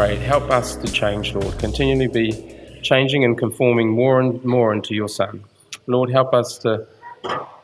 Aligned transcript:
pray, 0.00 0.16
help 0.16 0.50
us 0.50 0.76
to 0.76 0.90
change, 0.90 1.34
Lord. 1.34 1.58
Continually 1.58 2.06
be 2.06 2.80
changing 2.80 3.22
and 3.22 3.36
conforming 3.36 3.90
more 3.90 4.18
and 4.18 4.42
more 4.42 4.72
into 4.72 4.94
your 4.94 5.10
Son. 5.10 5.44
Lord, 5.86 6.08
help 6.08 6.32
us 6.32 6.56
to 6.60 6.86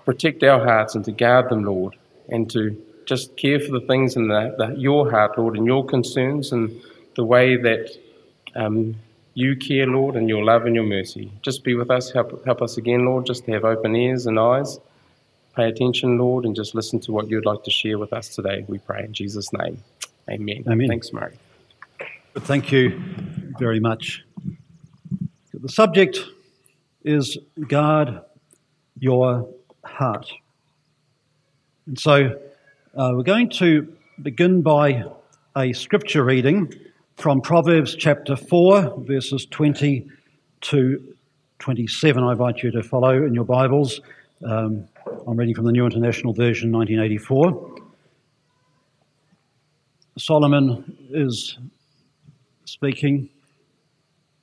protect 0.04 0.42
our 0.42 0.62
hearts 0.62 0.94
and 0.94 1.02
to 1.06 1.12
guard 1.12 1.48
them, 1.48 1.64
Lord, 1.64 1.96
and 2.28 2.50
to 2.50 2.76
just 3.06 3.38
care 3.38 3.58
for 3.58 3.72
the 3.72 3.80
things 3.86 4.16
in 4.16 4.28
the, 4.28 4.54
the, 4.58 4.74
your 4.76 5.10
heart, 5.10 5.38
Lord, 5.38 5.56
and 5.56 5.64
your 5.64 5.86
concerns 5.86 6.52
and 6.52 6.78
the 7.14 7.24
way 7.24 7.56
that 7.56 7.88
um, 8.54 8.96
you 9.32 9.56
care, 9.56 9.86
Lord, 9.86 10.14
and 10.14 10.28
your 10.28 10.44
love 10.44 10.66
and 10.66 10.74
your 10.74 10.84
mercy. 10.84 11.32
Just 11.40 11.64
be 11.64 11.74
with 11.74 11.90
us. 11.90 12.10
Help, 12.10 12.44
help 12.44 12.60
us 12.60 12.76
again, 12.76 13.06
Lord, 13.06 13.24
just 13.24 13.46
to 13.46 13.52
have 13.52 13.64
open 13.64 13.96
ears 13.96 14.26
and 14.26 14.38
eyes. 14.38 14.78
Pay 15.54 15.70
attention, 15.70 16.18
Lord, 16.18 16.44
and 16.44 16.54
just 16.54 16.74
listen 16.74 17.00
to 17.00 17.12
what 17.12 17.30
you'd 17.30 17.46
like 17.46 17.64
to 17.64 17.70
share 17.70 17.98
with 17.98 18.12
us 18.12 18.28
today. 18.28 18.66
We 18.68 18.76
pray 18.76 19.04
in 19.04 19.14
Jesus' 19.14 19.54
name. 19.54 19.82
Amen. 20.28 20.64
Amen. 20.66 20.88
Thanks, 20.88 21.14
Murray. 21.14 21.38
Thank 22.40 22.70
you 22.70 23.02
very 23.58 23.80
much. 23.80 24.22
The 25.54 25.68
subject 25.70 26.18
is 27.02 27.38
guard 27.66 28.20
your 28.98 29.48
heart. 29.84 30.30
And 31.86 31.98
so 31.98 32.38
uh, 32.94 33.12
we're 33.14 33.22
going 33.22 33.48
to 33.50 33.96
begin 34.20 34.60
by 34.60 35.04
a 35.56 35.72
scripture 35.72 36.24
reading 36.24 36.72
from 37.16 37.40
Proverbs 37.40 37.96
chapter 37.96 38.36
4, 38.36 39.00
verses 39.06 39.46
20 39.50 40.06
to 40.60 41.14
27. 41.58 42.22
I 42.22 42.32
invite 42.32 42.62
you 42.62 42.70
to 42.72 42.82
follow 42.82 43.24
in 43.24 43.32
your 43.32 43.44
Bibles. 43.44 44.02
Um, 44.44 44.86
I'm 45.26 45.38
reading 45.38 45.54
from 45.54 45.64
the 45.64 45.72
New 45.72 45.86
International 45.86 46.34
Version, 46.34 46.70
1984. 46.70 47.76
Solomon 50.18 50.96
is 51.10 51.58
speaking 52.66 53.30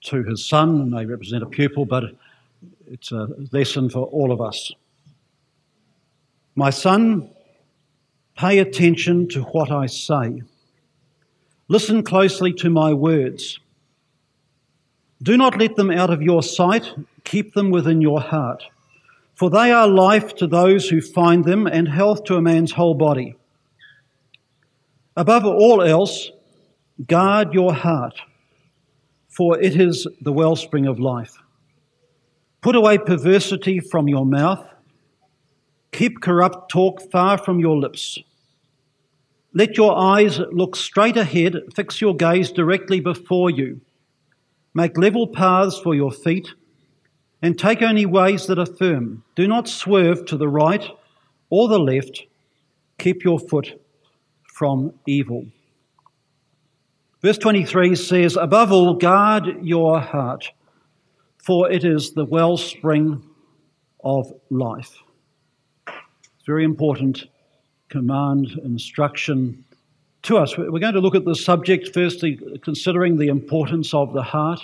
to 0.06 0.24
his 0.24 0.46
son, 0.46 0.90
may 0.90 1.06
represent 1.06 1.44
a 1.44 1.46
pupil, 1.46 1.86
but 1.86 2.16
it's 2.88 3.12
a 3.12 3.28
lesson 3.52 3.90
for 3.90 4.08
all 4.08 4.32
of 4.32 4.42
us. 4.42 4.72
My 6.56 6.72
son, 6.72 7.30
pay 8.36 8.60
attention 8.60 9.28
to 9.30 9.44
what 9.44 9.72
I 9.72 9.86
say 9.86 10.42
Listen 11.70 12.04
closely 12.04 12.52
to 12.54 12.70
my 12.70 12.94
words. 12.94 13.60
Do 15.22 15.38
not 15.38 15.58
let 15.58 15.76
them 15.76 15.90
out 15.90 16.10
of 16.10 16.22
your 16.22 16.44
sight, 16.44 16.94
keep 17.24 17.54
them 17.54 17.72
within 17.72 18.02
your 18.02 18.20
heart. 18.20 18.64
For 19.34 19.50
they 19.50 19.72
are 19.72 19.88
life 19.88 20.36
to 20.36 20.48
those 20.48 20.90
who 20.90 21.02
find 21.02 21.46
them 21.46 21.66
and 21.66 21.88
health 21.88 22.26
to 22.26 22.36
a 22.36 22.42
man's 22.42 22.74
whole 22.74 22.94
body. 22.94 23.36
Above 25.16 25.46
all 25.46 25.82
else, 25.82 26.32
guard 27.08 27.54
your 27.54 27.74
heart, 27.74 28.20
for 29.28 29.60
it 29.60 29.80
is 29.80 30.08
the 30.22 30.32
wellspring 30.32 30.86
of 30.86 31.00
life. 31.00 31.38
Put 32.62 32.76
away 32.76 32.98
perversity 32.98 33.80
from 33.80 34.08
your 34.08 34.26
mouth, 34.26 34.66
keep 35.92 36.22
corrupt 36.22 36.70
talk 36.70 37.12
far 37.12 37.38
from 37.38 37.60
your 37.60 37.78
lips. 37.78 38.20
Let 39.54 39.78
your 39.78 39.98
eyes 39.98 40.40
look 40.52 40.76
straight 40.76 41.18
ahead, 41.18 41.58
fix 41.76 42.02
your 42.02 42.16
gaze 42.16 42.52
directly 42.52 43.00
before 43.00 43.50
you. 43.50 43.82
Make 44.74 44.98
level 44.98 45.28
paths 45.28 45.78
for 45.78 45.94
your 45.94 46.12
feet, 46.12 46.50
and 47.42 47.60
take 47.60 47.82
only 47.82 48.06
ways 48.06 48.48
that 48.48 48.58
are 48.58 48.66
firm. 48.66 49.24
Do 49.36 49.48
not 49.48 49.68
swerve 49.68 50.26
to 50.26 50.38
the 50.38 50.48
right 50.48 50.84
or 51.50 51.68
the 51.68 51.78
left. 51.78 52.24
Keep 52.98 53.24
your 53.24 53.38
foot 53.38 53.80
from 54.48 54.94
evil. 55.06 55.46
Verse 57.24 57.38
23 57.38 57.96
says, 57.96 58.36
Above 58.36 58.74
all, 58.74 58.96
guard 58.96 59.66
your 59.66 60.02
heart, 60.02 60.52
for 61.38 61.72
it 61.72 61.86
is 61.86 62.12
the 62.12 62.26
wellspring 62.26 63.24
of 64.04 64.30
life. 64.50 64.98
It's 65.88 66.46
very 66.46 66.66
important 66.66 67.28
command, 67.88 68.48
instruction 68.66 69.64
to 70.24 70.38
us. 70.38 70.58
We're 70.58 70.80
going 70.80 70.96
to 70.96 71.00
look 71.00 71.16
at 71.16 71.24
this 71.24 71.46
subject, 71.46 71.92
firstly, 71.94 72.38
considering 72.62 73.18
the 73.18 73.30
importance 73.30 73.94
of 73.94 74.12
the 74.12 74.24
heart, 74.24 74.60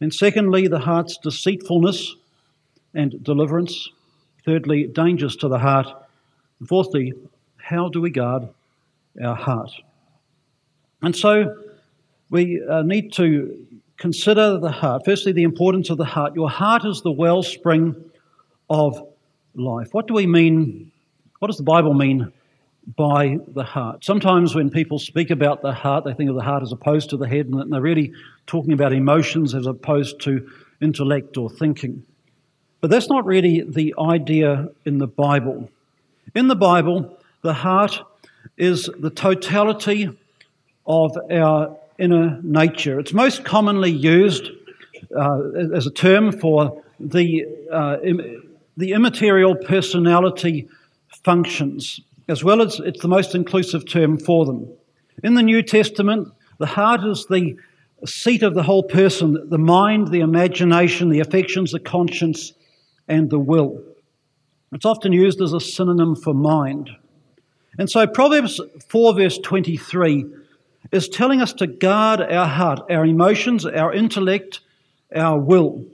and 0.00 0.12
secondly, 0.12 0.66
the 0.68 0.78
heart's 0.78 1.18
deceitfulness 1.18 2.16
and 2.94 3.22
deliverance. 3.22 3.90
Thirdly, 4.46 4.86
dangers 4.86 5.36
to 5.36 5.48
the 5.48 5.58
heart. 5.58 5.88
And 6.60 6.68
fourthly, 6.68 7.12
how 7.58 7.90
do 7.90 8.00
we 8.00 8.08
guard 8.08 8.48
our 9.22 9.34
heart? 9.34 9.70
And 11.02 11.14
so 11.14 11.63
we 12.34 12.60
uh, 12.68 12.82
need 12.82 13.12
to 13.12 13.64
consider 13.96 14.58
the 14.58 14.72
heart. 14.72 15.02
Firstly, 15.04 15.30
the 15.30 15.44
importance 15.44 15.88
of 15.88 15.98
the 15.98 16.04
heart. 16.04 16.34
Your 16.34 16.50
heart 16.50 16.84
is 16.84 17.00
the 17.00 17.12
wellspring 17.12 18.10
of 18.68 19.00
life. 19.54 19.90
What 19.92 20.08
do 20.08 20.14
we 20.14 20.26
mean? 20.26 20.90
What 21.38 21.46
does 21.46 21.58
the 21.58 21.62
Bible 21.62 21.94
mean 21.94 22.32
by 22.96 23.38
the 23.46 23.62
heart. 23.62 24.04
Sometimes 24.04 24.52
when 24.52 24.68
people 24.68 24.98
speak 24.98 25.30
about 25.30 25.62
the 25.62 25.72
heart, 25.72 26.04
they 26.04 26.12
think 26.12 26.28
of 26.28 26.34
the 26.34 26.42
heart 26.42 26.62
as 26.64 26.72
opposed 26.72 27.08
to 27.10 27.16
the 27.16 27.28
head, 27.28 27.46
and 27.46 27.72
they're 27.72 27.80
really 27.80 28.12
talking 28.46 28.72
about 28.72 28.92
emotions 28.92 29.54
as 29.54 29.66
opposed 29.66 30.20
to 30.22 30.50
intellect 30.82 31.36
or 31.36 31.48
thinking. 31.48 32.02
But 32.80 32.90
that's 32.90 33.08
not 33.08 33.24
really 33.24 33.62
the 33.62 33.94
idea 33.98 34.68
in 34.84 34.98
the 34.98 35.06
Bible. 35.06 35.70
In 36.34 36.48
the 36.48 36.56
Bible, 36.56 37.16
the 37.42 37.54
heart 37.54 38.02
is 38.58 38.90
the 38.98 39.10
totality 39.10 40.10
of 40.84 41.16
our 41.30 41.78
inner 41.98 42.40
nature. 42.42 42.98
It's 42.98 43.12
most 43.12 43.44
commonly 43.44 43.90
used 43.90 44.50
uh, 45.16 45.50
as 45.72 45.86
a 45.86 45.90
term 45.90 46.32
for 46.32 46.82
the, 46.98 47.44
uh, 47.72 47.98
Im- 48.02 48.54
the 48.76 48.92
immaterial 48.92 49.56
personality 49.56 50.68
functions 51.24 52.00
as 52.28 52.42
well 52.42 52.62
as 52.62 52.80
it's 52.80 53.02
the 53.02 53.08
most 53.08 53.34
inclusive 53.34 53.86
term 53.86 54.18
for 54.18 54.46
them. 54.46 54.68
In 55.22 55.34
the 55.34 55.42
New 55.42 55.62
Testament, 55.62 56.28
the 56.58 56.66
heart 56.66 57.04
is 57.04 57.26
the 57.26 57.56
seat 58.06 58.42
of 58.42 58.54
the 58.54 58.62
whole 58.62 58.82
person 58.82 59.48
the 59.48 59.58
mind, 59.58 60.08
the 60.08 60.20
imagination, 60.20 61.08
the 61.08 61.20
affections, 61.20 61.72
the 61.72 61.80
conscience, 61.80 62.52
and 63.08 63.30
the 63.30 63.38
will. 63.38 63.82
It's 64.72 64.84
often 64.84 65.12
used 65.12 65.40
as 65.40 65.52
a 65.52 65.60
synonym 65.60 66.16
for 66.16 66.34
mind. 66.34 66.90
And 67.78 67.90
so 67.90 68.06
Proverbs 68.06 68.60
4, 68.88 69.14
verse 69.14 69.38
23, 69.38 70.24
is 70.94 71.08
telling 71.08 71.40
us 71.42 71.52
to 71.54 71.66
guard 71.66 72.20
our 72.20 72.46
heart, 72.46 72.80
our 72.88 73.04
emotions, 73.04 73.66
our 73.66 73.92
intellect, 73.92 74.60
our 75.14 75.38
will. 75.40 75.84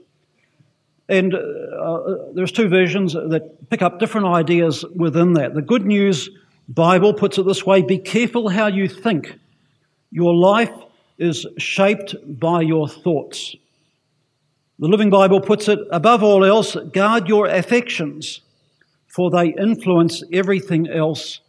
And 1.09 1.33
uh, 1.33 1.37
uh, 1.37 2.17
there's 2.33 2.51
two 2.51 2.69
versions 2.69 3.13
that 3.13 3.69
pick 3.69 3.81
up 3.81 3.99
different 3.99 4.27
ideas 4.27 4.85
within 4.95 5.33
that. 5.33 5.55
The 5.55 5.61
Good 5.63 5.85
News 5.85 6.29
Bible 6.69 7.13
puts 7.15 7.39
it 7.39 7.45
this 7.47 7.65
way 7.65 7.81
Be 7.81 7.97
careful 7.97 8.47
how 8.47 8.67
you 8.67 8.87
think. 8.87 9.37
Your 10.11 10.35
life 10.35 10.73
is 11.17 11.47
shaped 11.57 12.15
by 12.27 12.61
your 12.61 12.87
thoughts. 12.87 13.55
The 14.77 14.87
Living 14.87 15.09
Bible 15.09 15.41
puts 15.41 15.67
it 15.67 15.79
above 15.91 16.23
all 16.23 16.45
else, 16.45 16.75
guard 16.93 17.27
your 17.27 17.47
affections, 17.47 18.41
for 19.07 19.31
they 19.31 19.47
influence 19.47 20.23
everything 20.31 20.87
else 20.87 21.39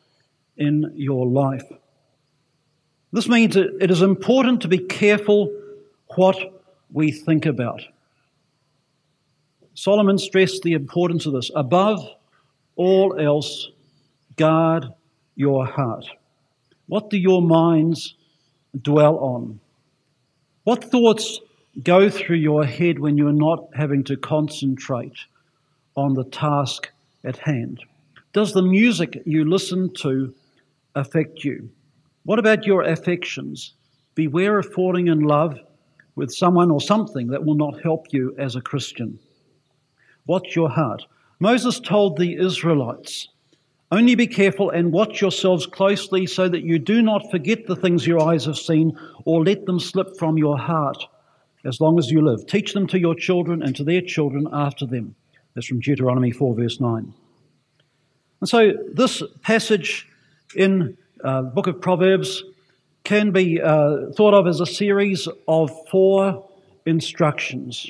in 0.56 0.92
your 0.96 1.26
life. 1.26 1.64
This 3.12 3.28
means 3.28 3.56
it 3.56 3.90
is 3.90 4.00
important 4.00 4.62
to 4.62 4.68
be 4.68 4.78
careful 4.78 5.52
what 6.16 6.36
we 6.90 7.12
think 7.12 7.44
about. 7.46 7.82
Solomon 9.74 10.18
stressed 10.18 10.62
the 10.62 10.72
importance 10.72 11.26
of 11.26 11.32
this. 11.32 11.50
Above 11.54 12.00
all 12.76 13.18
else, 13.18 13.70
guard 14.36 14.86
your 15.34 15.66
heart. 15.66 16.06
What 16.86 17.10
do 17.10 17.18
your 17.18 17.42
minds 17.42 18.14
dwell 18.80 19.18
on? 19.18 19.60
What 20.64 20.84
thoughts 20.84 21.40
go 21.82 22.08
through 22.08 22.36
your 22.36 22.64
head 22.64 22.98
when 22.98 23.16
you're 23.18 23.32
not 23.32 23.68
having 23.74 24.04
to 24.04 24.16
concentrate 24.16 25.16
on 25.96 26.14
the 26.14 26.24
task 26.24 26.90
at 27.24 27.38
hand? 27.38 27.80
Does 28.32 28.52
the 28.52 28.62
music 28.62 29.22
you 29.26 29.44
listen 29.44 29.92
to 29.96 30.34
affect 30.94 31.44
you? 31.44 31.70
What 32.24 32.38
about 32.38 32.66
your 32.66 32.82
affections? 32.82 33.74
Beware 34.14 34.58
of 34.58 34.72
falling 34.72 35.08
in 35.08 35.20
love 35.20 35.58
with 36.14 36.32
someone 36.32 36.70
or 36.70 36.80
something 36.80 37.28
that 37.28 37.44
will 37.44 37.54
not 37.54 37.82
help 37.82 38.06
you 38.12 38.34
as 38.38 38.54
a 38.54 38.60
Christian. 38.60 39.18
Watch 40.26 40.54
your 40.54 40.70
heart. 40.70 41.04
Moses 41.40 41.80
told 41.80 42.16
the 42.16 42.36
Israelites, 42.36 43.28
Only 43.90 44.14
be 44.14 44.26
careful 44.26 44.70
and 44.70 44.92
watch 44.92 45.20
yourselves 45.20 45.66
closely 45.66 46.26
so 46.26 46.48
that 46.48 46.62
you 46.62 46.78
do 46.78 47.02
not 47.02 47.30
forget 47.30 47.66
the 47.66 47.76
things 47.76 48.06
your 48.06 48.22
eyes 48.22 48.44
have 48.44 48.58
seen 48.58 48.96
or 49.24 49.44
let 49.44 49.66
them 49.66 49.80
slip 49.80 50.16
from 50.18 50.38
your 50.38 50.58
heart 50.58 51.04
as 51.64 51.80
long 51.80 51.98
as 51.98 52.10
you 52.10 52.22
live. 52.22 52.46
Teach 52.46 52.74
them 52.74 52.86
to 52.88 52.98
your 52.98 53.14
children 53.14 53.62
and 53.62 53.74
to 53.76 53.84
their 53.84 54.00
children 54.00 54.46
after 54.52 54.86
them. 54.86 55.16
That's 55.54 55.66
from 55.66 55.80
Deuteronomy 55.80 56.30
4, 56.30 56.54
verse 56.54 56.80
9. 56.80 57.12
And 58.40 58.48
so, 58.48 58.72
this 58.92 59.22
passage 59.42 60.08
in 60.54 60.96
uh, 61.24 61.42
the 61.42 61.50
book 61.50 61.66
of 61.66 61.80
Proverbs 61.80 62.42
can 63.04 63.32
be 63.32 63.60
uh, 63.60 64.12
thought 64.16 64.34
of 64.34 64.46
as 64.46 64.60
a 64.60 64.66
series 64.66 65.28
of 65.48 65.70
four 65.90 66.48
instructions. 66.86 67.86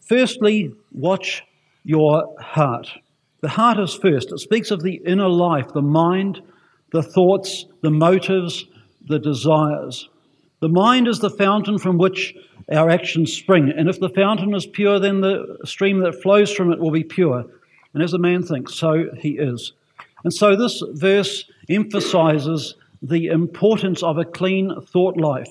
Firstly, 0.00 0.72
watch 0.92 1.42
your 1.84 2.34
heart. 2.40 2.88
The 3.40 3.48
heart 3.48 3.78
is 3.78 3.94
first. 3.94 4.32
It 4.32 4.38
speaks 4.40 4.70
of 4.70 4.82
the 4.82 5.00
inner 5.06 5.28
life, 5.28 5.68
the 5.72 5.82
mind, 5.82 6.40
the 6.92 7.02
thoughts, 7.02 7.66
the 7.82 7.90
motives, 7.90 8.64
the 9.06 9.18
desires. 9.18 10.08
The 10.60 10.68
mind 10.68 11.06
is 11.06 11.20
the 11.20 11.30
fountain 11.30 11.78
from 11.78 11.98
which 11.98 12.34
our 12.72 12.90
actions 12.90 13.32
spring. 13.32 13.72
And 13.76 13.88
if 13.88 14.00
the 14.00 14.08
fountain 14.08 14.54
is 14.54 14.66
pure, 14.66 14.98
then 14.98 15.20
the 15.20 15.58
stream 15.64 16.00
that 16.00 16.20
flows 16.20 16.52
from 16.52 16.72
it 16.72 16.80
will 16.80 16.90
be 16.90 17.04
pure. 17.04 17.44
And 17.94 18.02
as 18.02 18.12
a 18.12 18.18
man 18.18 18.42
thinks, 18.42 18.74
so 18.74 19.04
he 19.16 19.38
is. 19.38 19.72
And 20.24 20.32
so 20.32 20.56
this 20.56 20.82
verse 20.92 21.44
emphasizes 21.68 22.74
the 23.02 23.26
importance 23.26 24.02
of 24.02 24.18
a 24.18 24.24
clean 24.24 24.80
thought 24.80 25.16
life. 25.16 25.50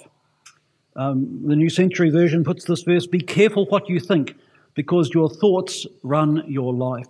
Um, 0.95 1.43
the 1.45 1.55
New 1.55 1.69
Century 1.69 2.09
Version 2.09 2.43
puts 2.43 2.65
this 2.65 2.81
verse 2.81 3.07
Be 3.07 3.19
careful 3.19 3.65
what 3.67 3.87
you 3.87 3.99
think, 3.99 4.35
because 4.73 5.11
your 5.13 5.29
thoughts 5.29 5.85
run 6.03 6.43
your 6.47 6.73
life. 6.73 7.07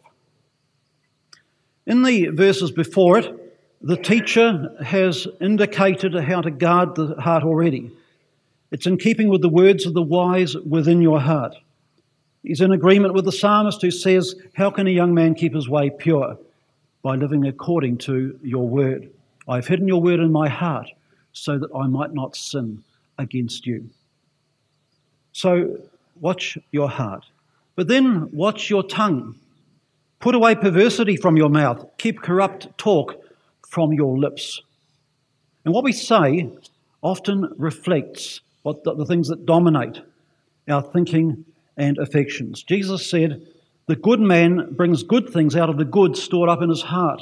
In 1.86 2.04
the 2.04 2.27
verses 2.27 2.71
before 2.71 3.19
it, 3.19 3.33
the 3.81 3.95
teacher 3.95 4.75
has 4.83 5.27
indicated 5.39 6.13
how 6.15 6.42
to 6.42 6.51
guard 6.51 6.95
the 6.95 7.15
heart 7.19 7.44
already. 7.44 7.92
It's 8.71 8.86
in 8.86 8.98
keeping 8.98 9.30
with 9.30 9.42
the 9.42 9.50
words 9.50 9.86
of 9.86 9.94
the 9.94 10.01
wise 10.01 10.56
within 10.57 11.01
your 11.01 11.21
heart. 11.21 11.56
He's 12.44 12.62
in 12.62 12.71
agreement 12.71 13.13
with 13.13 13.25
the 13.25 13.31
psalmist 13.31 13.81
who 13.81 13.92
says, 13.92 14.36
How 14.53 14.69
can 14.69 14.88
a 14.88 14.92
young 14.92 15.13
man 15.13 15.36
keep 15.36 15.56
his 15.56 15.69
way 15.69 15.89
pure? 15.89 16.38
By 17.01 17.15
living 17.15 17.45
according 17.45 17.99
to 17.99 18.39
your 18.44 18.67
word. 18.67 19.09
I've 19.47 19.67
hidden 19.67 19.88
your 19.88 20.01
word 20.01 20.19
in 20.19 20.31
my 20.31 20.49
heart 20.49 20.89
so 21.31 21.57
that 21.57 21.69
I 21.75 21.88
might 21.88 22.13
not 22.13 22.35
sin 22.35 22.83
against 23.17 23.65
you. 23.65 23.89
So 25.31 25.77
watch 26.19 26.57
your 26.71 26.89
heart. 26.89 27.25
But 27.75 27.88
then 27.88 28.29
watch 28.31 28.69
your 28.69 28.83
tongue. 28.83 29.35
Put 30.19 30.35
away 30.35 30.55
perversity 30.55 31.15
from 31.15 31.38
your 31.38 31.49
mouth. 31.49 31.85
Keep 31.97 32.21
corrupt 32.21 32.75
talk 32.77 33.15
from 33.69 33.93
your 33.93 34.17
lips. 34.17 34.61
And 35.63 35.73
what 35.73 35.83
we 35.83 35.91
say 35.91 36.50
often 37.01 37.53
reflects 37.57 38.41
what 38.63 38.83
the, 38.83 38.95
the 38.95 39.05
things 39.05 39.27
that 39.27 39.45
dominate 39.45 40.01
our 40.67 40.81
thinking 40.81 41.45
and 41.77 41.97
affections. 42.00 42.63
Jesus 42.63 43.07
said, 43.09 43.45
The 43.88 43.95
good 43.95 44.19
man 44.19 44.74
brings 44.74 45.04
good 45.04 45.30
things 45.30 45.56
out 45.56 45.69
of 45.69 45.78
the 45.78 45.86
good 45.86 46.18
stored 46.18 46.50
up 46.50 46.62
in 46.62 46.69
his 46.69 46.81
heart, 46.81 47.22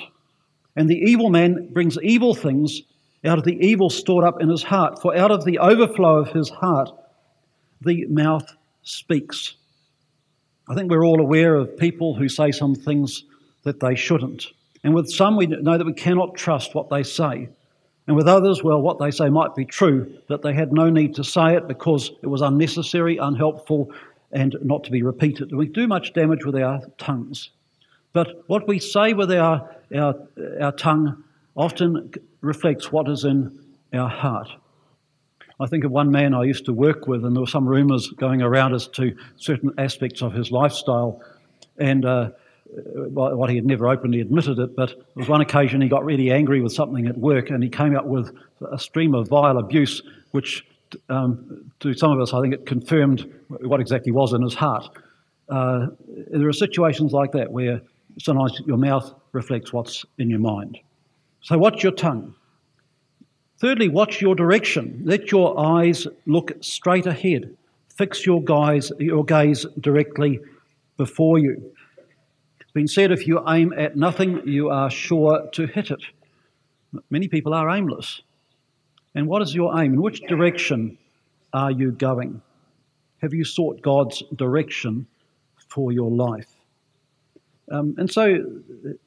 and 0.75 0.89
the 0.89 0.97
evil 0.97 1.29
man 1.29 1.69
brings 1.71 1.97
evil 2.01 2.33
things 2.33 2.81
out 3.23 3.37
of 3.37 3.43
the 3.43 3.57
evil 3.65 3.89
stored 3.89 4.25
up 4.25 4.41
in 4.41 4.49
his 4.49 4.63
heart. 4.63 5.01
For 5.01 5.15
out 5.15 5.31
of 5.31 5.45
the 5.45 5.59
overflow 5.59 6.17
of 6.17 6.29
his 6.29 6.49
heart, 6.49 6.89
the 7.81 8.05
mouth 8.05 8.51
speaks. 8.83 9.55
I 10.67 10.75
think 10.75 10.89
we're 10.89 11.05
all 11.05 11.21
aware 11.21 11.55
of 11.55 11.77
people 11.77 12.15
who 12.15 12.27
say 12.27 12.51
some 12.51 12.75
things 12.75 13.23
that 13.63 13.79
they 13.79 13.95
shouldn't. 13.95 14.47
And 14.83 14.93
with 14.93 15.09
some, 15.09 15.37
we 15.37 15.47
know 15.47 15.77
that 15.77 15.85
we 15.85 15.93
cannot 15.93 16.35
trust 16.35 16.75
what 16.75 16.89
they 16.89 17.03
say. 17.03 17.49
And 18.07 18.15
with 18.15 18.27
others, 18.27 18.63
well, 18.63 18.81
what 18.81 18.99
they 18.99 19.09
say 19.11 19.29
might 19.29 19.55
be 19.55 19.65
true, 19.65 20.19
that 20.29 20.43
they 20.43 20.53
had 20.53 20.71
no 20.71 20.89
need 20.89 21.15
to 21.15 21.23
say 21.23 21.55
it 21.55 21.67
because 21.67 22.11
it 22.21 22.27
was 22.27 22.41
unnecessary, 22.41 23.17
unhelpful, 23.17 23.91
and 24.31 24.55
not 24.61 24.83
to 24.85 24.91
be 24.91 25.01
repeated. 25.01 25.53
We 25.53 25.67
do 25.67 25.87
much 25.87 26.13
damage 26.13 26.45
with 26.45 26.55
our 26.55 26.81
tongues. 26.97 27.51
But 28.13 28.43
what 28.47 28.67
we 28.67 28.79
say 28.79 29.13
with 29.13 29.31
our, 29.31 29.75
our, 29.95 30.15
our 30.61 30.71
tongue 30.71 31.23
often 31.55 32.13
reflects 32.41 32.91
what 32.91 33.09
is 33.09 33.23
in 33.23 33.57
our 33.93 34.09
heart. 34.09 34.49
I 35.59 35.67
think 35.67 35.85
of 35.85 35.91
one 35.91 36.11
man 36.11 36.33
I 36.33 36.43
used 36.43 36.65
to 36.65 36.73
work 36.73 37.07
with, 37.07 37.23
and 37.23 37.35
there 37.35 37.41
were 37.41 37.47
some 37.47 37.67
rumours 37.67 38.09
going 38.09 38.41
around 38.41 38.73
as 38.73 38.87
to 38.89 39.15
certain 39.37 39.71
aspects 39.77 40.21
of 40.21 40.33
his 40.33 40.51
lifestyle, 40.51 41.21
and 41.77 42.05
uh, 42.05 42.31
what 42.67 43.49
he 43.49 43.55
had 43.55 43.65
never 43.65 43.87
openly 43.87 44.19
admitted 44.19 44.59
it, 44.59 44.75
but 44.75 44.89
there 44.89 45.05
was 45.15 45.29
one 45.29 45.41
occasion 45.41 45.81
he 45.81 45.87
got 45.87 46.03
really 46.03 46.31
angry 46.31 46.59
with 46.59 46.73
something 46.73 47.07
at 47.07 47.17
work, 47.17 47.49
and 47.49 47.63
he 47.63 47.69
came 47.69 47.95
up 47.95 48.05
with 48.05 48.35
a 48.69 48.77
stream 48.77 49.15
of 49.15 49.29
vile 49.29 49.57
abuse, 49.57 50.01
which 50.31 50.65
um, 51.09 51.71
to 51.79 51.93
some 51.93 52.11
of 52.11 52.19
us, 52.19 52.33
I 52.33 52.41
think 52.41 52.53
it 52.53 52.65
confirmed 52.65 53.31
what 53.47 53.79
exactly 53.79 54.11
was 54.11 54.33
in 54.33 54.41
his 54.41 54.53
heart. 54.53 54.89
Uh, 55.49 55.87
there 56.31 56.47
are 56.47 56.53
situations 56.53 57.11
like 57.11 57.31
that 57.33 57.51
where 57.51 57.81
sometimes 58.19 58.61
your 58.65 58.77
mouth 58.77 59.13
reflects 59.31 59.71
what's 59.73 60.05
in 60.17 60.29
your 60.29 60.39
mind. 60.39 60.77
So, 61.41 61.57
watch 61.57 61.83
your 61.83 61.91
tongue. 61.91 62.33
Thirdly, 63.59 63.87
watch 63.87 64.21
your 64.21 64.35
direction. 64.35 65.01
Let 65.05 65.31
your 65.31 65.57
eyes 65.59 66.07
look 66.25 66.51
straight 66.61 67.05
ahead. 67.05 67.55
Fix 67.95 68.25
your, 68.25 68.43
guys, 68.43 68.91
your 68.99 69.23
gaze 69.23 69.65
directly 69.79 70.39
before 70.97 71.39
you. 71.39 71.71
It's 72.59 72.71
been 72.71 72.87
said 72.87 73.11
if 73.11 73.27
you 73.27 73.41
aim 73.47 73.73
at 73.77 73.95
nothing, 73.95 74.41
you 74.45 74.69
are 74.69 74.89
sure 74.89 75.47
to 75.53 75.67
hit 75.67 75.91
it. 75.91 76.03
Many 77.09 77.27
people 77.27 77.53
are 77.53 77.69
aimless. 77.69 78.21
And 79.15 79.27
what 79.27 79.41
is 79.41 79.55
your 79.55 79.79
aim? 79.79 79.93
In 79.93 80.01
which 80.01 80.21
direction 80.21 80.97
are 81.53 81.71
you 81.71 81.91
going? 81.91 82.41
Have 83.21 83.33
you 83.33 83.45
sought 83.45 83.81
God's 83.81 84.21
direction 84.35 85.07
for 85.69 85.91
your 85.91 86.11
life? 86.11 86.49
Um, 87.71 87.95
and 87.97 88.11
so 88.11 88.61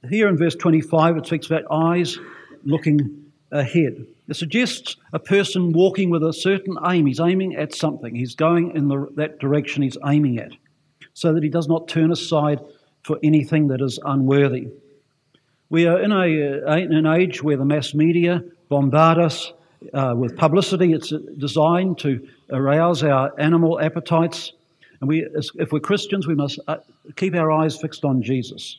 here 0.09 0.29
in 0.29 0.37
verse 0.37 0.57
25, 0.57 1.19
it 1.19 1.27
speaks 1.27 1.47
about 1.47 1.65
eyes 1.71 2.19
looking 2.65 3.27
ahead. 3.53 4.05
It 4.29 4.35
suggests 4.35 4.97
a 5.13 5.19
person 5.19 5.73
walking 5.73 6.11
with 6.11 6.25
a 6.25 6.33
certain 6.33 6.77
aim. 6.87 7.07
He's 7.07 7.21
aiming 7.21 7.55
at 7.55 7.75
something, 7.75 8.15
he's 8.15 8.35
going 8.35 8.75
in 8.75 8.89
the, 8.89 9.09
that 9.17 9.39
direction 9.39 9.83
he's 9.83 9.97
aiming 10.05 10.39
at, 10.39 10.53
so 11.15 11.33
that 11.33 11.43
he 11.43 11.49
does 11.49 11.69
not 11.69 11.89
turn 11.89 12.11
aside 12.11 12.61
for 13.03 13.19
anything 13.23 13.69
that 13.69 13.81
is 13.81 13.99
unworthy. 14.05 14.69
We 15.71 15.87
are 15.87 16.01
in, 16.01 16.13
a, 16.13 16.67
uh, 16.67 16.77
in 16.77 16.93
an 16.93 17.07
age 17.07 17.43
where 17.43 17.57
the 17.57 17.65
mass 17.65 17.95
media 17.95 18.43
bombard 18.69 19.19
us 19.19 19.53
uh, 19.95 20.15
with 20.17 20.37
publicity. 20.37 20.93
It's 20.93 21.13
designed 21.39 21.99
to 21.99 22.27
arouse 22.51 23.03
our 23.03 23.33
animal 23.39 23.81
appetites. 23.81 24.53
And 25.01 25.09
we, 25.09 25.27
if 25.55 25.73
we're 25.73 25.81
Christians, 25.81 26.27
we 26.27 26.35
must 26.35 26.59
uh, 26.67 26.79
keep 27.17 27.35
our 27.35 27.51
eyes 27.51 27.81
fixed 27.81 28.05
on 28.05 28.23
Jesus. 28.23 28.79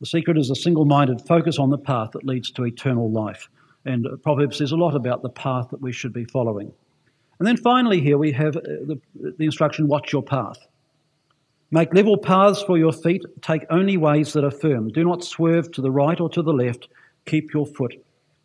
The 0.00 0.06
secret 0.06 0.36
is 0.36 0.50
a 0.50 0.56
single 0.56 0.84
minded 0.84 1.20
focus 1.20 1.58
on 1.58 1.70
the 1.70 1.78
path 1.78 2.10
that 2.12 2.24
leads 2.24 2.50
to 2.52 2.64
eternal 2.64 3.10
life. 3.10 3.48
And 3.84 4.06
Proverbs 4.22 4.58
says 4.58 4.72
a 4.72 4.76
lot 4.76 4.96
about 4.96 5.22
the 5.22 5.28
path 5.28 5.68
that 5.70 5.80
we 5.80 5.92
should 5.92 6.12
be 6.12 6.24
following. 6.24 6.72
And 7.38 7.46
then 7.46 7.56
finally, 7.56 8.00
here 8.00 8.18
we 8.18 8.32
have 8.32 8.56
uh, 8.56 8.60
the, 8.60 9.00
the 9.14 9.44
instruction 9.44 9.88
watch 9.88 10.12
your 10.12 10.22
path. 10.22 10.58
Make 11.70 11.94
level 11.94 12.18
paths 12.18 12.62
for 12.62 12.76
your 12.76 12.92
feet, 12.92 13.24
take 13.40 13.64
only 13.70 13.96
ways 13.96 14.34
that 14.34 14.44
are 14.44 14.50
firm. 14.50 14.88
Do 14.90 15.04
not 15.04 15.24
swerve 15.24 15.72
to 15.72 15.80
the 15.80 15.90
right 15.90 16.20
or 16.20 16.28
to 16.30 16.42
the 16.42 16.52
left. 16.52 16.88
Keep 17.24 17.54
your 17.54 17.66
foot 17.66 17.94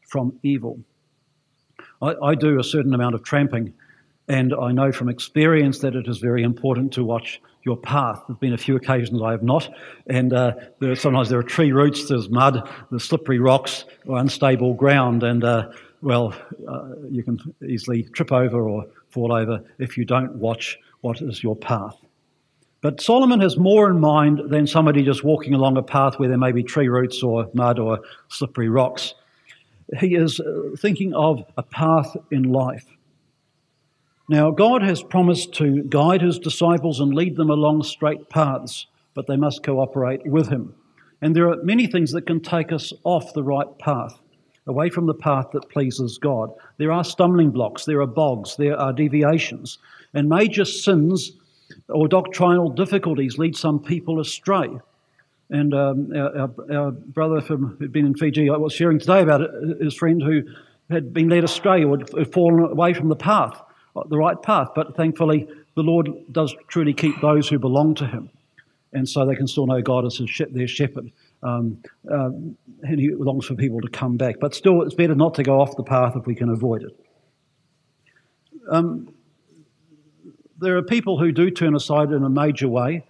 from 0.08 0.40
evil. 0.44 0.80
I, 2.02 2.16
I 2.22 2.36
do 2.36 2.60
a 2.60 2.64
certain 2.64 2.94
amount 2.94 3.16
of 3.16 3.24
tramping, 3.24 3.74
and 4.28 4.54
I 4.54 4.72
know 4.72 4.92
from 4.92 5.10
experience 5.10 5.80
that 5.80 5.96
it 5.96 6.08
is 6.08 6.18
very 6.18 6.44
important 6.44 6.94
to 6.94 7.04
watch 7.04 7.42
your 7.64 7.78
path. 7.78 8.18
There 8.28 8.34
have 8.34 8.40
been 8.40 8.54
a 8.54 8.58
few 8.58 8.76
occasions 8.76 9.22
I 9.22 9.32
have 9.32 9.44
not, 9.44 9.70
and 10.08 10.34
uh, 10.34 10.54
there 10.80 10.96
sometimes 10.96 11.30
there 11.30 11.40
are 11.40 11.44
tree 11.44 11.72
roots, 11.72 12.08
there's 12.08 12.30
mud, 12.30 12.70
there's 12.90 13.04
slippery 13.04 13.40
rocks, 13.40 13.86
or 14.06 14.18
unstable 14.18 14.74
ground, 14.74 15.24
and 15.24 15.44
uh, 15.44 15.70
well, 16.02 16.34
uh, 16.68 16.90
you 17.10 17.24
can 17.24 17.40
easily 17.68 18.04
trip 18.04 18.32
over 18.32 18.70
or 18.70 18.86
fall 19.10 19.34
over 19.34 19.64
if 19.80 19.98
you 19.98 20.06
don't 20.06 20.36
watch 20.36 20.78
what 21.02 21.22
is 21.22 21.44
your 21.44 21.56
path. 21.56 21.98
But 22.82 23.02
Solomon 23.02 23.42
has 23.42 23.58
more 23.58 23.90
in 23.90 24.00
mind 24.00 24.42
than 24.50 24.68
somebody 24.68 25.04
just 25.04 25.24
walking 25.24 25.54
along 25.54 25.78
a 25.78 25.82
path 25.82 26.20
where 26.20 26.30
there 26.30 26.38
may 26.38 26.52
be 26.52 26.64
tree 26.64 26.88
roots 26.88 27.24
or 27.24 27.50
mud 27.54 27.80
or 27.80 28.00
slippery 28.30 28.70
rocks. 28.70 29.16
He 30.00 30.16
is 30.16 30.40
uh, 30.40 30.76
thinking 30.78 31.14
of 31.14 31.44
a 31.58 31.64
path 31.64 32.16
in 32.32 32.44
life. 32.44 32.86
Now, 34.30 34.52
God 34.52 34.84
has 34.84 35.02
promised 35.02 35.54
to 35.54 35.84
guide 35.84 36.22
his 36.22 36.38
disciples 36.38 37.00
and 37.00 37.14
lead 37.14 37.38
them 37.38 37.50
along 37.50 37.84
straight 37.84 38.30
paths, 38.30 38.88
but 39.14 39.28
they 39.28 39.38
must 39.38 39.64
cooperate 39.64 40.26
with 40.26 40.50
him. 40.50 40.76
And 41.22 41.34
there 41.34 41.50
are 41.50 41.64
many 41.64 41.88
things 41.88 42.12
that 42.12 42.28
can 42.28 42.42
take 42.42 42.72
us 42.72 42.92
off 43.06 43.34
the 43.34 43.44
right 43.44 43.80
path, 43.80 44.20
away 44.68 44.90
from 44.90 45.06
the 45.06 45.14
path 45.14 45.48
that 45.54 45.70
pleases 45.70 46.18
God. 46.18 46.52
There 46.78 46.92
are 46.92 47.06
stumbling 47.06 47.52
blocks, 47.52 47.86
there 47.86 48.02
are 48.02 48.08
bogs, 48.08 48.58
there 48.58 48.78
are 48.78 48.92
deviations, 48.92 49.78
and 50.14 50.28
major 50.28 50.66
sins 50.66 51.32
or 51.90 52.08
doctrinal 52.08 52.70
difficulties 52.70 53.38
lead 53.38 53.56
some 53.56 53.80
people 53.80 54.20
astray. 54.20 54.68
And 55.50 55.74
um, 55.74 56.12
our, 56.16 56.38
our, 56.38 56.52
our, 56.72 56.92
brother 56.92 57.42
from, 57.42 57.78
who'd 57.78 57.94
been 57.94 58.06
in 58.06 58.16
Fiji, 58.16 58.50
I 58.50 58.58
was 58.58 58.74
sharing 58.74 59.00
today 59.00 59.22
about 59.22 59.42
it, 59.42 59.52
his 59.82 59.96
friend 59.96 60.22
who 60.22 60.44
had 60.90 61.14
been 61.14 61.30
led 61.30 61.44
astray 61.44 61.84
or 61.84 61.98
had 61.98 62.34
fallen 62.34 62.64
away 62.64 62.94
from 62.94 63.10
the 63.10 63.16
path 63.16 63.62
the 64.06 64.18
right 64.18 64.42
path. 64.42 64.70
But 64.76 64.96
thankfully, 64.96 65.48
the 65.76 65.84
Lord 65.84 66.10
does 66.32 66.56
truly 66.68 66.94
keep 66.94 67.20
those 67.22 67.48
who 67.50 67.60
belong 67.60 67.96
to 67.96 68.08
Him. 68.08 68.30
And 68.94 69.08
so 69.08 69.26
they 69.26 69.36
can 69.36 69.48
still 69.48 69.68
know 69.68 69.82
God 69.82 70.06
as 70.06 70.22
their 70.52 70.68
shepherd 70.68 71.12
Um, 71.44 71.84
uh, 72.10 72.30
and 72.84 73.00
he 73.00 73.12
longs 73.14 73.46
for 73.46 73.56
people 73.56 73.82
to 73.82 73.90
come 73.90 74.18
back. 74.18 74.36
But 74.40 74.56
still, 74.56 74.82
it's 74.82 74.96
better 74.96 75.16
not 75.16 75.36
to 75.36 75.44
go 75.44 75.60
off 75.60 75.76
the 75.76 75.84
path 75.84 76.16
if 76.16 76.26
we 76.26 76.36
can 76.36 76.50
avoid 76.50 76.84
it. 76.84 77.00
Um, 78.70 79.14
there 80.60 80.78
are 80.78 80.84
people 80.84 81.20
who 81.20 81.32
do 81.32 81.52
turn 81.52 81.76
aside 81.76 82.12
in 82.12 82.24
a 82.24 82.30
major 82.30 82.68
way, 82.68 83.04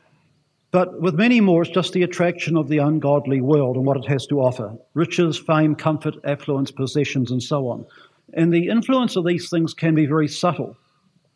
but 0.72 1.02
with 1.02 1.16
many 1.16 1.40
more, 1.40 1.62
it's 1.62 1.72
just 1.72 1.94
the 1.94 2.04
attraction 2.04 2.58
of 2.58 2.68
the 2.68 2.80
ungodly 2.80 3.40
world 3.40 3.78
and 3.78 3.86
what 3.86 3.98
it 3.98 4.06
has 4.06 4.26
to 4.28 4.42
offer 4.42 4.76
riches, 4.94 5.38
fame, 5.38 5.76
comfort, 5.76 6.16
affluence, 6.26 6.72
possessions, 6.72 7.32
and 7.32 7.42
so 7.42 7.68
on. 7.68 7.86
And 8.34 8.54
the 8.54 8.68
influence 8.68 9.16
of 9.16 9.26
these 9.26 9.50
things 9.50 9.74
can 9.74 9.96
be 9.96 10.06
very 10.06 10.28
subtle. 10.28 10.76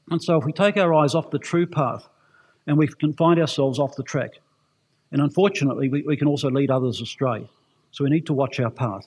And 0.09 0.21
so, 0.21 0.37
if 0.37 0.45
we 0.45 0.51
take 0.51 0.75
our 0.75 0.93
eyes 0.93 1.15
off 1.15 1.31
the 1.31 1.39
true 1.39 1.65
path 1.65 2.07
and 2.67 2.77
we 2.77 2.87
can 2.87 3.13
find 3.13 3.39
ourselves 3.39 3.79
off 3.79 3.95
the 3.95 4.03
track, 4.03 4.31
and 5.11 5.21
unfortunately, 5.21 5.87
we, 5.87 6.01
we 6.01 6.17
can 6.17 6.27
also 6.27 6.49
lead 6.49 6.69
others 6.69 7.01
astray. 7.01 7.49
So, 7.91 8.03
we 8.03 8.09
need 8.09 8.25
to 8.25 8.33
watch 8.33 8.59
our 8.59 8.69
path. 8.69 9.05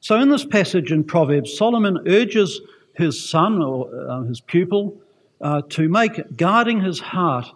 So, 0.00 0.20
in 0.20 0.28
this 0.28 0.44
passage 0.44 0.92
in 0.92 1.02
Proverbs, 1.04 1.56
Solomon 1.56 1.98
urges 2.06 2.60
his 2.94 3.26
son 3.26 3.62
or 3.62 3.88
uh, 4.10 4.20
his 4.24 4.42
pupil 4.42 5.00
uh, 5.40 5.62
to 5.70 5.88
make 5.88 6.36
guarding 6.36 6.82
his 6.82 7.00
heart 7.00 7.46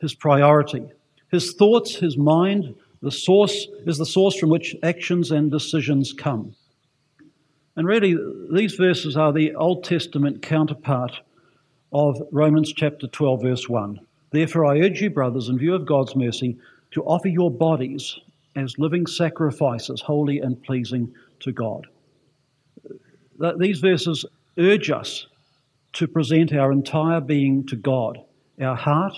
his 0.00 0.14
priority. 0.14 0.82
His 1.32 1.54
thoughts, 1.54 1.96
his 1.96 2.16
mind, 2.16 2.74
the 3.00 3.10
source 3.10 3.66
is 3.86 3.98
the 3.98 4.06
source 4.06 4.38
from 4.38 4.50
which 4.50 4.76
actions 4.82 5.32
and 5.32 5.50
decisions 5.50 6.12
come. 6.12 6.54
And 7.74 7.86
really, 7.86 8.16
these 8.52 8.74
verses 8.74 9.16
are 9.16 9.32
the 9.32 9.54
Old 9.54 9.82
Testament 9.82 10.42
counterpart 10.42 11.12
of 11.90 12.20
Romans 12.30 12.72
chapter 12.72 13.06
12, 13.06 13.42
verse 13.42 13.68
1. 13.68 13.98
Therefore, 14.30 14.66
I 14.66 14.80
urge 14.80 15.00
you, 15.00 15.10
brothers, 15.10 15.48
in 15.48 15.58
view 15.58 15.74
of 15.74 15.86
God's 15.86 16.14
mercy, 16.14 16.58
to 16.92 17.02
offer 17.04 17.28
your 17.28 17.50
bodies 17.50 18.18
as 18.54 18.78
living 18.78 19.06
sacrifices, 19.06 20.02
holy 20.02 20.38
and 20.38 20.62
pleasing 20.62 21.14
to 21.40 21.50
God. 21.50 21.86
These 23.58 23.80
verses 23.80 24.26
urge 24.58 24.90
us 24.90 25.26
to 25.94 26.06
present 26.06 26.52
our 26.52 26.72
entire 26.72 27.20
being 27.20 27.66
to 27.66 27.76
God 27.76 28.18
our 28.60 28.76
heart, 28.76 29.14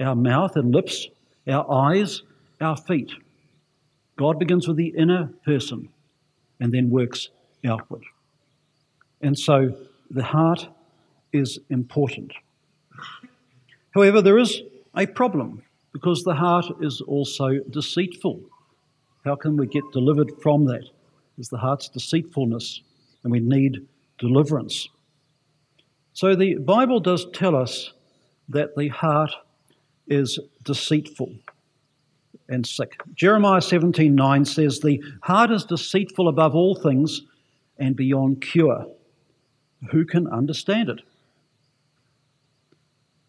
our 0.00 0.16
mouth 0.16 0.56
and 0.56 0.74
lips, 0.74 1.08
our 1.48 1.70
eyes, 1.70 2.22
our 2.60 2.76
feet. 2.76 3.12
God 4.16 4.38
begins 4.38 4.66
with 4.66 4.76
the 4.76 4.94
inner 4.96 5.30
person 5.44 5.88
and 6.60 6.72
then 6.72 6.90
works 6.90 7.30
outward. 7.64 8.02
And 9.20 9.38
so 9.38 9.76
the 10.10 10.24
heart 10.24 10.68
is 11.32 11.58
important. 11.70 12.32
However, 13.94 14.22
there 14.22 14.38
is 14.38 14.62
a 14.96 15.06
problem 15.06 15.62
because 15.92 16.22
the 16.22 16.34
heart 16.34 16.66
is 16.80 17.00
also 17.00 17.58
deceitful. 17.70 18.40
How 19.24 19.36
can 19.36 19.56
we 19.56 19.66
get 19.66 19.84
delivered 19.92 20.32
from 20.42 20.66
that? 20.66 20.84
Is 21.38 21.48
the 21.48 21.58
heart's 21.58 21.88
deceitfulness, 21.88 22.82
and 23.22 23.30
we 23.30 23.38
need 23.38 23.86
deliverance. 24.18 24.88
So 26.12 26.34
the 26.34 26.56
Bible 26.56 26.98
does 26.98 27.26
tell 27.32 27.54
us 27.54 27.92
that 28.48 28.74
the 28.76 28.88
heart 28.88 29.30
is 30.08 30.38
deceitful 30.64 31.32
and 32.48 32.66
sick. 32.66 33.00
Jeremiah 33.14 33.60
17:9 33.60 34.44
says 34.46 34.80
the 34.80 35.02
heart 35.22 35.50
is 35.50 35.64
deceitful 35.64 36.28
above 36.28 36.54
all 36.54 36.74
things 36.74 37.22
and 37.78 37.94
beyond 37.94 38.40
cure. 38.40 38.86
Who 39.90 40.04
can 40.04 40.26
understand 40.26 40.88
it? 40.88 41.00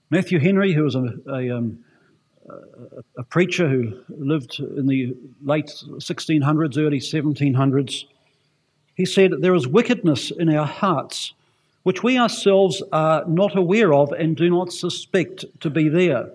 Matthew 0.09 0.39
Henry, 0.39 0.74
who 0.74 0.83
was 0.83 0.95
a, 0.95 1.13
a, 1.27 1.55
um, 1.55 1.83
a, 3.15 3.24
preacher 3.24 3.69
who 3.69 4.00
lived 4.09 4.59
in 4.59 4.88
the 4.88 5.15
late 5.43 5.67
1600s, 5.67 6.77
early 6.79 7.00
1700s, 7.00 8.05
he 8.95 9.05
said, 9.05 9.33
There 9.39 9.53
is 9.53 9.67
wickedness 9.67 10.31
in 10.31 10.50
our 10.50 10.65
hearts 10.65 11.33
which 11.83 12.03
we 12.03 12.17
ourselves 12.17 12.83
are 12.91 13.24
not 13.25 13.57
aware 13.57 13.93
of 13.93 14.12
and 14.12 14.36
do 14.36 14.50
not 14.50 14.71
suspect 14.71 15.45
to 15.62 15.69
be 15.69 15.88
there. 15.88 16.29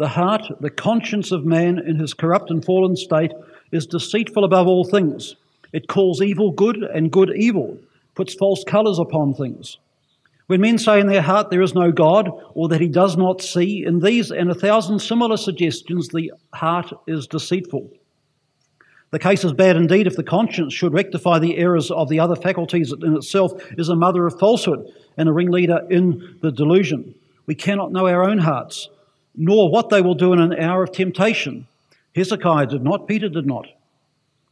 The 0.00 0.08
heart, 0.08 0.50
the 0.60 0.70
conscience 0.70 1.30
of 1.30 1.44
man 1.44 1.78
in 1.78 1.98
his 1.98 2.14
corrupt 2.14 2.50
and 2.50 2.64
fallen 2.64 2.96
state, 2.96 3.32
is 3.70 3.84
deceitful 3.84 4.44
above 4.44 4.66
all 4.66 4.82
things. 4.82 5.36
It 5.74 5.88
calls 5.88 6.22
evil 6.22 6.52
good 6.52 6.78
and 6.78 7.12
good 7.12 7.30
evil, 7.36 7.76
puts 8.14 8.32
false 8.32 8.64
colours 8.64 8.98
upon 8.98 9.34
things. 9.34 9.76
When 10.46 10.62
men 10.62 10.78
say 10.78 11.00
in 11.00 11.06
their 11.06 11.20
heart 11.20 11.50
there 11.50 11.60
is 11.60 11.74
no 11.74 11.92
God, 11.92 12.30
or 12.54 12.66
that 12.68 12.80
he 12.80 12.88
does 12.88 13.18
not 13.18 13.42
see, 13.42 13.84
in 13.84 14.00
these 14.00 14.30
and 14.30 14.50
a 14.50 14.54
thousand 14.54 15.00
similar 15.00 15.36
suggestions, 15.36 16.08
the 16.08 16.32
heart 16.54 16.90
is 17.06 17.26
deceitful. 17.26 17.90
The 19.10 19.18
case 19.18 19.44
is 19.44 19.52
bad 19.52 19.76
indeed 19.76 20.06
if 20.06 20.16
the 20.16 20.22
conscience 20.22 20.72
should 20.72 20.94
rectify 20.94 21.40
the 21.40 21.58
errors 21.58 21.90
of 21.90 22.08
the 22.08 22.20
other 22.20 22.36
faculties 22.36 22.90
in 22.90 23.16
itself 23.16 23.52
is 23.76 23.90
a 23.90 23.96
mother 23.96 24.26
of 24.26 24.38
falsehood 24.38 24.90
and 25.18 25.28
a 25.28 25.32
ringleader 25.34 25.80
in 25.90 26.38
the 26.40 26.50
delusion. 26.50 27.14
We 27.44 27.54
cannot 27.54 27.92
know 27.92 28.06
our 28.06 28.24
own 28.24 28.38
hearts, 28.38 28.88
nor 29.40 29.70
what 29.70 29.88
they 29.88 30.02
will 30.02 30.14
do 30.14 30.34
in 30.34 30.38
an 30.38 30.52
hour 30.60 30.82
of 30.82 30.92
temptation. 30.92 31.66
Hezekiah 32.14 32.66
did 32.66 32.84
not, 32.84 33.08
Peter 33.08 33.30
did 33.30 33.46
not. 33.46 33.66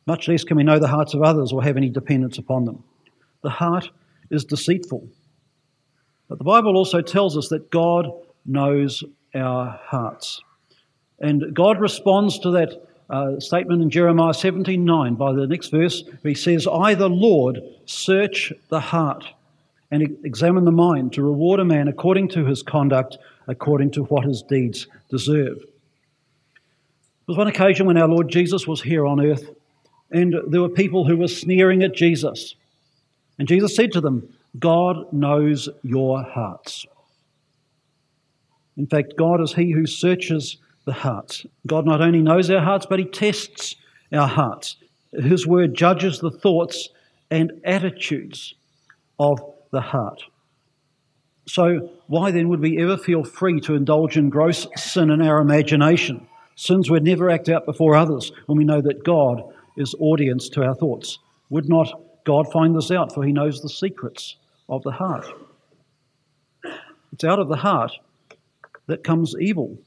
Much 0.06 0.28
less 0.28 0.44
can 0.44 0.56
we 0.56 0.64
know 0.64 0.78
the 0.78 0.88
hearts 0.88 1.12
of 1.12 1.22
others 1.22 1.52
or 1.52 1.62
have 1.62 1.76
any 1.76 1.90
dependence 1.90 2.38
upon 2.38 2.64
them. 2.64 2.82
The 3.42 3.50
heart 3.50 3.90
is 4.30 4.46
deceitful. 4.46 5.06
But 6.30 6.38
the 6.38 6.44
Bible 6.44 6.74
also 6.74 7.02
tells 7.02 7.36
us 7.36 7.48
that 7.48 7.70
God 7.70 8.10
knows 8.46 9.04
our 9.34 9.78
hearts. 9.84 10.40
And 11.20 11.54
God 11.54 11.78
responds 11.80 12.38
to 12.38 12.50
that 12.52 12.88
uh, 13.10 13.40
statement 13.40 13.82
in 13.82 13.90
Jeremiah 13.90 14.32
17:9 14.32 15.18
by 15.18 15.34
the 15.34 15.46
next 15.46 15.68
verse, 15.68 16.02
where 16.22 16.30
he 16.30 16.34
says, 16.34 16.66
I, 16.66 16.94
the 16.94 17.10
Lord, 17.10 17.60
search 17.84 18.54
the 18.70 18.80
heart 18.80 19.26
and 19.90 20.16
examine 20.24 20.64
the 20.64 20.72
mind 20.72 21.12
to 21.14 21.22
reward 21.22 21.60
a 21.60 21.64
man 21.64 21.88
according 21.88 22.28
to 22.28 22.46
his 22.46 22.62
conduct, 22.62 23.18
according 23.48 23.90
to 23.92 24.04
what 24.04 24.24
his 24.24 24.42
deeds 24.42 24.86
deserve. 25.10 25.58
There 25.58 27.34
was 27.34 27.38
one 27.38 27.48
occasion 27.48 27.86
when 27.86 27.98
our 27.98 28.08
Lord 28.08 28.28
Jesus 28.28 28.66
was 28.66 28.80
here 28.80 29.06
on 29.06 29.20
earth, 29.20 29.50
and 30.10 30.34
there 30.48 30.60
were 30.60 30.68
people 30.68 31.06
who 31.06 31.16
were 31.16 31.28
sneering 31.28 31.82
at 31.82 31.94
Jesus. 31.94 32.54
And 33.38 33.48
Jesus 33.48 33.74
said 33.74 33.92
to 33.92 34.00
them, 34.00 34.34
God 34.58 35.12
knows 35.12 35.68
your 35.82 36.22
hearts. 36.22 36.86
In 38.76 38.86
fact, 38.86 39.14
God 39.18 39.40
is 39.40 39.52
He 39.52 39.72
who 39.72 39.86
searches 39.86 40.56
the 40.84 40.92
hearts. 40.92 41.44
God 41.66 41.84
not 41.84 42.00
only 42.00 42.22
knows 42.22 42.50
our 42.50 42.62
hearts, 42.62 42.86
but 42.88 42.98
He 42.98 43.04
tests 43.04 43.74
our 44.12 44.28
hearts. 44.28 44.76
His 45.12 45.46
word 45.46 45.74
judges 45.74 46.20
the 46.20 46.30
thoughts 46.30 46.88
and 47.30 47.52
attitudes 47.64 48.54
of 49.18 49.40
the 49.70 49.80
heart. 49.80 50.22
So, 51.48 51.90
why 52.08 52.30
then 52.30 52.50
would 52.50 52.60
we 52.60 52.78
ever 52.82 52.98
feel 52.98 53.24
free 53.24 53.58
to 53.62 53.74
indulge 53.74 54.18
in 54.18 54.28
gross 54.28 54.66
sin 54.76 55.10
in 55.10 55.22
our 55.22 55.40
imagination? 55.40 56.26
Sins 56.56 56.90
we'd 56.90 57.04
never 57.04 57.30
act 57.30 57.48
out 57.48 57.64
before 57.64 57.96
others 57.96 58.32
when 58.44 58.58
we 58.58 58.64
know 58.64 58.82
that 58.82 59.02
God 59.02 59.42
is 59.78 59.94
audience 59.98 60.50
to 60.50 60.62
our 60.62 60.74
thoughts. 60.74 61.18
Would 61.48 61.66
not 61.66 61.88
God 62.24 62.52
find 62.52 62.76
this 62.76 62.90
out, 62.90 63.14
for 63.14 63.24
He 63.24 63.32
knows 63.32 63.62
the 63.62 63.70
secrets 63.70 64.36
of 64.68 64.82
the 64.82 64.90
heart? 64.90 65.24
It's 67.14 67.24
out 67.24 67.38
of 67.38 67.48
the 67.48 67.56
heart 67.56 67.92
that 68.86 69.02
comes 69.02 69.34
evil. 69.40 69.78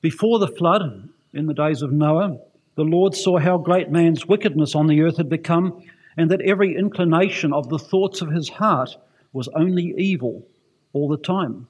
Before 0.00 0.38
the 0.38 0.46
flood, 0.46 1.08
in 1.32 1.46
the 1.46 1.54
days 1.54 1.82
of 1.82 1.90
Noah, 1.90 2.38
the 2.76 2.84
Lord 2.84 3.16
saw 3.16 3.38
how 3.38 3.58
great 3.58 3.90
man's 3.90 4.28
wickedness 4.28 4.76
on 4.76 4.86
the 4.86 5.00
earth 5.00 5.16
had 5.16 5.28
become, 5.28 5.82
and 6.16 6.30
that 6.30 6.42
every 6.42 6.76
inclination 6.76 7.52
of 7.52 7.68
the 7.68 7.80
thoughts 7.80 8.22
of 8.22 8.30
his 8.30 8.48
heart 8.48 8.96
was 9.34 9.48
only 9.48 9.92
evil 9.98 10.46
all 10.94 11.08
the 11.08 11.18
time. 11.18 11.68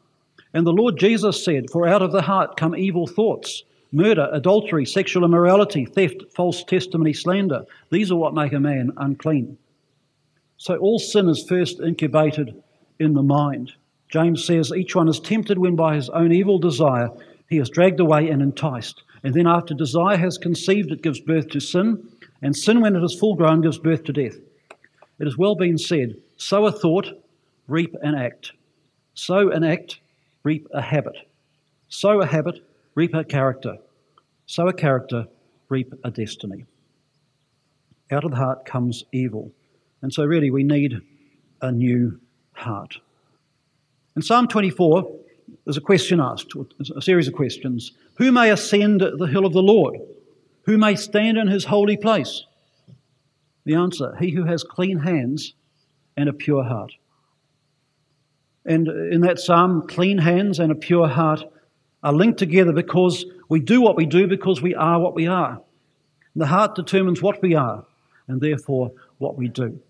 And 0.52 0.64
the 0.64 0.73
Lord 0.73 0.97
Jesus 0.97 1.44
said, 1.44 1.71
For 1.73 1.88
out 1.88 2.02
of 2.02 2.12
the 2.12 2.23
heart 2.23 2.56
come 2.56 2.76
evil 2.76 3.09
thoughts 3.09 3.64
murder, 3.90 4.28
adultery, 4.33 4.85
sexual 4.85 5.25
immorality, 5.25 5.85
theft, 5.85 6.23
false 6.35 6.64
testimony, 6.64 7.12
slander. 7.12 7.64
These 7.90 8.11
are 8.11 8.16
what 8.16 8.35
make 8.35 8.52
a 8.52 8.61
man 8.61 8.92
unclean. 8.97 9.56
So 10.56 10.76
all 10.76 10.99
sin 10.99 11.28
is 11.28 11.47
first 11.49 11.80
incubated 11.80 12.62
in 12.99 13.14
the 13.14 13.23
mind. 13.23 13.73
James 14.09 14.44
says, 14.44 14.73
Each 14.73 14.94
one 14.94 15.09
is 15.09 15.21
tempted 15.21 15.59
when 15.59 15.76
by 15.76 15.94
his 15.94 16.09
own 16.11 16.33
evil 16.33 16.59
desire 16.59 17.09
he 17.49 17.59
is 17.59 17.71
dragged 17.71 18.00
away 18.00 18.28
and 18.30 18.42
enticed. 18.42 19.02
And 19.23 19.33
then, 19.33 19.47
after 19.47 19.75
desire 19.75 20.16
has 20.18 20.38
conceived, 20.38 20.92
it 20.92 21.02
gives 21.02 21.21
birth 21.21 21.49
to 21.50 21.61
sin. 21.61 22.09
And 22.42 22.54
sin, 22.54 22.80
when 22.80 22.94
it 22.94 23.02
is 23.02 23.18
full 23.18 23.37
grown, 23.37 23.62
gives 23.62 23.78
birth 23.78 24.04
to 24.04 24.12
death. 24.12 24.37
It 25.18 25.25
has 25.25 25.38
well 25.38 25.54
been 25.54 25.78
said 25.78 26.16
sow 26.37 26.66
a 26.66 26.73
thought, 26.73 27.23
reap 27.66 27.94
an 28.02 28.14
act. 28.14 28.52
Sow 29.14 29.50
an 29.50 29.64
act, 29.64 30.00
reap 30.42 30.66
a 30.73 30.83
habit. 30.83 31.16
Sow 31.88 32.21
a 32.21 32.26
habit, 32.26 32.61
reap 32.94 33.14
a 33.14 33.25
character. 33.25 33.76
Sow 34.47 34.68
a 34.68 34.73
character, 34.73 35.26
reap 35.68 35.92
a 36.04 36.11
destiny. 36.11 36.64
Out 38.11 38.25
of 38.25 38.33
the 38.33 38.37
heart 38.37 38.64
comes 38.64 39.04
evil. 39.12 39.52
And 40.02 40.12
so, 40.12 40.25
really, 40.25 40.50
we 40.50 40.64
need 40.64 41.00
a 41.62 41.73
new 41.73 42.21
heart. 42.52 42.99
In 44.16 44.23
Psalm 44.23 44.49
24, 44.49 45.11
there's 45.64 45.76
a 45.76 45.80
question 45.80 46.21
asked, 46.21 46.52
a 46.94 47.02
series 47.02 47.28
of 47.28 47.35
questions. 47.35 47.92
Who 48.16 48.30
may 48.30 48.50
ascend 48.50 49.00
the 49.00 49.26
hill 49.26 49.47
of 49.47 49.52
the 49.52 49.62
Lord? 49.62 49.97
Who 50.66 50.78
may 50.78 50.94
stand 50.94 51.38
in 51.38 51.49
his 51.49 51.64
holy 51.64 51.97
place? 51.97 52.44
The 53.64 53.75
answer 53.75 54.14
He 54.21 54.30
who 54.30 54.44
has 54.44 54.62
clean 54.62 54.99
hands 54.99 55.54
and 56.16 56.28
a 56.28 56.33
pure 56.33 56.64
heart. 56.64 56.92
And 58.64 58.88
in 58.88 59.21
that 59.23 59.38
psalm, 59.38 59.87
clean 59.87 60.18
hands 60.18 60.59
and 60.59 60.73
a 60.73 60.75
pure 60.75 61.09
heart 61.09 61.44
are 62.02 62.12
linked 62.12 62.38
together 62.38 62.73
because 62.73 63.25
we 63.49 63.61
do 63.61 63.80
what 63.80 63.97
we 63.97 64.06
do 64.06 64.26
because 64.26 64.62
we 64.62 64.75
are 64.75 64.99
what 64.99 65.14
we 65.14 65.26
are. 65.26 65.61
The 66.37 66.47
heart 66.47 66.75
determines 66.75 67.23
what 67.23 67.40
we 67.42 67.54
are 67.54 67.85
and 68.26 68.40
therefore 68.40 68.92
what 69.18 69.37
we 69.37 69.49
do. 69.49 69.80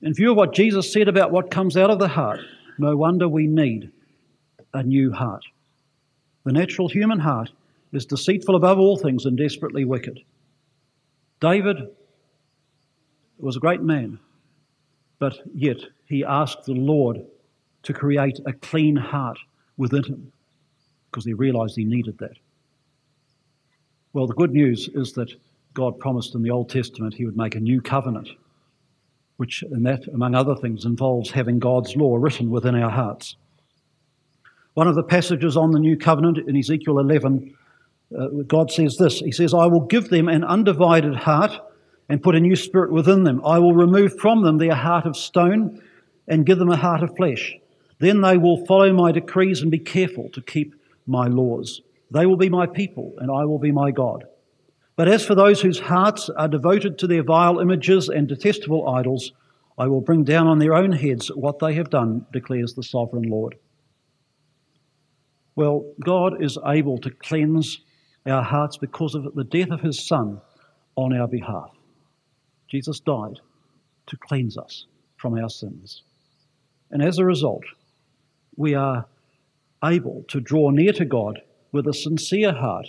In 0.00 0.14
view 0.14 0.30
of 0.30 0.36
what 0.36 0.54
Jesus 0.54 0.92
said 0.92 1.08
about 1.08 1.32
what 1.32 1.50
comes 1.50 1.76
out 1.76 1.90
of 1.90 1.98
the 1.98 2.08
heart, 2.08 2.40
no 2.78 2.96
wonder 2.96 3.28
we 3.28 3.46
need 3.46 3.90
a 4.72 4.82
new 4.82 5.12
heart. 5.12 5.44
The 6.44 6.52
natural 6.52 6.88
human 6.88 7.18
heart 7.18 7.50
is 7.92 8.06
deceitful 8.06 8.54
above 8.54 8.78
all 8.78 8.96
things 8.96 9.24
and 9.24 9.36
desperately 9.36 9.84
wicked. 9.84 10.20
David 11.40 11.88
was 13.38 13.56
a 13.56 13.60
great 13.60 13.82
man, 13.82 14.18
but 15.18 15.38
yet 15.52 15.78
he 16.06 16.24
asked 16.24 16.64
the 16.64 16.74
Lord 16.74 17.24
to 17.84 17.92
create 17.92 18.38
a 18.46 18.52
clean 18.52 18.96
heart 18.96 19.38
within 19.76 20.04
him 20.04 20.32
because 21.10 21.24
he 21.24 21.32
realized 21.32 21.76
he 21.76 21.84
needed 21.84 22.18
that. 22.18 22.36
Well, 24.12 24.26
the 24.26 24.34
good 24.34 24.52
news 24.52 24.88
is 24.94 25.12
that 25.14 25.32
God 25.74 25.98
promised 25.98 26.34
in 26.34 26.42
the 26.42 26.50
Old 26.50 26.70
Testament 26.70 27.14
he 27.14 27.24
would 27.24 27.36
make 27.36 27.54
a 27.54 27.60
new 27.60 27.80
covenant, 27.80 28.28
which, 29.36 29.62
and 29.62 29.86
that, 29.86 30.06
among 30.08 30.34
other 30.34 30.56
things, 30.56 30.84
involves 30.84 31.30
having 31.30 31.58
God's 31.58 31.94
law 31.94 32.16
written 32.16 32.50
within 32.50 32.74
our 32.74 32.90
hearts. 32.90 33.36
One 34.74 34.88
of 34.88 34.94
the 34.94 35.02
passages 35.02 35.56
on 35.56 35.70
the 35.70 35.78
new 35.78 35.96
covenant 35.96 36.38
in 36.38 36.56
Ezekiel 36.56 36.98
11, 36.98 37.54
uh, 38.16 38.26
God 38.46 38.70
says 38.70 38.96
this 38.96 39.20
He 39.20 39.32
says, 39.32 39.54
I 39.54 39.66
will 39.66 39.86
give 39.86 40.08
them 40.08 40.28
an 40.28 40.44
undivided 40.44 41.14
heart 41.14 41.52
and 42.08 42.22
put 42.22 42.34
a 42.34 42.40
new 42.40 42.56
spirit 42.56 42.90
within 42.90 43.24
them. 43.24 43.44
I 43.44 43.58
will 43.58 43.74
remove 43.74 44.18
from 44.18 44.42
them 44.42 44.58
their 44.58 44.74
heart 44.74 45.04
of 45.04 45.16
stone 45.16 45.82
and 46.26 46.46
give 46.46 46.58
them 46.58 46.70
a 46.70 46.76
heart 46.76 47.02
of 47.02 47.14
flesh. 47.16 47.54
Then 47.98 48.20
they 48.20 48.36
will 48.36 48.64
follow 48.66 48.92
my 48.92 49.12
decrees 49.12 49.60
and 49.60 49.70
be 49.70 49.78
careful 49.78 50.28
to 50.30 50.40
keep 50.40 50.74
my 51.06 51.26
laws. 51.26 51.80
They 52.10 52.26
will 52.26 52.36
be 52.36 52.48
my 52.48 52.66
people, 52.66 53.14
and 53.18 53.30
I 53.30 53.44
will 53.44 53.58
be 53.58 53.72
my 53.72 53.90
God. 53.90 54.24
But 54.96 55.08
as 55.08 55.24
for 55.24 55.34
those 55.34 55.60
whose 55.60 55.78
hearts 55.78 56.28
are 56.28 56.48
devoted 56.48 56.98
to 56.98 57.06
their 57.06 57.22
vile 57.22 57.60
images 57.60 58.08
and 58.08 58.26
detestable 58.26 58.88
idols, 58.88 59.32
I 59.76 59.86
will 59.86 60.00
bring 60.00 60.24
down 60.24 60.46
on 60.46 60.58
their 60.58 60.74
own 60.74 60.92
heads 60.92 61.28
what 61.28 61.60
they 61.60 61.74
have 61.74 61.90
done, 61.90 62.26
declares 62.32 62.74
the 62.74 62.82
sovereign 62.82 63.28
Lord. 63.28 63.56
Well, 65.54 65.92
God 66.04 66.42
is 66.42 66.58
able 66.66 66.98
to 66.98 67.10
cleanse 67.10 67.80
our 68.26 68.42
hearts 68.42 68.76
because 68.76 69.14
of 69.14 69.34
the 69.34 69.44
death 69.44 69.70
of 69.70 69.80
his 69.80 70.06
Son 70.06 70.40
on 70.96 71.16
our 71.16 71.28
behalf. 71.28 71.70
Jesus 72.68 73.00
died 73.00 73.40
to 74.06 74.16
cleanse 74.16 74.56
us 74.58 74.86
from 75.16 75.38
our 75.38 75.48
sins. 75.48 76.02
And 76.90 77.02
as 77.02 77.18
a 77.18 77.24
result, 77.24 77.64
we 78.58 78.74
are 78.74 79.06
able 79.84 80.24
to 80.26 80.40
draw 80.40 80.68
near 80.70 80.92
to 80.92 81.04
God 81.04 81.40
with 81.70 81.86
a 81.86 81.94
sincere 81.94 82.52
heart 82.52 82.88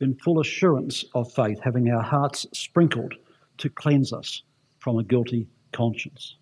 in 0.00 0.14
full 0.14 0.40
assurance 0.40 1.04
of 1.14 1.32
faith, 1.32 1.58
having 1.62 1.90
our 1.90 2.02
hearts 2.02 2.46
sprinkled 2.52 3.14
to 3.58 3.68
cleanse 3.68 4.12
us 4.12 4.42
from 4.78 4.98
a 4.98 5.02
guilty 5.02 5.48
conscience. 5.72 6.36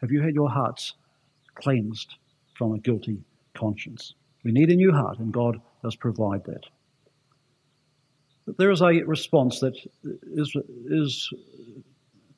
Have 0.00 0.12
you 0.12 0.22
had 0.22 0.34
your 0.34 0.48
hearts 0.48 0.94
cleansed 1.56 2.14
from 2.54 2.72
a 2.72 2.78
guilty 2.78 3.18
conscience? 3.54 4.14
We 4.44 4.52
need 4.52 4.70
a 4.70 4.76
new 4.76 4.92
heart, 4.92 5.18
and 5.18 5.32
God 5.32 5.60
does 5.82 5.96
provide 5.96 6.44
that. 6.44 6.62
But 8.46 8.58
there 8.58 8.70
is 8.70 8.80
a 8.80 9.02
response 9.02 9.58
that 9.58 9.76
is, 10.04 10.56
is 10.86 11.30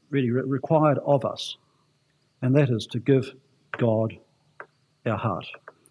really 0.09 0.31
required 0.31 0.99
of 1.05 1.27
us, 1.27 1.59
and 2.41 2.57
that 2.57 2.71
is 2.71 2.87
to 2.87 2.99
give 2.99 3.35
God 3.77 4.17
our 5.07 5.17
heart. 5.17 5.47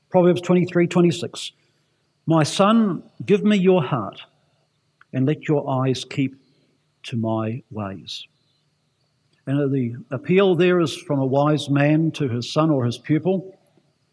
Proverbs 0.10 0.42
23 0.42 0.88
26. 0.88 1.52
My 2.26 2.44
son, 2.44 3.04
give 3.26 3.44
me 3.44 3.58
your 3.58 3.84
heart, 3.84 4.22
and 5.14 5.26
let 5.26 5.48
your 5.48 5.70
eyes 5.70 6.06
keep 6.06 6.36
to 7.04 7.18
my 7.18 7.64
ways. 7.72 8.28
And 9.48 9.60
uh, 9.60 9.68
the 9.68 9.96
appeal 10.12 10.56
there 10.56 10.80
is 10.80 10.96
from 10.96 11.20
a 11.20 11.26
wise 11.26 11.70
man 11.70 12.12
to 12.12 12.30
his 12.30 12.54
son 12.54 12.70
or 12.70 12.86
his 12.86 13.00
pupil, 13.00 13.58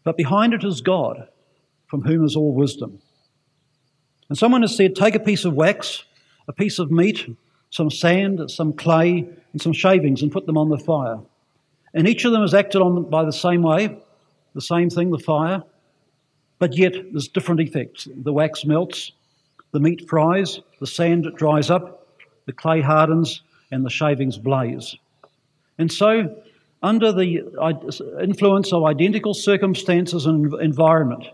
but 0.03 0.17
behind 0.17 0.53
it 0.53 0.63
is 0.63 0.81
God, 0.81 1.27
from 1.85 2.01
whom 2.01 2.25
is 2.25 2.35
all 2.35 2.53
wisdom. 2.53 2.99
And 4.29 4.37
someone 4.37 4.61
has 4.61 4.75
said, 4.75 4.95
Take 4.95 5.15
a 5.15 5.19
piece 5.19 5.45
of 5.45 5.53
wax, 5.53 6.03
a 6.47 6.53
piece 6.53 6.79
of 6.79 6.91
meat, 6.91 7.27
some 7.69 7.91
sand, 7.91 8.49
some 8.49 8.73
clay, 8.73 9.29
and 9.53 9.61
some 9.61 9.73
shavings 9.73 10.21
and 10.21 10.31
put 10.31 10.45
them 10.45 10.57
on 10.57 10.69
the 10.69 10.77
fire. 10.77 11.19
And 11.93 12.07
each 12.07 12.25
of 12.25 12.31
them 12.31 12.43
is 12.43 12.53
acted 12.53 12.81
on 12.81 13.09
by 13.09 13.23
the 13.23 13.31
same 13.31 13.61
way, 13.61 13.97
the 14.53 14.61
same 14.61 14.89
thing, 14.89 15.11
the 15.11 15.19
fire, 15.19 15.63
but 16.59 16.75
yet 16.75 16.93
there's 17.11 17.27
different 17.27 17.61
effects. 17.61 18.07
The 18.15 18.33
wax 18.33 18.65
melts, 18.65 19.11
the 19.71 19.79
meat 19.79 20.07
fries, 20.09 20.59
the 20.79 20.87
sand 20.87 21.27
dries 21.35 21.69
up, 21.69 22.07
the 22.45 22.53
clay 22.53 22.81
hardens, 22.81 23.41
and 23.71 23.85
the 23.85 23.89
shavings 23.89 24.37
blaze. 24.37 24.95
And 25.77 25.91
so, 25.91 26.41
under 26.81 27.11
the 27.11 27.43
uh, 27.59 28.21
influence 28.21 28.71
of 28.71 28.83
identical 28.85 29.33
circumstances 29.33 30.25
and 30.25 30.53
environment, 30.61 31.27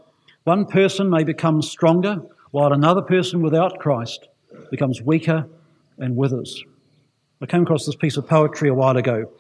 one 0.44 0.66
person 0.66 1.10
may 1.10 1.24
become 1.24 1.62
stronger, 1.62 2.22
while 2.52 2.74
another 2.74 3.02
person 3.02 3.42
without 3.42 3.80
Christ 3.80 4.28
becomes 4.70 5.02
weaker 5.02 5.48
and 5.98 6.16
withers. 6.16 6.64
I 7.42 7.46
came 7.46 7.64
across 7.64 7.86
this 7.86 7.96
piece 7.96 8.18
of 8.18 8.28
poetry 8.28 8.70
a 8.70 8.74
while 8.74 8.98
ago. 8.98 9.32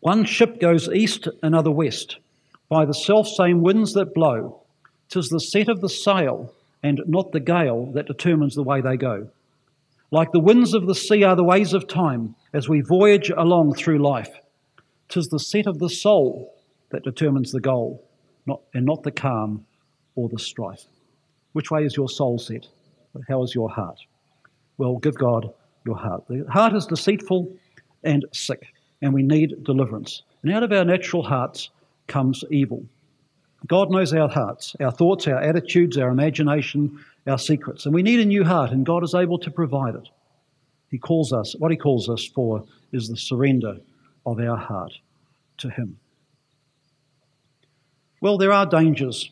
One 0.00 0.24
ship 0.24 0.60
goes 0.60 0.88
east, 0.88 1.28
another 1.42 1.70
west. 1.70 2.18
By 2.72 2.86
the 2.86 2.94
self 2.94 3.28
same 3.28 3.60
winds 3.60 3.92
that 3.92 4.14
blow, 4.14 4.62
'tis 5.10 5.28
the 5.28 5.40
set 5.40 5.68
of 5.68 5.82
the 5.82 5.90
sail 5.90 6.54
and 6.82 7.02
not 7.06 7.32
the 7.32 7.38
gale 7.38 7.92
that 7.92 8.06
determines 8.06 8.54
the 8.54 8.62
way 8.62 8.80
they 8.80 8.96
go. 8.96 9.28
Like 10.10 10.32
the 10.32 10.40
winds 10.40 10.72
of 10.72 10.86
the 10.86 10.94
sea 10.94 11.22
are 11.22 11.36
the 11.36 11.44
ways 11.44 11.74
of 11.74 11.86
time 11.86 12.34
as 12.54 12.70
we 12.70 12.80
voyage 12.80 13.28
along 13.28 13.74
through 13.74 13.98
life. 13.98 14.40
'Tis 15.10 15.28
the 15.28 15.38
set 15.38 15.66
of 15.66 15.80
the 15.80 15.90
soul 15.90 16.54
that 16.88 17.04
determines 17.04 17.52
the 17.52 17.60
goal, 17.60 18.08
not, 18.46 18.62
and 18.72 18.86
not 18.86 19.02
the 19.02 19.12
calm 19.12 19.66
or 20.14 20.30
the 20.30 20.38
strife. 20.38 20.86
Which 21.52 21.70
way 21.70 21.84
is 21.84 21.98
your 21.98 22.08
soul 22.08 22.38
set? 22.38 22.68
How 23.28 23.42
is 23.42 23.54
your 23.54 23.68
heart? 23.68 24.00
Well, 24.78 24.96
give 24.96 25.16
God 25.16 25.52
your 25.84 25.96
heart. 25.96 26.26
The 26.26 26.46
heart 26.48 26.72
is 26.72 26.86
deceitful 26.86 27.54
and 28.02 28.24
sick, 28.32 28.72
and 29.02 29.12
we 29.12 29.22
need 29.22 29.62
deliverance. 29.62 30.22
And 30.42 30.50
out 30.50 30.62
of 30.62 30.72
our 30.72 30.86
natural 30.86 31.22
hearts 31.22 31.68
comes 32.06 32.44
evil. 32.50 32.84
God 33.66 33.90
knows 33.90 34.12
our 34.12 34.28
hearts, 34.28 34.74
our 34.80 34.90
thoughts, 34.90 35.28
our 35.28 35.40
attitudes, 35.40 35.96
our 35.96 36.10
imagination, 36.10 36.98
our 37.26 37.38
secrets, 37.38 37.86
and 37.86 37.94
we 37.94 38.02
need 38.02 38.20
a 38.20 38.24
new 38.24 38.44
heart, 38.44 38.70
and 38.70 38.84
God 38.84 39.04
is 39.04 39.14
able 39.14 39.38
to 39.38 39.50
provide 39.50 39.94
it. 39.94 40.08
He 40.90 40.98
calls 40.98 41.32
us, 41.32 41.54
what 41.58 41.70
He 41.70 41.76
calls 41.76 42.08
us 42.08 42.26
for 42.26 42.64
is 42.92 43.08
the 43.08 43.16
surrender 43.16 43.78
of 44.26 44.40
our 44.40 44.56
heart 44.56 44.92
to 45.58 45.70
Him. 45.70 45.98
Well, 48.20 48.38
there 48.38 48.52
are 48.52 48.66
dangers 48.66 49.30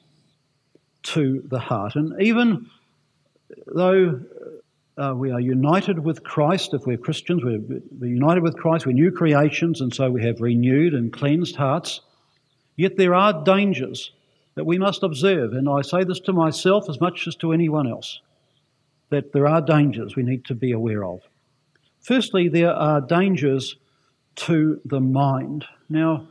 to 1.02 1.42
the 1.46 1.58
heart, 1.58 1.96
and 1.96 2.20
even 2.22 2.70
though 3.66 4.20
uh, 5.00 5.14
we 5.14 5.30
are 5.30 5.40
united 5.40 5.98
with 5.98 6.22
Christ. 6.22 6.74
If 6.74 6.86
we're 6.86 6.98
Christians, 6.98 7.42
we're, 7.42 7.60
we're 7.98 8.10
united 8.10 8.42
with 8.42 8.56
Christ. 8.56 8.86
We're 8.86 8.92
new 8.92 9.10
creations, 9.10 9.80
and 9.80 9.94
so 9.94 10.10
we 10.10 10.22
have 10.24 10.40
renewed 10.40 10.92
and 10.92 11.12
cleansed 11.12 11.56
hearts. 11.56 12.00
Yet 12.76 12.96
there 12.96 13.14
are 13.14 13.44
dangers 13.44 14.12
that 14.54 14.64
we 14.64 14.78
must 14.78 15.02
observe, 15.02 15.52
and 15.52 15.68
I 15.68 15.82
say 15.82 16.04
this 16.04 16.20
to 16.20 16.32
myself 16.32 16.88
as 16.88 17.00
much 17.00 17.26
as 17.26 17.36
to 17.36 17.52
anyone 17.52 17.88
else 17.88 18.20
that 19.10 19.32
there 19.32 19.46
are 19.46 19.60
dangers 19.60 20.14
we 20.14 20.22
need 20.22 20.44
to 20.46 20.54
be 20.54 20.72
aware 20.72 21.04
of. 21.04 21.20
Firstly, 22.00 22.48
there 22.48 22.72
are 22.72 23.00
dangers 23.00 23.76
to 24.36 24.80
the 24.84 25.00
mind. 25.00 25.64
Now, 25.88 26.26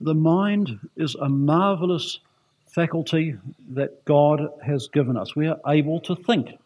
the 0.00 0.14
mind 0.14 0.78
is 0.96 1.14
a 1.14 1.28
marvelous 1.28 2.20
faculty 2.66 3.36
that 3.70 4.04
God 4.04 4.40
has 4.64 4.88
given 4.92 5.16
us. 5.16 5.36
We 5.36 5.48
are 5.48 5.60
able 5.66 6.00
to 6.00 6.16
think 6.16 6.58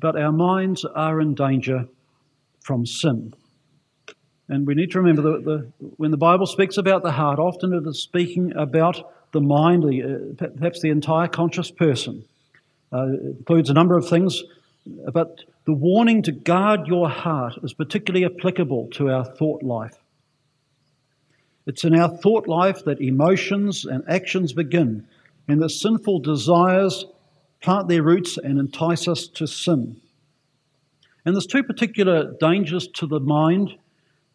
but 0.00 0.16
our 0.16 0.32
minds 0.32 0.84
are 0.84 1.20
in 1.20 1.34
danger 1.34 1.86
from 2.60 2.86
sin. 2.86 3.34
And 4.50 4.66
we 4.66 4.74
need 4.74 4.90
to 4.90 5.00
remember 5.00 5.22
that 5.22 5.44
the, 5.44 5.72
when 5.96 6.10
the 6.10 6.16
Bible 6.16 6.44
speaks 6.44 6.76
about 6.76 7.04
the 7.04 7.12
heart, 7.12 7.38
often 7.38 7.72
it 7.72 7.86
is 7.86 8.02
speaking 8.02 8.52
about 8.56 9.12
the 9.30 9.40
mind, 9.40 9.84
the, 9.84 10.02
uh, 10.42 10.48
perhaps 10.58 10.80
the 10.80 10.90
entire 10.90 11.28
conscious 11.28 11.70
person. 11.70 12.24
Uh, 12.92 13.06
it 13.12 13.20
includes 13.38 13.70
a 13.70 13.74
number 13.74 13.96
of 13.96 14.08
things, 14.08 14.42
but 15.12 15.44
the 15.66 15.72
warning 15.72 16.24
to 16.24 16.32
guard 16.32 16.88
your 16.88 17.08
heart 17.08 17.54
is 17.62 17.72
particularly 17.72 18.26
applicable 18.26 18.88
to 18.94 19.08
our 19.08 19.24
thought 19.24 19.62
life. 19.62 19.96
It's 21.64 21.84
in 21.84 21.94
our 21.94 22.08
thought 22.08 22.48
life 22.48 22.84
that 22.86 23.00
emotions 23.00 23.84
and 23.84 24.02
actions 24.08 24.52
begin, 24.52 25.06
and 25.46 25.62
the 25.62 25.70
sinful 25.70 26.20
desires 26.20 27.04
plant 27.62 27.86
their 27.86 28.02
roots 28.02 28.36
and 28.36 28.58
entice 28.58 29.06
us 29.06 29.28
to 29.28 29.46
sin. 29.46 30.00
And 31.24 31.36
there's 31.36 31.46
two 31.46 31.62
particular 31.62 32.34
dangers 32.40 32.88
to 32.94 33.06
the 33.06 33.20
mind, 33.20 33.76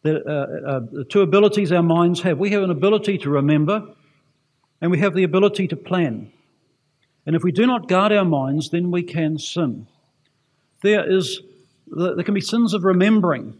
that, 0.05 0.25
uh, 0.25 0.69
uh, 0.69 0.79
the 0.91 1.03
two 1.03 1.21
abilities 1.21 1.71
our 1.71 1.83
minds 1.83 2.21
have. 2.21 2.37
We 2.37 2.51
have 2.51 2.63
an 2.63 2.71
ability 2.71 3.17
to 3.19 3.29
remember, 3.29 3.83
and 4.79 4.91
we 4.91 4.99
have 4.99 5.13
the 5.13 5.23
ability 5.23 5.67
to 5.69 5.75
plan. 5.75 6.31
And 7.25 7.35
if 7.35 7.43
we 7.43 7.51
do 7.51 7.65
not 7.65 7.87
guard 7.87 8.11
our 8.11 8.25
minds, 8.25 8.69
then 8.69 8.91
we 8.91 9.03
can 9.03 9.37
sin. 9.37 9.87
There 10.81 11.09
is 11.09 11.41
there 11.87 12.23
can 12.23 12.33
be 12.33 12.41
sins 12.41 12.73
of 12.73 12.83
remembering, 12.83 13.57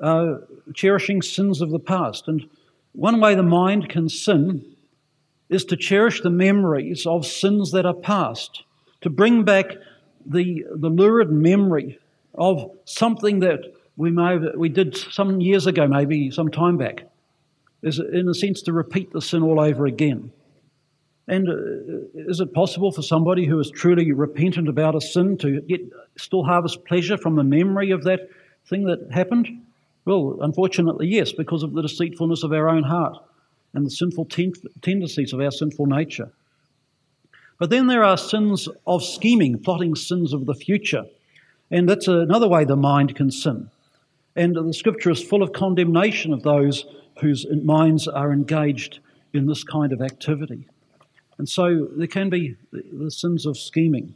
uh, 0.00 0.36
cherishing 0.74 1.22
sins 1.22 1.60
of 1.60 1.70
the 1.70 1.78
past. 1.78 2.28
And 2.28 2.48
one 2.92 3.20
way 3.20 3.34
the 3.34 3.42
mind 3.42 3.88
can 3.88 4.08
sin 4.08 4.76
is 5.48 5.64
to 5.66 5.76
cherish 5.76 6.22
the 6.22 6.30
memories 6.30 7.06
of 7.06 7.26
sins 7.26 7.72
that 7.72 7.84
are 7.84 7.94
past, 7.94 8.64
to 9.02 9.10
bring 9.10 9.44
back 9.44 9.66
the, 10.24 10.64
the 10.74 10.88
lurid 10.88 11.30
memory 11.30 11.98
of 12.34 12.70
something 12.86 13.40
that 13.40 13.60
we 13.96 14.10
may 14.10 14.36
we 14.56 14.68
did 14.68 14.96
some 14.96 15.40
years 15.40 15.66
ago, 15.66 15.86
maybe 15.86 16.30
some 16.30 16.50
time 16.50 16.76
back, 16.76 17.04
is 17.82 17.98
in 17.98 18.28
a 18.28 18.34
sense 18.34 18.62
to 18.62 18.72
repeat 18.72 19.12
the 19.12 19.20
sin 19.20 19.42
all 19.42 19.60
over 19.60 19.86
again. 19.86 20.32
And 21.26 21.48
uh, 21.48 22.20
is 22.30 22.40
it 22.40 22.52
possible 22.52 22.92
for 22.92 23.02
somebody 23.02 23.46
who 23.46 23.58
is 23.58 23.70
truly 23.70 24.12
repentant 24.12 24.68
about 24.68 24.94
a 24.94 25.00
sin 25.00 25.38
to 25.38 25.60
get, 25.62 25.80
still 26.16 26.44
harvest 26.44 26.84
pleasure 26.84 27.16
from 27.16 27.36
the 27.36 27.44
memory 27.44 27.92
of 27.92 28.04
that 28.04 28.28
thing 28.66 28.84
that 28.84 29.10
happened? 29.10 29.48
Well, 30.04 30.38
unfortunately, 30.42 31.06
yes, 31.06 31.32
because 31.32 31.62
of 31.62 31.72
the 31.72 31.82
deceitfulness 31.82 32.42
of 32.42 32.52
our 32.52 32.68
own 32.68 32.82
heart 32.82 33.16
and 33.72 33.86
the 33.86 33.90
sinful 33.90 34.26
ten- 34.26 34.52
tendencies 34.82 35.32
of 35.32 35.40
our 35.40 35.50
sinful 35.50 35.86
nature. 35.86 36.30
But 37.58 37.70
then 37.70 37.86
there 37.86 38.04
are 38.04 38.18
sins 38.18 38.68
of 38.86 39.02
scheming, 39.02 39.58
plotting 39.58 39.94
sins 39.94 40.32
of 40.32 40.44
the 40.44 40.54
future. 40.54 41.04
And 41.70 41.88
that's 41.88 42.08
another 42.08 42.48
way 42.48 42.64
the 42.64 42.76
mind 42.76 43.16
can 43.16 43.30
sin. 43.30 43.70
And 44.36 44.56
the 44.56 44.74
scripture 44.74 45.10
is 45.10 45.22
full 45.22 45.42
of 45.42 45.52
condemnation 45.52 46.32
of 46.32 46.42
those 46.42 46.84
whose 47.20 47.46
minds 47.62 48.08
are 48.08 48.32
engaged 48.32 48.98
in 49.32 49.46
this 49.46 49.62
kind 49.64 49.92
of 49.92 50.00
activity. 50.00 50.66
And 51.38 51.48
so 51.48 51.88
there 51.96 52.06
can 52.06 52.30
be 52.30 52.56
the 52.72 53.10
sins 53.10 53.46
of 53.46 53.56
scheming. 53.56 54.14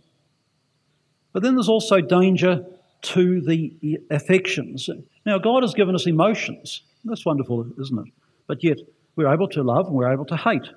But 1.32 1.42
then 1.42 1.54
there's 1.54 1.68
also 1.68 2.00
danger 2.00 2.64
to 3.00 3.40
the 3.40 4.00
affections. 4.10 4.88
Now, 5.24 5.38
God 5.38 5.62
has 5.62 5.74
given 5.74 5.94
us 5.94 6.06
emotions. 6.06 6.82
That's 7.04 7.24
wonderful, 7.24 7.66
isn't 7.80 7.98
it? 7.98 8.12
But 8.46 8.64
yet, 8.64 8.78
we're 9.14 9.32
able 9.32 9.48
to 9.48 9.62
love 9.62 9.86
and 9.86 9.94
we're 9.94 10.12
able 10.12 10.24
to 10.26 10.36
hate. 10.36 10.68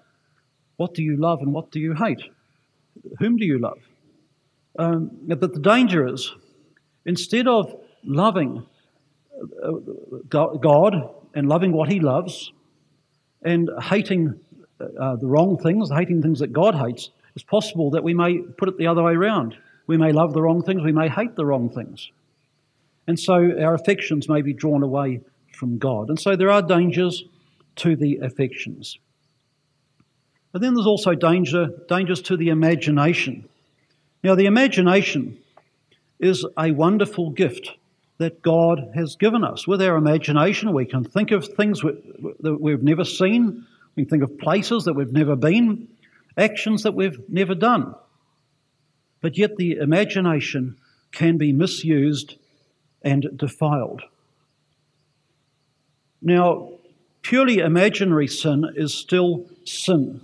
What 0.78 0.94
do 0.94 1.04
you 1.04 1.18
love 1.18 1.42
and 1.42 1.54
what 1.54 1.72
do 1.72 1.80
you 1.80 1.94
hate? 1.94 2.22
Whom 3.20 3.38
do 3.38 3.46
you 3.46 3.60
love? 3.60 3.80
Um, 4.78 5.12
but 5.28 5.54
the 5.54 5.60
danger 5.60 6.08
is, 6.08 6.34
instead 7.06 7.48
of 7.48 7.76
loving 8.04 8.66
God 10.30 10.96
and 11.34 11.48
loving 11.48 11.72
what 11.72 11.90
He 11.90 12.00
loves 12.00 12.52
and 13.44 13.70
hating 13.82 14.40
uh, 14.80 15.16
the 15.16 15.28
wrong 15.28 15.58
things, 15.58 15.90
hating 15.92 16.22
things 16.22 16.40
that 16.40 16.54
God 16.54 16.76
hates, 16.76 17.10
it's 17.36 17.44
possible 17.44 17.92
that 17.92 18.04
we 18.04 18.14
may 18.14 18.40
put 18.40 18.70
it 18.70 18.78
the 18.78 18.88
other 18.88 19.04
way 19.04 19.14
around. 19.14 19.56
We 19.88 19.98
may 19.98 20.12
love 20.12 20.34
the 20.34 20.42
wrong 20.42 20.64
things, 20.64 20.84
we 20.84 20.92
may 20.92 21.10
hate 21.10 21.36
the 21.36 21.46
wrong 21.46 21.70
things. 21.70 22.12
And 23.08 23.20
so 23.20 23.34
our 23.34 23.74
affections 23.74 24.30
may 24.30 24.42
be 24.42 24.54
drawn 24.54 24.84
away 24.84 25.22
from 25.54 25.78
God. 25.78 26.10
And 26.10 26.20
so 26.20 26.36
there 26.36 26.52
are 26.52 26.62
dangers 26.62 27.24
to 27.78 27.96
the 27.96 28.18
affections. 28.18 28.98
But 30.52 30.62
then 30.62 30.74
there's 30.74 30.88
also 30.88 31.14
danger, 31.14 31.70
dangers 31.88 32.22
to 32.24 32.38
the 32.38 32.50
imagination. 32.50 33.48
Now, 34.24 34.36
the 34.36 34.46
imagination 34.46 35.40
is 36.20 36.46
a 36.58 36.72
wonderful 36.72 37.32
gift 37.32 37.72
that 38.22 38.44
God 38.44 38.92
has 38.94 39.16
given 39.16 39.44
us. 39.44 39.68
With 39.68 39.82
our 39.82 39.96
imagination, 39.96 40.74
we 40.74 40.86
can 40.86 41.04
think 41.04 41.32
of 41.32 41.48
things 41.48 41.82
that 41.82 42.58
we've 42.62 42.84
never 42.84 43.04
seen, 43.04 43.66
we 43.96 44.04
can 44.04 44.10
think 44.12 44.24
of 44.24 44.38
places 44.38 44.84
that 44.84 44.94
we've 44.94 45.12
never 45.12 45.36
been, 45.36 45.88
actions 46.38 46.84
that 46.84 46.94
we've 46.94 47.20
never 47.28 47.56
done. 47.56 47.96
But 49.22 49.40
yet 49.40 49.58
the 49.58 49.72
imagination 49.72 50.78
can 51.12 51.40
be 51.40 51.52
misused 51.52 52.38
and 53.02 53.26
defiled. 53.36 54.04
Now, 56.22 56.74
purely 57.24 57.58
imaginary 57.58 58.28
sin 58.28 58.66
is 58.76 58.94
still 58.94 59.48
sin. 59.66 60.22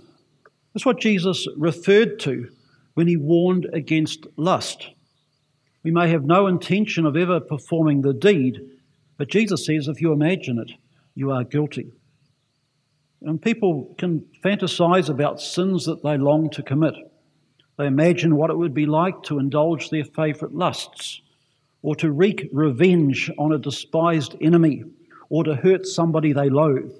That's 0.72 0.86
what 0.86 1.00
Jesus 1.00 1.48
referred 1.56 2.20
to 2.20 2.48
when 2.94 3.08
he 3.08 3.16
warned 3.16 3.66
against 3.72 4.28
lust. 4.36 4.88
We 5.82 5.90
may 5.90 6.08
have 6.10 6.24
no 6.24 6.46
intention 6.46 7.06
of 7.06 7.16
ever 7.16 7.40
performing 7.40 8.02
the 8.02 8.12
deed, 8.12 8.60
but 9.16 9.28
Jesus 9.28 9.66
says 9.66 9.88
if 9.88 10.00
you 10.00 10.12
imagine 10.12 10.58
it, 10.58 10.72
you 11.14 11.30
are 11.30 11.44
guilty. 11.44 11.92
And 13.22 13.42
people 13.42 13.94
can 13.98 14.26
fantasize 14.44 15.08
about 15.08 15.40
sins 15.40 15.86
that 15.86 16.02
they 16.02 16.16
long 16.16 16.50
to 16.50 16.62
commit. 16.62 16.94
They 17.76 17.86
imagine 17.86 18.36
what 18.36 18.50
it 18.50 18.58
would 18.58 18.74
be 18.74 18.86
like 18.86 19.22
to 19.24 19.38
indulge 19.38 19.90
their 19.90 20.04
favorite 20.04 20.54
lusts, 20.54 21.20
or 21.82 21.94
to 21.96 22.10
wreak 22.10 22.48
revenge 22.52 23.30
on 23.38 23.52
a 23.52 23.58
despised 23.58 24.34
enemy, 24.40 24.84
or 25.30 25.44
to 25.44 25.54
hurt 25.54 25.86
somebody 25.86 26.32
they 26.32 26.48
loathe. 26.48 26.92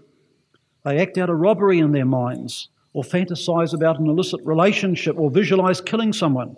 They 0.84 0.98
act 1.00 1.18
out 1.18 1.30
a 1.30 1.34
robbery 1.34 1.80
in 1.80 1.92
their 1.92 2.04
minds, 2.04 2.68
or 2.92 3.02
fantasize 3.02 3.74
about 3.74 3.98
an 3.98 4.06
illicit 4.06 4.40
relationship, 4.44 5.18
or 5.18 5.30
visualize 5.30 5.80
killing 5.80 6.12
someone. 6.12 6.56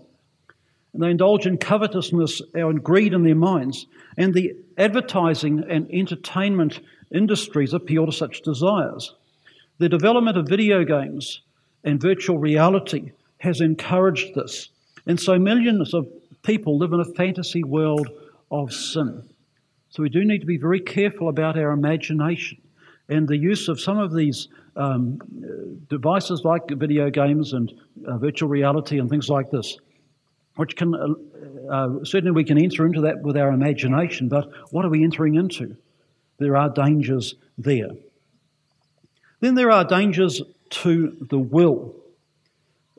And 0.93 1.03
they 1.03 1.11
indulge 1.11 1.47
in 1.47 1.59
covetousness 1.59 2.43
and 2.55 2.83
greed 2.83 3.13
in 3.13 3.23
their 3.23 3.35
minds. 3.35 3.87
And 4.17 4.35
the 4.35 4.55
advertising 4.77 5.65
and 5.69 5.89
entertainment 5.91 6.81
industries 7.13 7.73
appeal 7.75 8.07
to 8.07 8.13
such 8.13 8.43
desires. 8.43 9.15
The 9.79 9.89
development 9.89 10.37
of 10.37 10.49
video 10.49 10.85
games 10.85 11.43
and 11.85 12.01
virtual 12.01 12.39
reality 12.39 13.13
has 13.39 13.61
encouraged 13.61 14.35
this. 14.35 14.69
And 15.07 15.19
so 15.19 15.39
millions 15.39 15.95
of 15.95 16.07
people 16.43 16.79
live 16.79 16.93
in 16.93 17.01
a 17.01 17.05
fantasy 17.05 17.65
world 17.65 18.09
of 18.51 18.73
sin. 18.73 19.23
So 19.91 20.03
we 20.03 20.09
do 20.09 20.25
need 20.25 20.41
to 20.41 20.47
be 20.47 20.59
very 20.59 20.81
careful 20.81 21.29
about 21.29 21.59
our 21.59 21.73
imagination 21.73 22.59
and 23.09 23.27
the 23.27 23.37
use 23.37 23.69
of 23.69 23.81
some 23.81 23.99
of 23.99 24.15
these 24.15 24.49
um, 24.77 25.19
devices 25.89 26.43
like 26.45 26.71
video 26.71 27.11
games 27.11 27.53
and 27.53 27.73
uh, 28.07 28.19
virtual 28.19 28.49
reality 28.49 28.99
and 28.99 29.11
things 29.11 29.29
like 29.29 29.51
this, 29.51 29.77
which 30.57 30.77
can 30.77 30.95
uh, 30.95 31.71
uh, 31.71 32.05
certainly 32.05 32.33
we 32.33 32.45
can 32.45 32.59
enter 32.59 32.85
into 32.85 33.03
that 33.03 33.23
with 33.23 33.37
our 33.37 33.53
imagination, 33.53 34.29
but 34.29 34.51
what 34.73 34.85
are 34.85 34.91
we 34.91 35.05
entering 35.05 35.37
into? 35.37 35.77
There 36.39 36.57
are 36.57 36.69
dangers 36.69 37.35
there. 37.57 37.91
Then 39.41 39.55
there 39.55 39.71
are 39.71 39.85
dangers 39.85 40.43
to 40.71 41.17
the 41.29 41.39
will. 41.39 41.95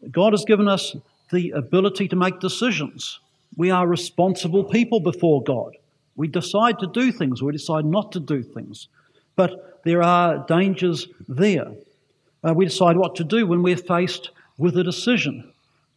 God 0.09 0.33
has 0.33 0.45
given 0.45 0.67
us 0.67 0.95
the 1.31 1.51
ability 1.51 2.07
to 2.09 2.15
make 2.15 2.39
decisions. 2.39 3.19
We 3.55 3.69
are 3.71 3.87
responsible 3.87 4.63
people 4.63 4.99
before 4.99 5.43
God. 5.43 5.75
We 6.15 6.27
decide 6.27 6.79
to 6.79 6.87
do 6.87 7.11
things, 7.11 7.41
we 7.41 7.51
decide 7.51 7.85
not 7.85 8.11
to 8.13 8.19
do 8.19 8.43
things. 8.43 8.87
But 9.35 9.81
there 9.83 10.03
are 10.03 10.45
dangers 10.47 11.07
there. 11.27 11.71
Uh, 12.43 12.53
we 12.53 12.65
decide 12.65 12.97
what 12.97 13.15
to 13.15 13.23
do 13.23 13.45
when 13.45 13.63
we're 13.63 13.77
faced 13.77 14.31
with 14.57 14.77
a 14.77 14.83
decision. 14.83 15.50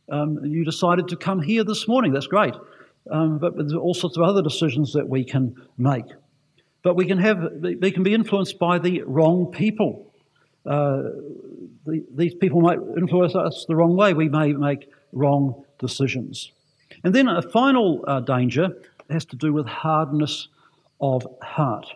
Um, 0.09 0.45
you 0.45 0.65
decided 0.65 1.09
to 1.09 1.17
come 1.17 1.41
here 1.41 1.65
this 1.65 1.89
morning, 1.89 2.13
that's 2.13 2.27
great. 2.27 2.55
Um, 3.11 3.39
but 3.39 3.57
there's 3.57 3.75
all 3.75 3.95
sorts 3.95 4.17
of 4.17 4.23
other 4.23 4.43
decisions 4.43 4.93
that 4.93 5.09
we 5.09 5.25
can 5.25 5.55
make. 5.77 6.07
But 6.83 6.97
we 6.97 7.07
can 7.07 7.19
have, 7.19 7.39
they 7.61 7.91
can 7.91 8.03
be 8.03 8.15
influenced 8.15 8.59
by 8.59 8.79
the 8.79 9.03
wrong 9.03 9.51
people 9.51 10.15
uh, 10.67 11.03
the, 11.85 12.05
these 12.15 12.35
people 12.35 12.61
might 12.61 12.79
influence 12.97 13.35
us 13.35 13.65
the 13.69 13.77
wrong 13.77 13.97
way. 13.97 14.15
We 14.15 14.29
may 14.29 14.53
make 14.53 14.91
wrong 15.13 15.65
decisions. 15.79 16.53
And 17.03 17.15
then 17.15 17.29
a 17.29 17.43
final 17.43 18.05
uh, 18.07 18.21
danger 18.21 18.71
has 19.11 19.25
to 19.27 19.37
do 19.37 19.53
with 19.53 19.67
hardness 19.67 20.49
of 21.01 21.27
heart. 21.43 21.87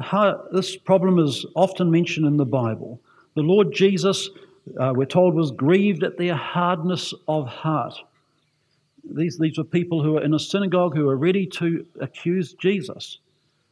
Heart, 0.00 0.52
this 0.52 0.76
problem 0.76 1.18
is 1.18 1.44
often 1.54 1.90
mentioned 1.90 2.26
in 2.26 2.36
the 2.36 2.44
Bible. 2.44 3.00
The 3.34 3.42
Lord 3.42 3.72
Jesus, 3.72 4.30
uh, 4.78 4.92
we're 4.94 5.06
told, 5.06 5.34
was 5.34 5.50
grieved 5.52 6.02
at 6.02 6.18
their 6.18 6.34
hardness 6.34 7.14
of 7.28 7.46
heart. 7.46 7.94
These, 9.04 9.38
these 9.38 9.56
were 9.58 9.64
people 9.64 10.02
who 10.02 10.12
were 10.12 10.22
in 10.22 10.34
a 10.34 10.38
synagogue 10.38 10.96
who 10.96 11.06
were 11.06 11.16
ready 11.16 11.46
to 11.46 11.86
accuse 12.00 12.54
Jesus. 12.54 13.18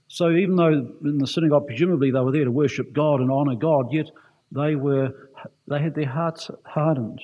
So 0.09 0.31
even 0.31 0.57
though 0.57 0.93
in 1.03 1.19
the 1.19 1.27
synagogue, 1.27 1.67
presumably 1.67 2.11
they 2.11 2.21
were 2.21 2.31
there 2.31 2.45
to 2.45 2.51
worship 2.51 2.93
God 2.93 3.21
and 3.21 3.31
honor 3.31 3.57
God, 3.57 3.93
yet 3.93 4.11
they 4.53 4.77
were 4.77 5.13
they 5.67 5.81
had 5.81 5.95
their 5.95 6.09
hearts 6.09 6.51
hardened. 6.65 7.21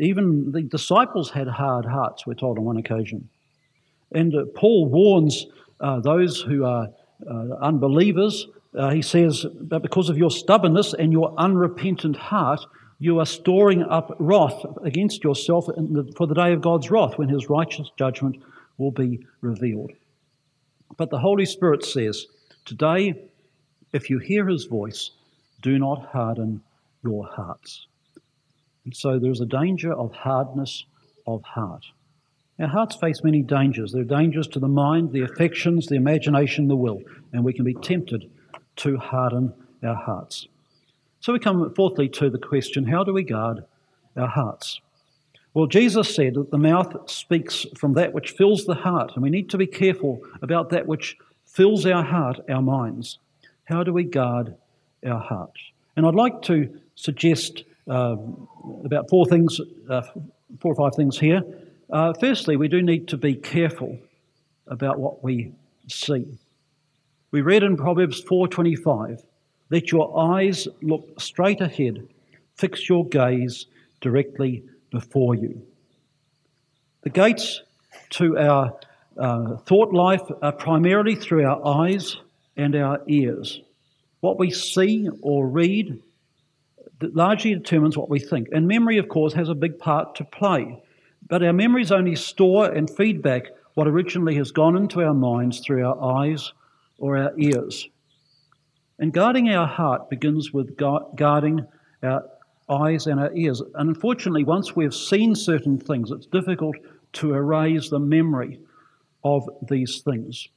Even 0.00 0.50
the 0.50 0.62
disciples 0.62 1.30
had 1.30 1.46
hard 1.46 1.84
hearts, 1.84 2.26
we're 2.26 2.34
told 2.34 2.58
on 2.58 2.64
one 2.64 2.76
occasion. 2.76 3.28
And 4.12 4.34
uh, 4.34 4.44
Paul 4.54 4.86
warns 4.86 5.46
uh, 5.80 6.00
those 6.00 6.40
who 6.40 6.64
are 6.64 6.88
uh, 7.30 7.54
unbelievers. 7.62 8.46
Uh, 8.76 8.90
he 8.90 9.02
says, 9.02 9.46
But 9.60 9.82
because 9.82 10.08
of 10.08 10.18
your 10.18 10.30
stubbornness 10.30 10.92
and 10.92 11.12
your 11.12 11.34
unrepentant 11.38 12.16
heart, 12.16 12.60
you 12.98 13.18
are 13.20 13.26
storing 13.26 13.82
up 13.82 14.14
wrath 14.18 14.64
against 14.82 15.24
yourself 15.24 15.66
the, 15.66 16.12
for 16.16 16.26
the 16.26 16.34
day 16.34 16.52
of 16.52 16.60
God's 16.60 16.90
wrath 16.90 17.18
when 17.18 17.28
his 17.28 17.48
righteous 17.48 17.90
judgment 17.98 18.42
will 18.78 18.90
be 18.90 19.26
revealed. 19.40 19.92
But 20.96 21.10
the 21.10 21.18
Holy 21.18 21.46
Spirit 21.46 21.84
says, 21.84 22.26
Today, 22.64 23.14
if 23.92 24.10
you 24.10 24.18
hear 24.18 24.46
his 24.46 24.64
voice, 24.64 25.10
do 25.62 25.78
not 25.78 26.06
harden 26.06 26.62
your 27.02 27.26
hearts. 27.26 27.86
And 28.84 28.94
so 28.94 29.18
there's 29.18 29.40
a 29.40 29.46
danger 29.46 29.92
of 29.92 30.12
hardness 30.12 30.84
of 31.26 31.42
heart. 31.42 31.84
Our 32.58 32.68
hearts 32.68 32.96
face 32.96 33.22
many 33.22 33.42
dangers. 33.42 33.92
There 33.92 34.02
are 34.02 34.04
dangers 34.04 34.48
to 34.48 34.60
the 34.60 34.68
mind, 34.68 35.12
the 35.12 35.22
affections, 35.22 35.86
the 35.86 35.96
imagination, 35.96 36.68
the 36.68 36.76
will, 36.76 37.00
and 37.32 37.44
we 37.44 37.52
can 37.52 37.64
be 37.64 37.74
tempted 37.74 38.30
to 38.76 38.96
harden 38.96 39.52
our 39.82 39.94
hearts. 39.94 40.46
So 41.20 41.32
we 41.32 41.38
come, 41.38 41.72
fourthly, 41.74 42.08
to 42.10 42.30
the 42.30 42.38
question 42.38 42.86
how 42.86 43.02
do 43.04 43.12
we 43.12 43.22
guard 43.22 43.64
our 44.16 44.28
hearts? 44.28 44.80
Well, 45.54 45.66
Jesus 45.66 46.14
said 46.14 46.34
that 46.34 46.50
the 46.50 46.58
mouth 46.58 47.10
speaks 47.10 47.64
from 47.76 47.94
that 47.94 48.12
which 48.12 48.32
fills 48.32 48.66
the 48.66 48.74
heart, 48.74 49.12
and 49.14 49.22
we 49.22 49.30
need 49.30 49.48
to 49.50 49.58
be 49.58 49.66
careful 49.66 50.20
about 50.42 50.70
that 50.70 50.86
which 50.86 51.16
fills 51.46 51.86
our 51.86 52.04
heart, 52.04 52.40
our 52.50 52.60
minds. 52.60 53.18
How 53.64 53.82
do 53.82 53.92
we 53.92 54.04
guard 54.04 54.54
our 55.04 55.18
hearts? 55.18 55.58
And 55.96 56.06
I'd 56.06 56.14
like 56.14 56.42
to 56.42 56.78
suggest 56.94 57.64
uh, 57.88 58.16
about 58.84 59.08
four 59.08 59.26
things, 59.26 59.58
uh, 59.88 60.02
four 60.60 60.72
or 60.72 60.74
five 60.74 60.94
things 60.94 61.18
here. 61.18 61.42
Uh, 61.88 62.12
firstly, 62.12 62.56
we 62.56 62.68
do 62.68 62.82
need 62.82 63.08
to 63.08 63.16
be 63.16 63.34
careful 63.34 63.98
about 64.66 64.98
what 64.98 65.24
we 65.24 65.52
see. 65.88 66.26
We 67.36 67.42
read 67.42 67.64
in 67.64 67.76
Proverbs 67.76 68.22
4:25, 68.22 69.22
"Let 69.68 69.92
your 69.92 70.18
eyes 70.18 70.66
look 70.80 71.20
straight 71.20 71.60
ahead, 71.60 72.08
fix 72.54 72.88
your 72.88 73.06
gaze 73.06 73.66
directly 74.00 74.62
before 74.90 75.34
you." 75.34 75.60
The 77.02 77.10
gates 77.10 77.62
to 78.12 78.38
our 78.38 78.74
uh, 79.18 79.58
thought 79.58 79.92
life 79.92 80.22
are 80.40 80.52
primarily 80.52 81.14
through 81.14 81.44
our 81.44 81.60
eyes 81.62 82.16
and 82.56 82.74
our 82.74 83.02
ears. 83.06 83.60
What 84.20 84.38
we 84.38 84.48
see 84.48 85.10
or 85.20 85.46
read 85.46 86.00
largely 87.02 87.52
determines 87.52 87.98
what 87.98 88.08
we 88.08 88.18
think. 88.18 88.48
And 88.50 88.66
memory, 88.66 88.96
of 88.96 89.10
course, 89.10 89.34
has 89.34 89.50
a 89.50 89.54
big 89.54 89.78
part 89.78 90.14
to 90.14 90.24
play. 90.24 90.82
But 91.28 91.42
our 91.42 91.52
memories 91.52 91.92
only 91.92 92.14
store 92.14 92.72
and 92.72 92.88
feedback 92.88 93.50
what 93.74 93.86
originally 93.86 94.36
has 94.36 94.52
gone 94.52 94.74
into 94.74 95.02
our 95.02 95.12
minds 95.12 95.60
through 95.60 95.84
our 95.84 96.02
eyes 96.02 96.54
or 96.98 97.16
our 97.16 97.32
ears. 97.38 97.88
And 98.98 99.12
guarding 99.12 99.50
our 99.50 99.66
heart 99.66 100.08
begins 100.08 100.52
with 100.52 100.76
guarding 100.76 101.66
our 102.02 102.24
eyes 102.68 103.06
and 103.06 103.20
our 103.20 103.32
ears. 103.34 103.60
And 103.74 103.90
unfortunately, 103.90 104.44
once 104.44 104.74
we've 104.74 104.94
seen 104.94 105.34
certain 105.34 105.78
things, 105.78 106.10
it's 106.10 106.26
difficult 106.26 106.76
to 107.14 107.34
erase 107.34 107.90
the 107.90 107.98
memory 107.98 108.60
of 109.22 109.48
these 109.68 110.00
things. 110.02 110.48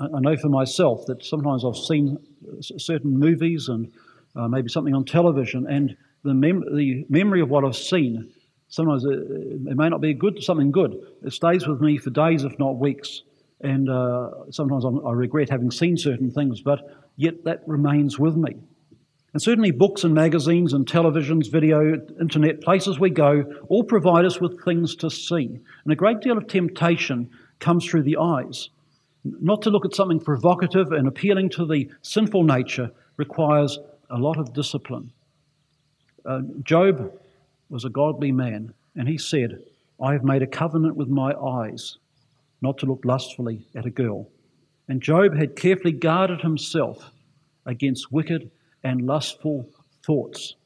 I 0.00 0.18
know 0.18 0.36
for 0.36 0.48
myself 0.48 1.06
that 1.06 1.24
sometimes 1.24 1.64
I've 1.64 1.76
seen 1.76 2.18
certain 2.60 3.16
movies 3.16 3.68
and 3.68 3.92
uh, 4.34 4.48
maybe 4.48 4.68
something 4.68 4.94
on 4.94 5.04
television, 5.04 5.66
and 5.68 5.96
the, 6.24 6.34
mem- 6.34 6.64
the 6.74 7.06
memory 7.08 7.40
of 7.40 7.48
what 7.48 7.64
I've 7.64 7.76
seen 7.76 8.32
Sometimes 8.74 9.04
it, 9.04 9.20
it 9.20 9.76
may 9.76 9.88
not 9.88 10.00
be 10.00 10.14
good, 10.14 10.42
something 10.42 10.72
good. 10.72 10.96
It 11.22 11.32
stays 11.32 11.64
with 11.64 11.80
me 11.80 11.96
for 11.96 12.10
days, 12.10 12.42
if 12.42 12.58
not 12.58 12.76
weeks. 12.76 13.22
And 13.60 13.88
uh, 13.88 14.50
sometimes 14.50 14.84
I'm, 14.84 15.06
I 15.06 15.12
regret 15.12 15.48
having 15.48 15.70
seen 15.70 15.96
certain 15.96 16.30
things, 16.30 16.60
but 16.60 16.80
yet 17.16 17.44
that 17.44 17.62
remains 17.66 18.18
with 18.18 18.36
me. 18.36 18.56
And 19.32 19.42
certainly, 19.42 19.72
books 19.72 20.04
and 20.04 20.14
magazines 20.14 20.72
and 20.72 20.86
televisions, 20.86 21.50
video, 21.50 21.94
internet, 22.20 22.60
places 22.60 23.00
we 23.00 23.10
go, 23.10 23.42
all 23.68 23.82
provide 23.82 24.24
us 24.24 24.40
with 24.40 24.64
things 24.64 24.94
to 24.96 25.10
see. 25.10 25.46
And 25.84 25.92
a 25.92 25.96
great 25.96 26.20
deal 26.20 26.38
of 26.38 26.46
temptation 26.46 27.30
comes 27.58 27.84
through 27.84 28.04
the 28.04 28.18
eyes. 28.18 28.68
Not 29.24 29.62
to 29.62 29.70
look 29.70 29.84
at 29.84 29.94
something 29.94 30.20
provocative 30.20 30.92
and 30.92 31.08
appealing 31.08 31.50
to 31.50 31.66
the 31.66 31.90
sinful 32.02 32.44
nature 32.44 32.92
requires 33.16 33.78
a 34.08 34.18
lot 34.18 34.38
of 34.38 34.52
discipline. 34.52 35.10
Uh, 36.24 36.42
Job 36.62 37.12
was 37.68 37.84
a 37.84 37.90
godly 37.90 38.30
man, 38.30 38.72
and 38.94 39.08
he 39.08 39.18
said, 39.18 39.64
I 40.00 40.12
have 40.12 40.22
made 40.22 40.42
a 40.42 40.46
covenant 40.46 40.94
with 40.94 41.08
my 41.08 41.32
eyes 41.34 41.98
not 42.64 42.78
to 42.78 42.86
look 42.86 43.04
lustfully 43.04 43.64
at 43.76 43.86
a 43.86 43.90
girl. 43.90 44.28
And 44.88 45.00
Job 45.00 45.36
had 45.36 45.54
carefully 45.54 45.92
guarded 45.92 46.40
himself 46.40 47.10
against 47.66 48.10
wicked 48.10 48.50
and 48.82 49.06
lustful 49.06 49.68
thoughts. 50.04 50.56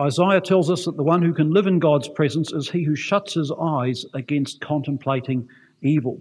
Isaiah 0.00 0.40
tells 0.40 0.70
us 0.70 0.84
that 0.84 0.96
the 0.96 1.02
one 1.02 1.22
who 1.22 1.32
can 1.32 1.50
live 1.50 1.66
in 1.66 1.78
God's 1.78 2.08
presence 2.08 2.52
is 2.52 2.68
he 2.68 2.82
who 2.82 2.94
shuts 2.96 3.34
his 3.34 3.52
eyes 3.60 4.04
against 4.14 4.60
contemplating 4.60 5.48
evil. 5.80 6.20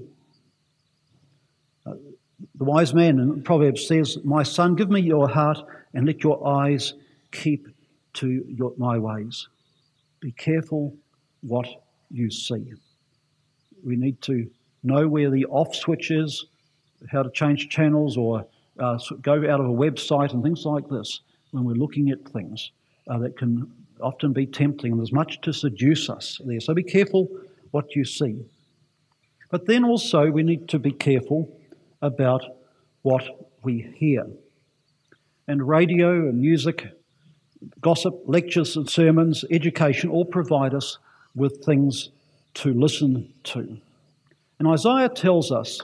Uh, 1.86 1.94
the 2.56 2.64
wise 2.64 2.94
man 2.94 3.20
in 3.20 3.44
Proverbs 3.44 3.88
says, 3.88 4.18
My 4.24 4.44
son, 4.44 4.76
give 4.76 4.90
me 4.90 5.02
your 5.02 5.28
heart 5.28 5.60
and 5.94 6.06
let 6.06 6.24
your 6.24 6.46
eyes 6.48 6.94
keep 7.32 7.68
to 8.14 8.46
your, 8.48 8.74
my 8.78 8.98
ways. 8.98 9.48
Be 10.22 10.32
careful 10.32 10.96
what 11.42 11.68
you 12.10 12.30
see. 12.30 12.74
We 13.86 13.96
need 13.96 14.22
to 14.24 14.50
know 14.84 15.08
where 15.08 15.30
the 15.30 15.46
off 15.46 15.76
switch 15.76 16.12
is, 16.12 16.46
how 17.12 17.24
to 17.24 17.30
change 17.32 17.70
channels, 17.70 18.18
or 18.18 18.46
uh, 18.80 18.98
go 19.22 19.34
out 19.34 19.60
of 19.60 19.66
a 19.66 19.74
website 19.74 20.34
and 20.34 20.44
things 20.44 20.66
like 20.66 20.88
this 20.90 21.22
when 21.52 21.64
we're 21.64 21.74
looking 21.74 22.10
at 22.10 22.24
things 22.30 22.72
uh, 23.08 23.18
that 23.20 23.38
can 23.38 23.72
often 24.02 24.34
be 24.34 24.46
tempting. 24.46 24.98
There's 24.98 25.12
much 25.12 25.42
to 25.42 25.54
seduce 25.54 26.10
us 26.10 26.40
there. 26.46 26.60
So 26.60 26.74
be 26.74 26.84
careful 26.84 27.30
what 27.72 27.96
you 27.96 28.06
see. 28.06 28.44
But 29.50 29.68
then 29.68 29.84
also, 29.84 30.32
we 30.32 30.44
need 30.44 30.70
to 30.70 30.80
be 30.80 30.92
careful 30.92 31.58
about 32.02 32.44
what 33.02 33.24
we 33.64 33.94
hear. 33.96 34.26
And 35.48 35.68
radio 35.68 36.30
and 36.30 36.40
music 36.40 36.88
gossip, 37.80 38.24
lectures 38.26 38.76
and 38.76 38.90
sermons, 38.90 39.46
education 39.52 40.10
all 40.10 40.26
provide 40.26 40.74
us 40.74 40.98
with 41.36 41.64
things 41.64 42.10
to 42.56 42.74
listen 42.74 43.34
to. 43.46 43.78
And 44.60 44.68
Isaiah 44.68 45.10
tells 45.10 45.52
us 45.52 45.82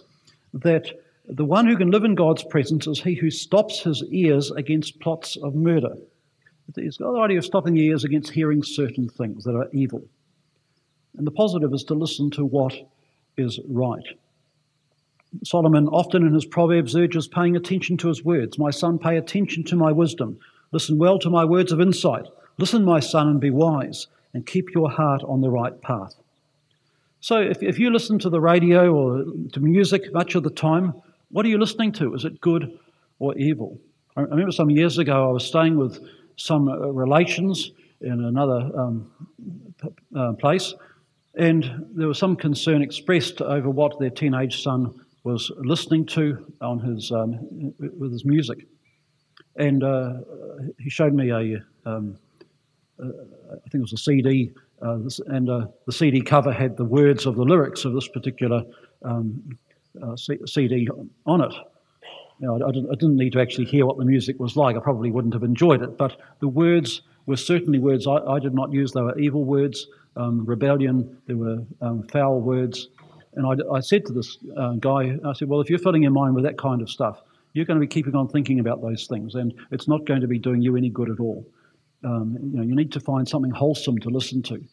that 0.54 0.92
the 1.28 1.46
one 1.46 1.68
who 1.68 1.76
can 1.76 1.92
live 1.92 2.04
in 2.04 2.16
God's 2.16 2.44
presence 2.44 2.88
is 2.88 3.02
he 3.02 3.16
who 3.16 3.30
stops 3.30 3.82
his 3.82 4.04
ears 4.12 4.52
against 4.52 5.00
plots 5.00 5.36
of 5.38 5.56
murder. 5.56 5.96
He's 6.76 6.98
got 6.98 7.14
the 7.14 7.20
idea 7.20 7.38
of 7.38 7.46
stopping 7.46 7.78
ears 7.78 8.04
against 8.04 8.32
hearing 8.32 8.64
certain 8.64 9.10
things 9.10 9.44
that 9.44 9.56
are 9.56 9.70
evil. 9.72 10.04
And 11.18 11.26
the 11.26 11.32
positive 11.32 11.74
is 11.74 11.84
to 11.86 11.94
listen 11.96 12.30
to 12.32 12.46
what 12.46 12.74
is 13.38 13.60
right. 13.68 14.06
Solomon 15.44 15.88
often 15.88 16.26
in 16.26 16.34
his 16.34 16.46
Proverbs 16.46 16.96
urges 16.96 17.28
paying 17.28 17.56
attention 17.56 17.98
to 17.98 18.08
his 18.08 18.24
words. 18.24 18.58
My 18.58 18.72
son, 18.72 18.98
pay 19.00 19.18
attention 19.18 19.64
to 19.66 19.76
my 19.76 19.92
wisdom. 19.92 20.40
Listen 20.72 20.98
well 20.98 21.20
to 21.20 21.30
my 21.30 21.46
words 21.46 21.72
of 21.72 21.82
insight. 21.82 22.26
Listen, 22.58 22.84
my 22.84 23.00
son, 23.00 23.28
and 23.28 23.40
be 23.40 23.50
wise, 23.50 24.08
and 24.34 24.46
keep 24.46 24.74
your 24.74 24.90
heart 24.90 25.24
on 25.24 25.42
the 25.42 25.50
right 25.50 25.82
path. 25.82 26.16
So, 27.20 27.42
if, 27.42 27.64
if 27.64 27.80
you 27.80 27.90
listen 27.92 28.20
to 28.20 28.30
the 28.30 28.40
radio 28.40 28.94
or 28.94 29.24
to 29.54 29.60
music 29.60 30.14
much 30.14 30.36
of 30.36 30.44
the 30.44 30.52
time, 30.52 30.94
what 31.30 31.46
are 31.46 31.50
you 31.50 31.58
listening 31.58 31.92
to? 31.94 32.14
Is 32.14 32.26
it 32.26 32.40
good 32.42 32.78
or 33.20 33.36
evil? 33.38 33.80
I 34.16 34.22
remember 34.22 34.52
some 34.52 34.70
years 34.70 34.98
ago 34.98 35.30
I 35.30 35.32
was 35.32 35.46
staying 35.46 35.78
with 35.78 36.00
some 36.38 36.68
uh, 36.68 36.78
relations 36.88 37.72
in 38.02 38.24
another 38.24 38.70
um, 38.78 39.12
uh, 40.16 40.34
place, 40.34 40.74
and 41.36 41.86
there 41.96 42.08
was 42.08 42.20
some 42.20 42.36
concern 42.36 42.82
expressed 42.82 43.42
over 43.42 43.70
what 43.70 44.00
their 44.00 44.10
teenage 44.12 44.64
son 44.64 44.94
was 45.24 45.52
listening 45.58 46.06
to 46.06 46.54
on 46.62 46.80
his 46.80 47.12
um, 47.12 47.74
with 47.80 48.12
his 48.12 48.26
music. 48.26 48.68
And 49.56 49.84
uh, 49.84 50.14
he 50.80 50.90
showed 50.90 51.14
me 51.14 51.32
a, 51.32 51.90
um, 51.90 52.18
uh, 53.02 53.08
I 53.08 53.70
think 53.70 53.76
it 53.76 53.82
was 53.82 53.94
a 53.94 53.98
CD, 53.98 54.54
uh, 54.82 55.00
and 55.28 55.50
uh, 55.50 55.68
the 55.86 55.92
CD 55.92 56.22
cover 56.22 56.52
had 56.52 56.78
the 56.78 56.86
words 56.86 57.26
of 57.26 57.36
the 57.36 57.44
lyrics 57.44 57.86
of 57.86 57.94
this 57.94 58.08
particular 58.08 58.64
um, 59.04 59.58
uh, 60.02 60.16
CD 60.16 60.88
on 61.26 61.42
it. 61.42 61.54
You 62.40 62.48
know, 62.48 62.56
I, 62.56 62.72
didn't, 62.72 62.90
I, 62.92 62.94
didn't, 62.94 63.18
need 63.18 63.34
to 63.34 63.42
actually 63.42 63.66
hear 63.66 63.86
what 63.86 63.98
the 63.98 64.06
music 64.06 64.40
was 64.40 64.56
like. 64.56 64.76
I 64.76 64.80
probably 64.80 65.10
wouldn't 65.10 65.34
have 65.34 65.44
enjoyed 65.44 65.82
it, 65.82 65.98
but 65.98 66.20
the 66.40 66.48
words 66.48 67.02
were 67.26 67.38
certainly 67.38 67.80
words 67.80 68.06
I, 68.06 68.18
I 68.18 68.40
did 68.40 68.54
not 68.54 68.72
use. 68.72 68.92
They 68.92 69.02
were 69.02 69.18
evil 69.18 69.44
words, 69.44 69.88
um, 70.16 70.46
rebellion, 70.46 71.18
there 71.26 71.38
were 71.38 71.64
um, 71.82 72.04
foul 72.04 72.40
words. 72.40 72.90
And 73.34 73.46
I, 73.46 73.76
I 73.76 73.80
said 73.80 74.06
to 74.06 74.14
this 74.14 74.38
uh, 74.56 74.74
guy, 74.74 75.18
I 75.26 75.34
said, 75.34 75.48
Well, 75.48 75.62
if 75.62 75.70
you're 75.70 75.80
filling 75.80 76.04
your 76.04 76.12
mind 76.12 76.36
with 76.36 76.44
that 76.44 76.58
kind 76.58 76.82
of 76.82 76.90
stuff, 76.90 77.22
you're 77.54 77.66
going 77.66 77.80
to 77.80 77.86
be 77.86 77.88
keeping 77.88 78.16
on 78.16 78.28
thinking 78.28 78.60
about 78.60 78.82
those 78.82 79.08
things, 79.08 79.34
and 79.34 79.54
it's 79.72 79.88
not 79.88 80.06
going 80.06 80.22
to 80.22 80.28
be 80.28 80.38
doing 80.38 80.62
you 80.62 80.76
any 80.76 80.90
good 80.90 81.10
at 81.10 81.20
all. 81.20 81.44
Um, 82.04 82.38
you 82.42 82.58
know, 82.58 82.64
you 82.64 82.76
need 82.76 82.92
to 82.94 83.00
find 83.00 83.28
something 83.28 83.52
wholesome 83.52 83.98
to 84.00 84.10
listen 84.10 84.42
to. 84.44 84.64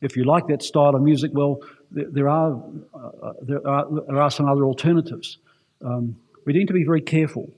If 0.00 0.16
you 0.16 0.24
like 0.24 0.46
that 0.48 0.62
style 0.62 0.94
of 0.94 1.02
music, 1.02 1.30
well, 1.34 1.60
there, 1.90 2.28
are, 2.28 2.62
uh, 2.94 3.32
there, 3.42 3.66
are, 3.66 3.86
there 4.06 4.20
are 4.20 4.30
some 4.30 4.48
other 4.48 4.64
alternatives. 4.64 5.38
Um, 5.84 6.16
we 6.46 6.52
need 6.52 6.68
to 6.68 6.72
be 6.72 6.84
very 6.84 7.02
careful. 7.02 7.50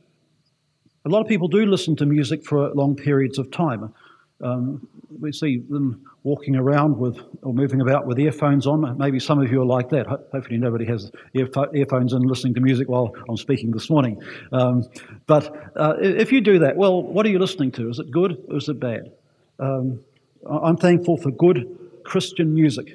A 1.04 1.08
lot 1.08 1.20
of 1.20 1.28
people 1.28 1.48
do 1.48 1.66
listen 1.66 1.96
to 1.96 2.06
music 2.06 2.44
for 2.44 2.70
long 2.74 2.96
periods 2.96 3.38
of 3.38 3.50
time. 3.50 3.94
Um, 4.40 4.88
we 5.20 5.32
see 5.32 5.58
them 5.68 6.04
walking 6.24 6.54
around 6.54 6.98
with 6.98 7.18
or 7.42 7.52
moving 7.52 7.80
about 7.80 8.06
with 8.06 8.18
earphones 8.18 8.66
on. 8.66 8.96
Maybe 8.96 9.18
some 9.18 9.40
of 9.40 9.50
you 9.50 9.61
are 9.62 9.66
like 9.66 9.88
that. 9.90 10.06
Hopefully, 10.06 10.56
nobody 10.56 10.87
has 10.87 11.11
earphones 11.35 12.12
in 12.12 12.22
listening 12.22 12.54
to 12.54 12.61
music 12.61 12.88
while 12.88 13.12
I'm 13.28 13.37
speaking 13.37 13.72
this 13.72 13.90
morning. 13.90 14.22
Um, 14.52 14.85
but 15.26 15.72
uh, 15.76 15.94
if 16.00 16.30
you 16.30 16.40
do 16.40 16.61
that, 16.61 16.76
well, 16.76 17.02
what 17.02 17.26
are 17.26 17.28
you 17.28 17.38
listening 17.38 17.72
to? 17.72 17.88
Is 17.90 17.98
it 17.98 18.11
good 18.11 18.42
or 18.48 18.56
is 18.56 18.68
it 18.68 18.78
bad? 18.78 19.12
Um, 19.58 20.00
I'm 20.48 20.76
thankful 20.76 21.16
for 21.16 21.30
good 21.30 21.78
Christian 22.04 22.54
music 22.54 22.94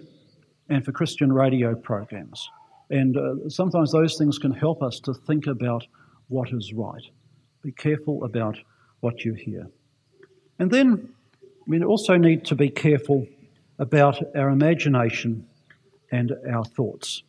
and 0.69 0.83
for 0.83 0.91
Christian 0.91 1.31
radio 1.31 1.75
programs. 1.75 2.49
And 2.89 3.17
uh, 3.17 3.49
sometimes 3.49 3.91
those 3.91 4.17
things 4.17 4.37
can 4.37 4.51
help 4.51 4.81
us 4.81 4.99
to 5.01 5.13
think 5.13 5.47
about 5.47 5.85
what 6.29 6.53
is 6.53 6.73
right. 6.73 7.03
Be 7.61 7.71
careful 7.71 8.23
about 8.23 8.57
what 9.01 9.25
you 9.25 9.33
hear. 9.33 9.67
And 10.59 10.71
then 10.71 11.09
we 11.67 11.83
also 11.83 12.15
need 12.15 12.45
to 12.45 12.55
be 12.55 12.69
careful 12.69 13.27
about 13.77 14.17
our 14.35 14.49
imagination 14.49 15.45
and 16.11 16.33
our 16.49 16.63
thoughts. 16.63 17.23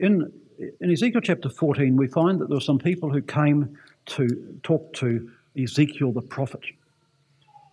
In, 0.00 0.32
in 0.80 0.90
Ezekiel 0.90 1.20
chapter 1.20 1.50
14, 1.50 1.96
we 1.96 2.06
find 2.08 2.40
that 2.40 2.48
there 2.48 2.56
were 2.56 2.62
some 2.62 2.78
people 2.78 3.12
who 3.12 3.20
came 3.20 3.76
to 4.06 4.58
talk 4.62 4.92
to 4.94 5.30
Ezekiel 5.56 6.12
the 6.12 6.22
prophet. 6.22 6.62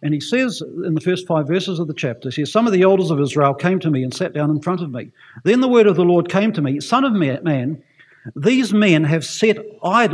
And 0.03 0.13
he 0.13 0.19
says 0.19 0.61
in 0.61 0.93
the 0.93 1.01
first 1.01 1.25
five 1.25 1.47
verses 1.47 1.79
of 1.79 1.87
the 1.87 1.93
chapter, 1.93 2.29
he 2.29 2.43
says, 2.43 2.51
Some 2.51 2.67
of 2.67 2.73
the 2.73 2.81
elders 2.81 3.11
of 3.11 3.21
Israel 3.21 3.53
came 3.53 3.79
to 3.79 3.89
me 3.89 4.03
and 4.03 4.13
sat 4.13 4.33
down 4.33 4.49
in 4.49 4.61
front 4.61 4.81
of 4.81 4.91
me. 4.91 5.11
Then 5.43 5.61
the 5.61 5.67
word 5.67 5.87
of 5.87 5.95
the 5.95 6.03
Lord 6.03 6.29
came 6.29 6.51
to 6.53 6.61
me, 6.61 6.79
Son 6.81 7.05
of 7.05 7.13
man, 7.13 7.81
these 8.35 8.73
men 8.73 9.05
have 9.05 9.23
set, 9.23 9.57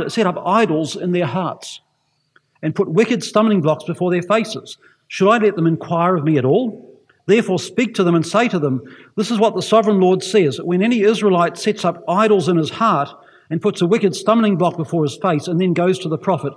set 0.08 0.26
up 0.26 0.42
idols 0.46 0.96
in 0.96 1.12
their 1.12 1.26
hearts 1.26 1.80
and 2.62 2.74
put 2.74 2.88
wicked 2.88 3.22
stumbling 3.24 3.60
blocks 3.60 3.84
before 3.84 4.10
their 4.10 4.22
faces. 4.22 4.78
Should 5.08 5.30
I 5.30 5.38
let 5.38 5.56
them 5.56 5.66
inquire 5.66 6.16
of 6.16 6.24
me 6.24 6.38
at 6.38 6.44
all? 6.44 6.88
Therefore, 7.26 7.58
speak 7.58 7.94
to 7.94 8.04
them 8.04 8.14
and 8.14 8.26
say 8.26 8.48
to 8.48 8.58
them, 8.58 8.82
This 9.16 9.30
is 9.30 9.38
what 9.38 9.54
the 9.54 9.62
sovereign 9.62 10.00
Lord 10.00 10.22
says 10.22 10.60
when 10.60 10.82
any 10.82 11.02
Israelite 11.02 11.58
sets 11.58 11.84
up 11.84 12.02
idols 12.08 12.48
in 12.48 12.56
his 12.56 12.70
heart 12.70 13.08
and 13.50 13.62
puts 13.62 13.80
a 13.80 13.86
wicked 13.86 14.16
stumbling 14.16 14.56
block 14.56 14.76
before 14.76 15.04
his 15.04 15.16
face 15.16 15.46
and 15.46 15.60
then 15.60 15.72
goes 15.72 15.98
to 16.00 16.08
the 16.08 16.18
prophet, 16.18 16.52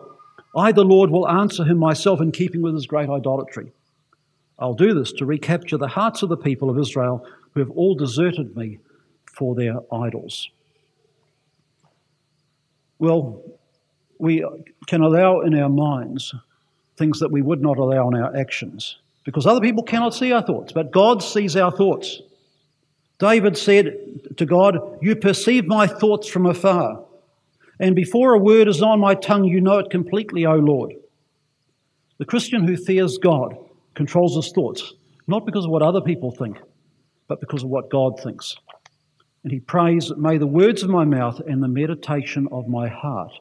I, 0.56 0.72
the 0.72 0.86
Lord, 0.86 1.12
will 1.12 1.28
answer 1.28 1.64
him 1.66 1.78
myself 1.78 2.22
in 2.22 2.32
keeping 2.32 2.62
with 2.62 2.74
his 2.74 2.88
great 2.88 3.10
idolatry. 3.10 3.74
I'll 4.58 4.74
do 4.74 4.94
this 4.94 5.12
to 5.14 5.26
recapture 5.26 5.78
the 5.78 5.90
hearts 5.90 6.24
of 6.24 6.30
the 6.30 6.38
people 6.38 6.70
of 6.70 6.80
Israel 6.80 7.26
who 7.54 7.60
have 7.60 7.72
all 7.72 7.96
deserted 7.96 8.56
me 8.56 8.80
for 9.26 9.54
their 9.54 9.80
idols. 9.92 10.50
Well, 12.98 13.44
we 14.20 14.46
can 14.88 15.02
allow 15.02 15.42
in 15.42 15.58
our 15.58 15.70
minds 15.70 16.34
things 16.98 17.20
that 17.20 17.32
we 17.32 17.42
would 17.42 17.62
not 17.62 17.78
allow 17.78 18.08
in 18.10 18.16
our 18.16 18.36
actions 18.36 18.98
because 19.26 19.48
other 19.48 19.60
people 19.60 19.84
cannot 19.84 20.14
see 20.14 20.32
our 20.32 20.44
thoughts, 20.44 20.72
but 20.72 20.92
God 20.92 21.22
sees 21.22 21.58
our 21.58 21.72
thoughts. 21.72 22.22
David 23.18 23.58
said 23.58 23.98
to 24.38 24.46
God, 24.46 24.78
You 25.02 25.16
perceive 25.16 25.66
my 25.66 25.88
thoughts 25.88 26.28
from 26.28 26.46
afar, 26.46 27.04
and 27.80 27.96
before 27.96 28.34
a 28.34 28.40
word 28.40 28.68
is 28.68 28.82
on 28.82 29.00
my 29.00 29.16
tongue, 29.16 29.46
you 29.46 29.60
know 29.60 29.80
it 29.80 29.90
completely, 29.90 30.46
O 30.46 30.56
Lord. 30.56 30.94
The 32.20 32.26
Christian 32.26 32.66
who 32.66 32.78
fears 32.78 33.18
God 33.18 33.58
controls 33.96 34.36
his 34.36 34.54
thoughts, 34.54 34.94
not 35.28 35.46
because 35.46 35.66
of 35.66 35.72
what 35.72 35.82
other 35.82 36.02
people 36.02 36.32
think, 36.32 36.58
but 37.28 37.42
because 37.42 37.64
of 37.64 37.70
what 37.70 37.90
God 37.90 38.20
thinks. 38.22 38.56
And 39.44 39.52
he 39.52 39.60
prays, 39.60 40.12
May 40.16 40.38
the 40.38 40.48
words 40.48 40.84
of 40.84 40.90
my 40.90 41.04
mouth 41.04 41.40
and 41.40 41.62
the 41.62 41.68
meditation 41.68 42.48
of 42.52 42.68
my 42.68 42.88
heart 42.88 43.32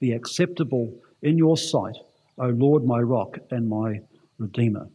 be 0.00 0.12
acceptable 0.12 0.92
in 1.22 1.38
your 1.38 1.56
sight, 1.56 1.96
O 2.38 2.48
Lord, 2.48 2.84
my 2.84 3.00
rock 3.00 3.38
and 3.50 3.68
my 3.68 4.00
redeemer. 4.38 4.88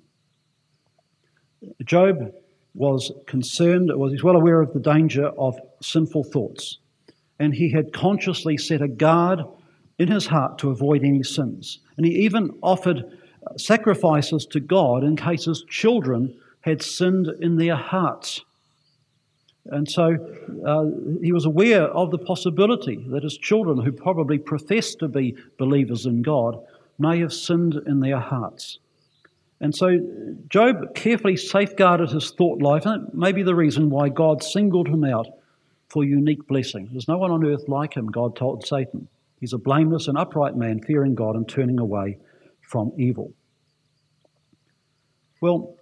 Job 1.84 2.34
was 2.74 3.12
concerned, 3.28 3.92
was 3.94 4.12
he's 4.12 4.24
well 4.24 4.36
aware 4.36 4.62
of 4.62 4.74
the 4.74 4.80
danger 4.80 5.28
of 5.38 5.60
sinful 5.82 6.24
thoughts, 6.26 6.78
and 7.40 7.54
he 7.54 7.70
had 7.70 7.94
consciously 7.94 8.58
set 8.58 8.82
a 8.82 8.88
guard 8.88 9.42
in 10.00 10.08
his 10.08 10.26
heart 10.26 10.58
to 10.60 10.70
avoid 10.70 11.04
any 11.04 11.24
sins. 11.24 11.80
And 11.98 12.06
he 12.06 12.14
even 12.24 12.52
offered 12.64 13.00
uh, 13.00 13.58
sacrifices 13.58 14.46
to 14.48 14.60
God 14.60 15.04
in 15.04 15.16
case 15.16 15.46
his 15.46 15.64
children 15.70 16.36
had 16.62 16.82
sinned 16.82 17.28
in 17.40 17.58
their 17.58 17.76
hearts. 17.76 18.42
And 19.66 19.90
so 19.90 20.18
uh, 20.66 20.86
he 21.22 21.32
was 21.32 21.46
aware 21.46 21.84
of 21.84 22.12
the 22.12 22.18
possibility 22.18 23.06
that 23.10 23.24
his 23.24 23.38
children, 23.38 23.80
who 23.80 23.92
probably 23.92 24.40
professed 24.40 25.00
to 25.00 25.08
be 25.08 25.36
believers 25.58 26.06
in 26.06 26.24
God, 26.24 26.58
may 26.98 27.20
have 27.20 27.34
sinned 27.34 27.76
in 27.86 28.00
their 28.00 28.20
hearts. 28.20 28.80
And 29.60 29.76
so 29.76 30.00
Job 30.50 30.96
carefully 30.96 31.38
safeguarded 31.38 32.10
his 32.10 32.32
thought 32.32 32.62
life, 32.62 32.86
and 32.86 33.08
it 33.08 33.14
may 33.14 33.32
be 33.32 33.44
the 33.44 33.54
reason 33.54 33.92
why 33.92 34.10
God 34.10 34.44
singled 34.44 34.88
him 34.88 35.04
out 35.04 35.28
for 35.90 36.04
unique 36.04 36.48
blessing. 36.48 36.90
There's 36.92 37.08
no 37.08 37.18
one 37.18 37.32
on 37.32 37.46
earth 37.46 37.68
like 37.68 37.94
him, 37.94 38.08
God 38.08 38.36
told 38.36 38.66
Satan. 38.66 39.08
He's 39.40 39.54
a 39.54 39.60
blameless 39.60 40.08
and 40.08 40.18
upright 40.18 40.56
man, 40.56 40.82
fearing 40.82 41.14
God 41.14 41.36
and 41.36 41.48
turning 41.48 41.80
away 41.80 42.18
from 42.62 42.92
evil. 42.98 43.34
Well, 45.42 45.76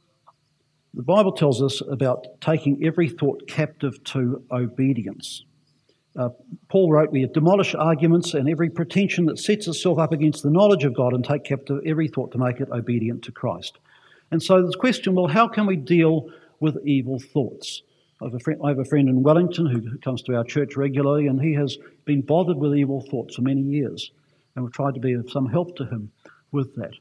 the 0.94 1.04
Bible 1.04 1.32
tells 1.32 1.62
us 1.62 1.82
about 1.82 2.26
taking 2.42 2.84
every 2.84 3.10
thought 3.10 3.48
captive 3.48 4.04
to 4.06 4.44
obedience. 4.52 5.44
Uh, 6.18 6.30
Paul 6.68 6.92
wrote, 6.92 7.12
We 7.12 7.26
demolish 7.28 7.76
arguments 7.76 8.34
and 8.34 8.50
every 8.50 8.70
pretension 8.70 9.26
that 9.26 9.38
sets 9.38 9.68
itself 9.68 10.00
up 10.00 10.12
against 10.12 10.44
the 10.44 10.50
knowledge 10.50 10.84
of 10.84 10.96
God 10.96 11.14
and 11.14 11.24
take 11.24 11.44
captive 11.44 11.82
every 11.86 12.08
thought 12.08 12.32
to 12.32 12.38
make 12.38 12.60
it 12.60 12.70
obedient 12.72 13.24
to 13.24 13.32
Christ. 13.32 13.78
And 14.32 14.42
so 14.42 14.58
a 14.58 14.72
question 14.78 15.16
well, 15.16 15.28
how 15.28 15.48
can 15.48 15.66
we 15.66 15.76
deal 15.76 16.30
with 16.60 16.78
evil 16.86 17.20
thoughts? 17.20 17.84
I 18.22 18.26
have, 18.26 18.42
friend, 18.42 18.60
I 18.64 18.70
have 18.70 18.80
a 18.80 18.86
friend, 18.86 19.08
in 19.08 19.24
Wellington 19.24 19.66
who 19.66 19.98
comes 20.00 20.22
to 20.24 20.36
our 20.36 20.44
church 20.44 20.76
regularly, 20.76 21.28
and 21.28 21.42
he 21.42 21.54
has 21.54 21.78
been 22.04 22.22
bothered 22.22 22.58
with 22.58 22.76
evil 22.76 23.02
thoughts 23.02 23.36
for 23.36 23.44
many 23.44 23.62
years. 23.62 24.12
And 24.56 24.66
we've 24.66 24.74
tried 24.74 24.96
to 24.96 25.00
be 25.00 25.14
of 25.14 25.32
some 25.32 25.48
help 25.48 25.78
to 25.78 25.86
him 25.86 26.12
with 26.52 26.76
that. 26.76 26.92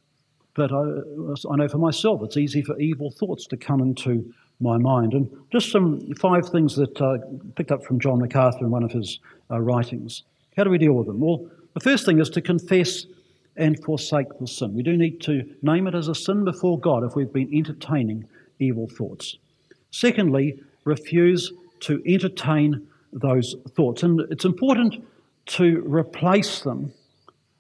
But 0.59 0.73
I, 0.73 1.53
I 1.53 1.57
know 1.57 1.69
for 1.69 1.79
myself, 1.79 2.21
it's 2.25 2.37
easy 2.37 2.63
for 2.63 2.77
evil 2.81 3.13
thoughts 3.13 3.47
to 3.47 3.57
come 3.57 3.81
into 3.81 4.35
my 4.59 4.77
mind. 4.77 5.13
And 5.13 5.31
just 5.53 5.71
some 5.71 6.13
five 6.15 6.49
things 6.49 6.75
that 6.75 7.01
I 7.01 7.15
uh, 7.15 7.19
picked 7.55 7.71
up 7.71 7.85
from 7.85 8.01
John 8.01 8.19
MacArthur 8.19 8.65
in 8.65 8.71
one 8.73 8.83
of 8.83 8.91
his 8.91 9.21
uh, 9.53 9.61
writings. 9.61 10.25
How 10.57 10.65
do 10.65 10.71
we 10.71 10.79
deal 10.79 10.95
with 10.95 11.07
them? 11.07 11.21
Well, 11.21 11.49
the 11.75 11.81
first 11.81 12.05
thing 12.05 12.19
is 12.19 12.29
to 12.31 12.43
confess 12.43 13.07
and 13.57 13.81
forsake 13.85 14.27
the 14.41 14.49
sin. 14.49 14.75
We 14.75 14.83
do 14.83 14.97
need 14.97 15.21
to 15.23 15.49
name 15.63 15.87
it 15.87 15.95
as 15.95 16.09
a 16.09 16.15
sin 16.15 16.45
before 16.45 16.77
God 16.77 17.05
if 17.05 17.15
we've 17.15 17.33
been 17.33 17.55
entertaining 17.55 18.25
evil 18.59 18.89
thoughts. 18.89 19.37
Secondly, 19.93 20.61
refuse 20.83 21.53
to 21.83 22.03
entertain 22.05 22.85
those 23.13 23.55
thoughts. 23.77 24.03
And 24.03 24.23
it's 24.33 24.45
important 24.45 25.07
to 25.59 25.85
replace 25.87 26.63
them 26.63 26.93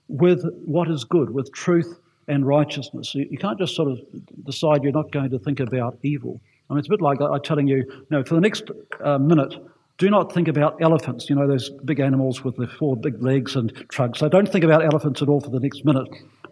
with 0.08 0.42
what 0.64 0.90
is 0.90 1.04
good, 1.04 1.30
with 1.30 1.52
truth 1.52 2.00
and 2.28 2.46
righteousness. 2.46 3.14
You 3.14 3.38
can't 3.38 3.58
just 3.58 3.74
sort 3.74 3.90
of 3.90 3.98
decide 4.44 4.82
you're 4.82 4.92
not 4.92 5.10
going 5.10 5.30
to 5.30 5.38
think 5.38 5.60
about 5.60 5.98
evil. 6.02 6.40
I 6.68 6.74
mean, 6.74 6.80
it's 6.80 6.88
a 6.88 6.90
bit 6.90 7.00
like 7.00 7.20
I'm 7.20 7.42
telling 7.42 7.66
you, 7.66 7.78
you 7.78 8.06
know, 8.10 8.22
for 8.22 8.34
the 8.34 8.40
next 8.40 8.64
uh, 9.02 9.18
minute, 9.18 9.54
do 9.96 10.10
not 10.10 10.32
think 10.32 10.46
about 10.46 10.80
elephants, 10.80 11.28
you 11.28 11.34
know, 11.34 11.48
those 11.48 11.70
big 11.84 11.98
animals 11.98 12.44
with 12.44 12.56
the 12.56 12.68
four 12.68 12.96
big 12.96 13.20
legs 13.22 13.56
and 13.56 13.74
trunks. 13.88 14.20
So 14.20 14.28
don't 14.28 14.48
think 14.48 14.64
about 14.64 14.84
elephants 14.84 15.22
at 15.22 15.28
all 15.28 15.40
for 15.40 15.50
the 15.50 15.58
next 15.58 15.84
minute. 15.84 16.08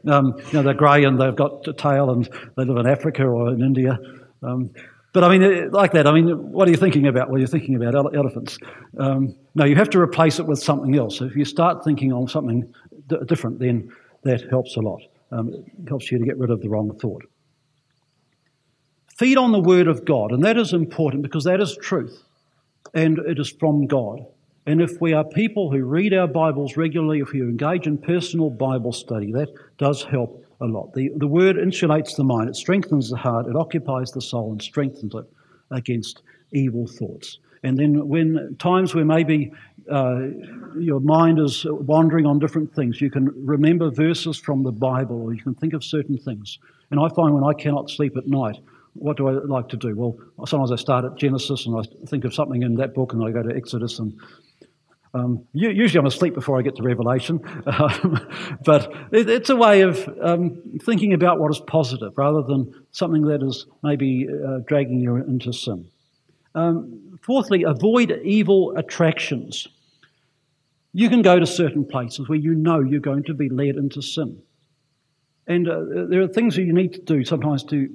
Um, 0.09 0.35
you 0.49 0.53
know, 0.55 0.63
they're 0.63 0.75
grey 0.75 1.05
and 1.05 1.21
they've 1.21 1.37
got 1.37 1.67
a 1.69 1.73
tail 1.73 2.11
and 2.11 2.29
they 2.57 2.65
live 2.65 2.77
in 2.79 2.87
Africa 2.87 3.25
or 3.25 3.53
in 3.53 3.63
India. 3.63 3.99
Um, 4.43 4.71
but 5.13 5.23
I 5.23 5.37
mean, 5.37 5.71
like 5.71 5.93
that, 5.93 6.07
I 6.07 6.13
mean, 6.13 6.53
what 6.53 6.67
are 6.69 6.71
you 6.71 6.77
thinking 6.77 7.07
about? 7.07 7.31
Well, 7.31 7.39
you're 7.39 7.49
thinking 7.49 7.77
about 7.77 7.95
ele- 7.95 8.15
elephants. 8.15 8.59
Um, 8.99 9.35
no, 9.55 9.65
you 9.65 9.77
have 9.77 9.91
to 9.91 10.01
replace 10.01 10.39
it 10.39 10.47
with 10.47 10.59
something 10.59 10.97
else. 10.97 11.21
If 11.21 11.37
you 11.37 11.45
start 11.45 11.85
thinking 11.85 12.13
on 12.13 12.29
something 12.29 12.73
d- 13.07 13.17
different, 13.27 13.59
then 13.59 13.93
that 14.25 14.49
helps 14.51 14.77
a 14.77 14.81
lot 14.81 15.03
um, 15.31 15.53
it 15.53 15.89
helps 15.89 16.11
you 16.11 16.19
to 16.19 16.25
get 16.25 16.39
rid 16.39 16.51
of 16.51 16.61
the 16.61 16.69
wrong 16.69 16.97
thought. 16.99 17.25
Feed 19.17 19.39
on 19.39 19.53
the 19.53 19.61
Word 19.61 19.89
of 19.89 20.05
God, 20.05 20.33
and 20.33 20.45
that 20.45 20.59
is 20.59 20.73
important 20.73 21.23
because 21.23 21.45
that 21.45 21.61
is 21.61 21.77
truth 21.81 22.23
and 22.95 23.19
it 23.19 23.39
is 23.39 23.51
from 23.51 23.87
God. 23.87 24.27
And 24.67 24.81
if 24.81 25.01
we 25.01 25.13
are 25.13 25.25
people 25.25 25.71
who 25.71 25.85
read 25.85 26.13
our 26.13 26.27
Bibles 26.27 26.77
regularly, 26.77 27.21
if 27.21 27.33
you 27.33 27.45
engage 27.45 27.87
in 27.87 27.99
personal 27.99 28.51
Bible 28.51 28.93
study, 28.93 29.33
that 29.33 29.49
does 29.79 30.03
help 30.03 30.45
a 30.61 30.67
lot. 30.67 30.93
The, 30.95 31.11
the 31.17 31.27
Word 31.27 31.57
insulates 31.57 32.17
the 32.17 32.25
mind, 32.25 32.49
it 32.49 32.57
strengthens 32.57 33.11
the 33.11 33.17
heart, 33.17 33.47
it 33.47 33.57
occupies 33.57 34.11
the 34.11 34.21
soul, 34.21 34.53
and 34.53 34.63
strengthens 34.63 35.15
it 35.15 35.25
against 35.71 36.23
evil 36.53 36.87
thoughts. 36.87 37.39
And 37.67 37.79
then, 37.79 38.09
when 38.09 38.57
times 38.59 38.95
where 38.95 39.05
maybe 39.05 39.53
uh, 39.91 40.29
your 40.79 41.01
mind 41.01 41.39
is 41.39 41.65
wandering 41.69 42.27
on 42.27 42.39
different 42.39 42.75
things. 42.75 43.01
You 43.01 43.11
can 43.11 43.31
remember 43.47 43.91
verses 43.91 44.37
from 44.37 44.63
the 44.63 44.73
Bible, 44.73 45.23
or 45.23 45.33
you 45.33 45.43
can 45.43 45.55
think 45.55 45.75
of 45.75 45.85
certain 45.85 46.19
things. 46.19 46.59
And 46.91 46.99
I 47.01 47.09
find 47.15 47.35
when 47.35 47.45
I 47.45 47.53
cannot 47.53 47.91
sleep 47.91 48.17
at 48.17 48.27
night, 48.27 48.59
what 48.95 49.17
do 49.17 49.29
I 49.29 49.33
like 49.33 49.69
to 49.69 49.77
do? 49.77 49.95
Well, 49.95 50.47
sometimes 50.47 50.73
I 50.73 50.77
start 50.77 51.05
at 51.05 51.17
Genesis 51.17 51.67
and 51.67 51.79
I 51.79 52.07
think 52.07 52.25
of 52.25 52.35
something 52.35 52.63
in 52.63 52.77
that 52.77 52.95
book, 52.95 53.13
and 53.13 53.23
I 53.23 53.31
go 53.31 53.43
to 53.43 53.55
Exodus, 53.55 53.99
and 53.99 54.19
Um, 55.15 55.47
usually 55.55 55.99
I'm 55.99 56.07
asleep 56.07 56.35
before 56.35 56.59
I 56.59 56.63
get 56.63 56.77
to 56.77 56.83
Revelation, 56.83 57.41
um, 57.67 58.29
but 58.65 58.93
it, 59.13 59.31
it's 59.31 59.49
a 59.49 59.57
way 59.57 59.81
of 59.81 60.07
um, 60.21 60.61
thinking 60.83 61.15
about 61.15 61.41
what 61.41 61.51
is 61.51 61.61
positive 61.61 62.13
rather 62.19 62.43
than 62.43 62.75
something 62.91 63.23
that 63.23 63.43
is 63.43 63.67
maybe 63.83 64.29
uh, 64.29 64.59
dragging 64.67 65.01
you 65.01 65.17
into 65.17 65.53
sin. 65.55 65.87
Um, 66.55 67.06
fourthly, 67.27 67.65
avoid 67.65 68.21
evil 68.25 68.73
attractions. 68.77 69.67
You 70.93 71.11
can 71.11 71.23
go 71.23 71.41
to 71.41 71.47
certain 71.47 71.85
places 71.85 72.29
where 72.29 72.39
you 72.39 72.55
know 72.55 72.81
you're 72.81 73.01
going 73.01 73.25
to 73.25 73.35
be 73.35 73.49
led 73.49 73.75
into 73.75 74.01
sin. 74.01 74.41
And 75.49 75.69
uh, 75.69 76.07
there 76.09 76.23
are 76.23 76.29
things 76.29 76.55
that 76.57 76.63
you 76.63 76.73
need 76.73 76.93
to 76.95 77.01
do 77.01 77.25
sometimes 77.25 77.65
to 77.65 77.89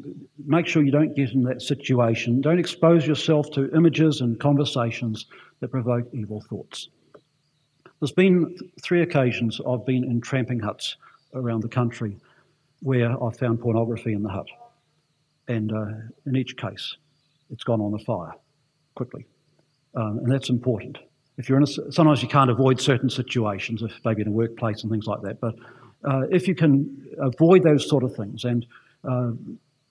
make 0.46 0.68
sure 0.68 0.84
you 0.84 0.92
don't 0.92 1.16
get 1.16 1.32
in 1.32 1.44
that 1.44 1.62
situation. 1.62 2.42
Don't 2.42 2.60
expose 2.60 3.08
yourself 3.08 3.50
to 3.52 3.74
images 3.76 4.22
and 4.22 4.40
conversations 4.40 5.26
that 5.62 5.70
provoke 5.70 6.08
evil 6.14 6.42
thoughts. 6.50 6.90
There's 8.00 8.12
been 8.12 8.58
three 8.82 9.02
occasions 9.02 9.60
I've 9.68 9.86
been 9.86 10.04
in 10.04 10.22
tramping 10.22 10.60
huts 10.60 10.98
around 11.34 11.62
the 11.62 11.70
country 11.70 12.18
where 12.82 13.12
I've 13.24 13.38
found 13.38 13.62
pornography 13.62 14.14
in 14.14 14.24
the 14.24 14.30
hut. 14.30 14.48
And 15.48 15.72
uh, 15.72 15.86
in 16.26 16.36
each 16.36 16.58
case, 16.58 16.96
it's 17.50 17.64
gone 17.64 17.82
on 17.82 17.92
the 17.92 18.00
fire 18.00 18.34
quickly. 18.96 19.26
Um, 19.96 20.20
and 20.20 20.32
that's 20.32 20.50
important. 20.50 20.98
If 21.38 21.50
you're 21.50 21.58
in 21.58 21.64
a, 21.64 21.92
sometimes 21.92 22.22
you 22.22 22.28
can't 22.28 22.50
avoid 22.50 22.80
certain 22.80 23.10
situations, 23.10 23.82
if 23.82 23.92
maybe 24.06 24.22
in 24.22 24.28
a 24.28 24.32
workplace 24.32 24.84
and 24.84 24.92
things 24.92 25.08
like 25.08 25.22
that. 25.22 25.40
But 25.40 25.56
uh, 26.04 26.22
if 26.32 26.48
you 26.48 26.56
can 26.56 27.08
avoid 27.20 27.64
those 27.64 27.88
sort 27.88 28.04
of 28.04 28.16
things, 28.16 28.44
and 28.44 28.66
uh, 29.04 29.32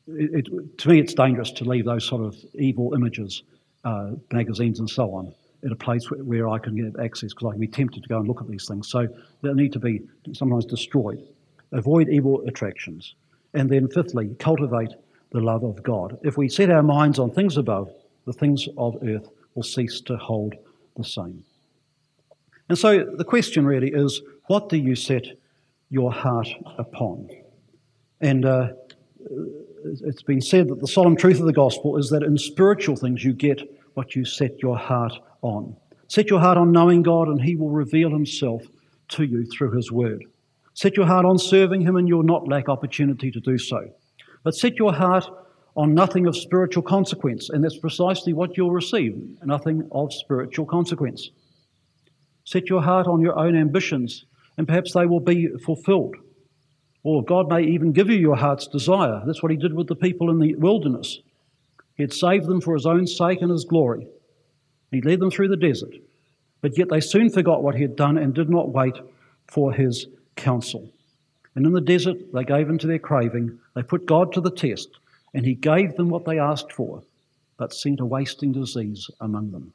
it, 0.09 0.47
it, 0.47 0.79
to 0.79 0.89
me, 0.89 1.01
it's 1.01 1.15
dangerous 1.15 1.51
to 1.53 1.65
leave 1.65 1.85
those 1.85 2.05
sort 2.05 2.25
of 2.25 2.37
evil 2.55 2.95
images, 2.95 3.43
uh, 3.85 4.13
magazines, 4.33 4.79
and 4.81 4.89
so 4.89 5.15
on, 5.15 5.35
in 5.63 5.73
a 5.73 5.77
place 5.77 6.11
where, 6.11 6.21
where 6.21 6.49
I 6.49 6.59
can 6.59 6.75
get 6.77 7.03
access 7.03 7.33
because 7.33 7.49
I 7.49 7.51
can 7.53 7.61
be 7.61 7.69
tempted 7.69 8.03
to 8.03 8.09
go 8.09 8.19
and 8.19 8.29
look 8.29 8.41
at 8.41 8.49
these 8.49 8.67
things. 8.67 8.89
So 8.89 9.09
they 9.43 9.53
need 9.53 9.73
to 9.73 9.79
be 9.79 10.01
sometimes 10.33 10.65
destroyed. 10.65 11.27
Avoid 11.73 12.09
evil 12.09 12.43
attractions. 12.47 13.15
And 13.55 13.69
then, 13.69 13.89
fifthly, 13.89 14.35
cultivate 14.39 14.91
the 15.33 15.41
love 15.41 15.63
of 15.63 15.83
God. 15.83 16.19
If 16.23 16.37
we 16.37 16.49
set 16.49 16.71
our 16.71 16.83
minds 16.83 17.19
on 17.19 17.31
things 17.31 17.57
above, 17.57 17.93
the 18.27 18.33
things 18.33 18.69
of 18.77 18.97
earth 19.07 19.29
will 19.55 19.63
cease 19.63 20.01
to 20.03 20.17
hold 20.17 20.55
the 20.97 21.05
same. 21.05 21.45
And 22.69 22.79
so 22.79 23.05
the 23.05 23.25
question 23.25 23.67
really 23.67 23.91
is 23.93 24.23
what 24.47 24.69
do 24.69 24.77
you 24.77 24.95
set 24.95 25.27
your 25.89 26.13
heart 26.13 26.49
upon. 26.79 27.29
And 28.21 28.45
uh, 28.45 28.69
it's 30.05 30.23
been 30.23 30.41
said 30.41 30.69
that 30.69 30.81
the 30.81 30.87
solemn 30.87 31.17
truth 31.17 31.41
of 31.41 31.47
the 31.47 31.53
gospel 31.53 31.97
is 31.97 32.11
that 32.11 32.23
in 32.23 32.39
spiritual 32.39 32.97
things 32.97 33.25
you 33.25 33.33
get 33.33 33.61
what 33.95 34.15
you 34.15 34.25
set 34.25 34.63
your 34.63 34.79
heart 34.79 35.13
on. 35.43 35.77
Set 36.09 36.31
your 36.31 36.41
heart 36.41 36.59
on 36.59 36.73
knowing 36.73 37.03
God, 37.03 37.29
and 37.29 37.41
He 37.41 37.57
will 37.57 37.71
reveal 37.71 38.11
Himself 38.11 38.63
to 39.09 39.25
you 39.25 39.45
through 39.47 39.73
His 39.73 39.91
Word. 39.91 40.25
Set 40.75 40.97
your 40.97 41.07
heart 41.07 41.25
on 41.25 41.39
serving 41.39 41.83
Him, 41.83 41.97
and 41.97 42.09
you'll 42.09 42.23
not 42.23 42.49
lack 42.49 42.69
opportunity 42.69 43.31
to 43.31 43.41
do 43.41 43.59
so. 43.59 43.91
But 44.43 44.55
set 44.55 44.77
your 44.77 44.93
heart 44.93 45.25
on 45.81 45.95
nothing 45.95 46.27
of 46.27 46.37
spiritual 46.37 46.83
consequence, 46.83 47.49
and 47.49 47.65
that's 47.65 47.79
precisely 47.79 48.35
what 48.35 48.55
you'll 48.55 48.71
receive 48.71 49.17
nothing 49.43 49.89
of 49.93 50.13
spiritual 50.13 50.67
consequence. 50.67 51.31
Set 52.45 52.69
your 52.69 52.83
heart 52.83 53.07
on 53.07 53.23
your 53.23 53.39
own 53.39 53.57
ambitions 53.57 54.27
and 54.59 54.69
perhaps 54.69 54.93
they 54.93 55.07
will 55.07 55.21
be 55.21 55.49
fulfilled. 55.65 56.15
Or 57.03 57.25
God 57.25 57.49
may 57.49 57.63
even 57.63 57.93
give 57.93 58.11
you 58.11 58.19
your 58.19 58.37
heart's 58.37 58.67
desire. 58.67 59.23
That's 59.25 59.43
what 59.43 59.53
He 59.53 59.57
did 59.57 59.73
with 59.73 59.87
the 59.87 59.95
people 59.95 60.29
in 60.29 60.39
the 60.39 60.55
wilderness. 60.57 61.21
He 61.97 62.03
had 62.03 62.13
saved 62.13 62.45
them 62.45 62.61
for 62.61 62.75
His 62.75 62.85
own 62.85 63.07
sake 63.07 63.41
and 63.41 63.51
His 63.51 63.65
glory. 63.65 64.07
He 64.91 65.01
led 65.01 65.21
them 65.21 65.31
through 65.31 65.49
the 65.49 65.57
desert. 65.57 65.95
But 66.61 66.77
yet 66.77 66.91
they 66.91 67.01
soon 67.01 67.31
forgot 67.31 67.63
what 67.63 67.75
He 67.75 67.81
had 67.81 67.97
done 67.97 68.19
and 68.19 68.35
did 68.35 68.51
not 68.51 68.69
wait 68.69 68.99
for 69.49 69.73
His 69.73 70.09
counsel. 70.37 70.91
And 71.55 71.65
in 71.65 71.73
the 71.73 71.81
desert, 71.81 72.19
they 72.35 72.45
gave 72.45 72.69
in 72.69 72.77
to 72.77 72.87
their 72.87 72.99
craving. 72.99 73.59
They 73.75 73.83
put 73.83 74.05
God 74.05 74.35
to 74.35 74.43
the 74.43 74.51
test, 74.51 74.91
and 75.35 75.45
He 75.45 75.55
gave 75.55 75.97
them 75.97 76.09
what 76.09 76.25
they 76.25 76.39
asked 76.39 76.73
for, 76.73 77.03
but 77.57 77.73
sent 77.73 78.01
a 78.01 78.07
wasting 78.07 78.53
disease 78.53 79.09
among 79.21 79.51
them. 79.51 79.73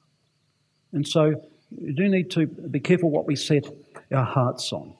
And 0.93 1.07
so 1.07 1.35
we 1.71 1.93
do 1.93 2.07
need 2.07 2.31
to 2.31 2.47
be 2.47 2.79
careful 2.79 3.09
what 3.09 3.27
we 3.27 3.35
set 3.35 3.65
our 4.13 4.23
hearts 4.23 4.71
on. 4.71 4.93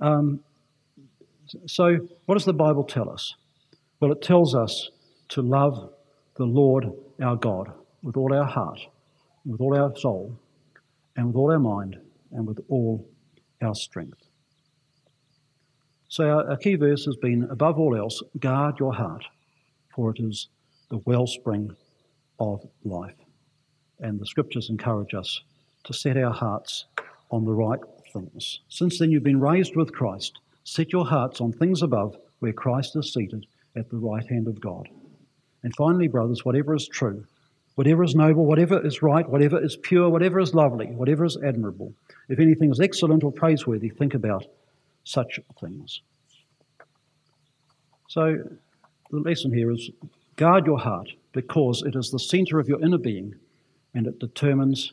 Um, 0.00 0.40
so, 1.66 1.98
what 2.26 2.34
does 2.34 2.44
the 2.44 2.52
Bible 2.52 2.84
tell 2.84 3.10
us? 3.10 3.34
Well, 4.00 4.12
it 4.12 4.22
tells 4.22 4.54
us 4.54 4.90
to 5.30 5.42
love 5.42 5.92
the 6.36 6.44
Lord 6.44 6.90
our 7.22 7.36
God 7.36 7.72
with 8.02 8.16
all 8.16 8.34
our 8.34 8.46
heart, 8.46 8.80
with 9.44 9.60
all 9.60 9.76
our 9.76 9.94
soul, 9.96 10.36
and 11.16 11.26
with 11.26 11.36
all 11.36 11.52
our 11.52 11.58
mind, 11.58 11.98
and 12.32 12.46
with 12.46 12.60
all 12.68 13.06
our 13.60 13.74
strength. 13.74 14.26
So, 16.08 16.24
our 16.28 16.56
key 16.56 16.76
verse 16.76 17.04
has 17.04 17.16
been 17.16 17.48
above 17.50 17.78
all 17.78 17.96
else, 17.96 18.22
guard 18.38 18.78
your 18.78 18.94
heart, 18.94 19.24
for 19.94 20.10
it 20.10 20.20
is 20.20 20.48
the 20.90 20.98
wellspring 20.98 21.74
of 22.38 22.66
life. 22.84 23.14
And 24.00 24.18
the 24.18 24.26
scriptures 24.26 24.68
encourage 24.70 25.14
us 25.14 25.42
to 25.84 25.92
set 25.92 26.16
our 26.16 26.32
hearts 26.32 26.86
on 27.30 27.44
the 27.44 27.52
right 27.52 27.80
things. 28.12 28.60
Since 28.68 28.98
then 28.98 29.10
you've 29.10 29.22
been 29.22 29.40
raised 29.40 29.76
with 29.76 29.92
Christ. 29.92 30.38
Set 30.64 30.92
your 30.92 31.06
hearts 31.06 31.40
on 31.40 31.52
things 31.52 31.82
above, 31.82 32.16
where 32.40 32.52
Christ 32.52 32.96
is 32.96 33.12
seated 33.12 33.46
at 33.76 33.90
the 33.90 33.96
right 33.96 34.26
hand 34.28 34.48
of 34.48 34.60
God. 34.60 34.88
And 35.62 35.74
finally, 35.76 36.08
brothers, 36.08 36.44
whatever 36.44 36.74
is 36.74 36.88
true, 36.88 37.24
whatever 37.74 38.04
is 38.04 38.14
noble, 38.14 38.44
whatever 38.44 38.84
is 38.84 39.02
right, 39.02 39.28
whatever 39.28 39.62
is 39.62 39.76
pure, 39.76 40.08
whatever 40.08 40.38
is 40.40 40.54
lovely, 40.54 40.86
whatever 40.86 41.24
is 41.24 41.38
admirable, 41.44 41.94
if 42.28 42.38
anything 42.38 42.70
is 42.70 42.80
excellent 42.80 43.24
or 43.24 43.32
praiseworthy, 43.32 43.88
think 43.88 44.14
about 44.14 44.44
such 45.04 45.40
things. 45.60 46.02
So, 48.08 48.38
the 49.12 49.18
lesson 49.18 49.52
here 49.52 49.70
is 49.70 49.90
guard 50.36 50.66
your 50.66 50.78
heart 50.78 51.10
because 51.32 51.82
it 51.82 51.94
is 51.94 52.10
the 52.10 52.18
center 52.18 52.58
of 52.58 52.66
your 52.66 52.82
inner 52.82 52.98
being 52.98 53.34
and 53.94 54.06
it 54.06 54.18
determines 54.18 54.92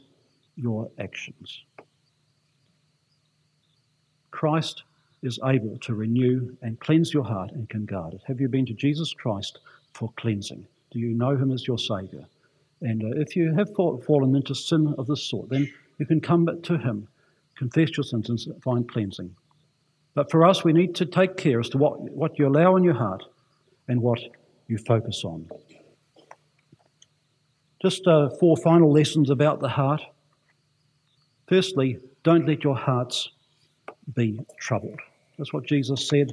your 0.58 0.92
actions. 1.00 1.64
Christ 4.32 4.84
is 5.24 5.40
able 5.46 5.78
to 5.80 5.96
renew 5.96 6.56
and 6.62 6.80
cleanse 6.80 7.14
your 7.14 7.24
heart 7.24 7.52
and 7.52 7.70
can 7.70 7.86
guard 7.86 8.14
it. 8.14 8.22
Have 8.26 8.42
you 8.42 8.50
been 8.50 8.66
to 8.66 8.74
Jesus 8.74 9.14
Christ 9.14 9.60
for 9.94 10.12
cleansing? 10.18 10.68
Do 10.92 11.00
you 11.00 11.14
know 11.14 11.36
him 11.36 11.52
as 11.52 11.66
your 11.66 11.78
Saviour? 11.78 12.26
And 12.82 13.04
uh, 13.04 13.20
if 13.20 13.36
you 13.36 13.54
have 13.54 13.74
fallen 13.76 14.36
into 14.36 14.54
sin 14.54 14.96
of 14.98 15.08
this 15.08 15.24
sort, 15.24 15.50
then 15.50 15.70
you 15.98 16.06
can 16.06 16.22
come 16.22 16.48
to 16.62 16.78
him, 16.78 17.08
confess 17.58 17.96
your 17.96 18.04
sins, 18.04 18.30
and 18.30 18.64
find 18.64 18.88
cleansing. 18.88 19.34
But 20.14 20.32
for 20.32 20.46
us, 20.46 20.64
we 20.64 20.74
need 20.74 20.96
to 20.96 21.06
take 21.06 21.38
care 21.38 21.60
as 21.60 21.70
to 21.70 21.78
what, 21.78 22.00
what 22.12 22.40
you 22.40 22.48
allow 22.48 22.76
in 22.76 22.84
your 22.84 22.94
heart 22.94 23.24
and 23.90 24.02
what 24.02 24.20
you 24.68 24.78
focus 24.78 25.24
on. 25.26 25.50
Just 27.82 28.08
uh, 28.08 28.30
four 28.40 28.56
final 28.58 28.92
lessons 28.92 29.30
about 29.30 29.60
the 29.60 29.70
heart. 29.70 30.02
Firstly, 31.48 31.98
don't 32.24 32.48
let 32.48 32.64
your 32.64 32.76
hearts 32.76 33.30
be 34.16 34.40
troubled. 34.60 35.00
That's 35.38 35.54
what 35.54 35.66
Jesus 35.66 36.08
said 36.08 36.32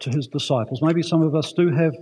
to 0.00 0.10
his 0.10 0.26
disciples. 0.26 0.80
Maybe 0.82 1.02
some 1.02 1.22
of 1.22 1.34
us 1.34 1.52
do 1.52 1.70
have 1.70 1.94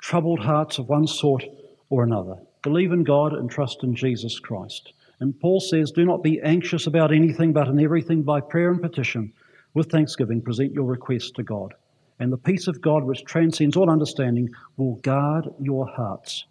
troubled 0.00 0.40
hearts 0.40 0.78
of 0.78 0.88
one 0.88 1.06
sort 1.06 1.44
or 1.88 2.04
another. 2.04 2.36
Believe 2.62 2.92
in 2.92 3.04
God 3.04 3.32
and 3.32 3.50
trust 3.50 3.82
in 3.82 3.94
Jesus 3.94 4.38
Christ. 4.38 4.92
And 5.20 5.38
Paul 5.40 5.60
says, 5.60 5.90
Do 5.90 6.04
not 6.04 6.22
be 6.22 6.40
anxious 6.42 6.86
about 6.86 7.12
anything, 7.12 7.52
but 7.52 7.68
in 7.68 7.80
everything 7.80 8.22
by 8.22 8.40
prayer 8.40 8.70
and 8.70 8.82
petition, 8.82 9.32
with 9.72 9.90
thanksgiving, 9.90 10.42
present 10.42 10.72
your 10.72 10.84
requests 10.84 11.30
to 11.32 11.42
God. 11.42 11.74
And 12.20 12.32
the 12.32 12.38
peace 12.38 12.68
of 12.68 12.80
God, 12.80 13.04
which 13.04 13.24
transcends 13.24 13.76
all 13.76 13.90
understanding, 13.90 14.48
will 14.76 14.94
guard 14.96 15.48
your 15.60 15.86
hearts 15.86 16.44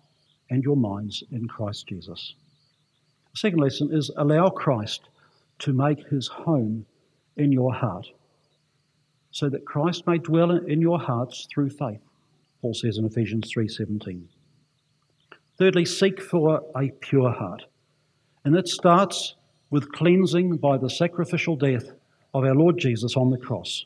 and 0.50 0.64
your 0.64 0.76
minds 0.76 1.24
in 1.32 1.48
Christ 1.48 1.88
Jesus. 1.88 2.36
The 3.32 3.38
second 3.38 3.60
lesson 3.60 3.90
is 3.92 4.12
allow 4.18 4.50
Christ 4.50 5.10
to 5.60 5.74
make 5.74 6.08
his 6.08 6.28
home 6.28 6.86
in 7.38 7.52
your 7.52 7.74
heart, 7.74 8.08
so 9.32 9.50
that 9.50 9.66
Christ 9.66 10.06
may 10.06 10.18
dwell 10.18 10.52
in 10.52 10.82
your 10.82 11.00
hearts 11.00 11.48
through 11.52 11.70
faith, 11.70 12.02
Paul 12.62 12.74
says 12.74 12.98
in 12.98 13.06
Ephesians 13.06 13.50
3:17. 13.52 14.28
Thirdly, 15.58 15.86
seek 15.86 16.22
for 16.22 16.62
a 16.76 16.90
pure 16.90 17.32
heart. 17.32 17.66
And 18.44 18.54
that 18.56 18.68
starts 18.68 19.36
with 19.70 19.92
cleansing 19.92 20.58
by 20.58 20.78
the 20.78 20.90
sacrificial 20.90 21.56
death 21.56 21.94
of 22.34 22.44
our 22.44 22.56
Lord 22.56 22.78
Jesus 22.78 23.16
on 23.16 23.30
the 23.30 23.38
cross. 23.38 23.86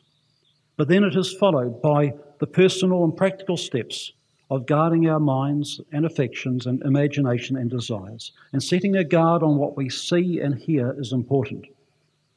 But 0.78 0.86
then 0.86 1.02
it 1.02 1.16
is 1.16 1.34
followed 1.34 1.82
by 1.82 2.14
the 2.38 2.46
personal 2.46 3.02
and 3.02 3.14
practical 3.14 3.56
steps 3.56 4.12
of 4.48 4.64
guarding 4.64 5.08
our 5.08 5.18
minds 5.18 5.80
and 5.92 6.06
affections 6.06 6.66
and 6.66 6.80
imagination 6.82 7.56
and 7.56 7.68
desires. 7.68 8.30
And 8.52 8.62
setting 8.62 8.96
a 8.96 9.02
guard 9.02 9.42
on 9.42 9.56
what 9.56 9.76
we 9.76 9.90
see 9.90 10.40
and 10.40 10.54
hear 10.54 10.94
is 10.96 11.12
important. 11.12 11.66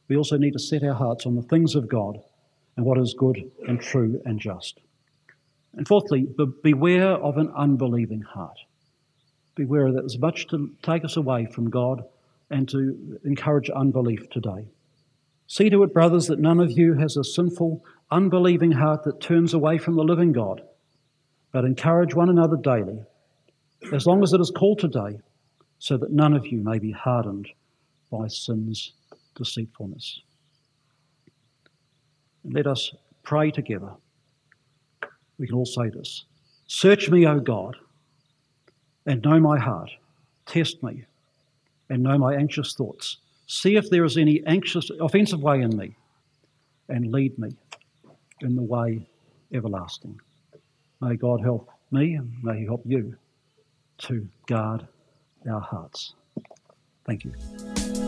We 0.07 0.17
also 0.17 0.37
need 0.37 0.53
to 0.53 0.59
set 0.59 0.83
our 0.83 0.95
hearts 0.95 1.27
on 1.27 1.35
the 1.35 1.43
things 1.43 1.75
of 1.75 1.87
God 1.87 2.19
and 2.75 2.85
what 2.85 2.97
is 2.97 3.13
good 3.13 3.49
and 3.67 3.79
true 3.79 4.19
and 4.25 4.39
just. 4.39 4.79
And 5.77 5.87
fourthly, 5.87 6.27
beware 6.63 7.11
of 7.11 7.37
an 7.37 7.53
unbelieving 7.55 8.21
heart. 8.21 8.57
Beware 9.53 9.91
that 9.91 10.01
there's 10.01 10.17
much 10.17 10.47
to 10.47 10.71
take 10.81 11.05
us 11.05 11.15
away 11.15 11.45
from 11.45 11.69
God 11.69 12.03
and 12.49 12.67
to 12.69 13.19
encourage 13.23 13.69
unbelief 13.69 14.31
today. 14.31 14.65
See 15.51 15.69
to 15.69 15.83
it, 15.83 15.93
brothers, 15.93 16.27
that 16.27 16.39
none 16.39 16.61
of 16.61 16.71
you 16.71 16.93
has 16.93 17.17
a 17.17 17.25
sinful, 17.25 17.83
unbelieving 18.09 18.71
heart 18.71 19.03
that 19.03 19.19
turns 19.19 19.53
away 19.53 19.79
from 19.79 19.97
the 19.97 20.03
living 20.03 20.31
God, 20.31 20.61
but 21.51 21.65
encourage 21.65 22.15
one 22.15 22.29
another 22.29 22.55
daily, 22.55 23.03
as 23.91 24.07
long 24.07 24.23
as 24.23 24.31
it 24.31 24.39
is 24.39 24.49
called 24.49 24.79
today, 24.79 25.19
so 25.77 25.97
that 25.97 26.13
none 26.13 26.33
of 26.33 26.47
you 26.47 26.59
may 26.59 26.79
be 26.79 26.91
hardened 26.93 27.49
by 28.09 28.29
sin's 28.29 28.93
deceitfulness. 29.35 30.21
And 32.45 32.53
let 32.53 32.65
us 32.65 32.95
pray 33.23 33.51
together. 33.51 33.91
We 35.37 35.47
can 35.47 35.57
all 35.57 35.65
say 35.65 35.89
this 35.89 36.23
Search 36.67 37.09
me, 37.09 37.27
O 37.27 37.41
God, 37.41 37.75
and 39.05 39.21
know 39.21 39.37
my 39.41 39.59
heart. 39.59 39.91
Test 40.45 40.81
me 40.81 41.03
and 41.89 42.03
know 42.03 42.17
my 42.17 42.35
anxious 42.35 42.73
thoughts. 42.73 43.17
See 43.53 43.75
if 43.75 43.89
there 43.89 44.05
is 44.05 44.15
any 44.15 44.41
anxious, 44.47 44.89
offensive 45.01 45.41
way 45.41 45.59
in 45.59 45.75
me, 45.75 45.93
and 46.87 47.11
lead 47.11 47.37
me 47.37 47.49
in 48.39 48.55
the 48.55 48.61
way 48.61 49.05
everlasting. 49.53 50.21
May 51.01 51.17
God 51.17 51.41
help 51.41 51.69
me 51.91 52.13
and 52.13 52.31
may 52.41 52.59
He 52.59 52.65
help 52.65 52.81
you 52.85 53.17
to 54.07 54.25
guard 54.47 54.87
our 55.49 55.59
hearts. 55.59 56.13
Thank 57.05 57.25
you. 57.25 58.00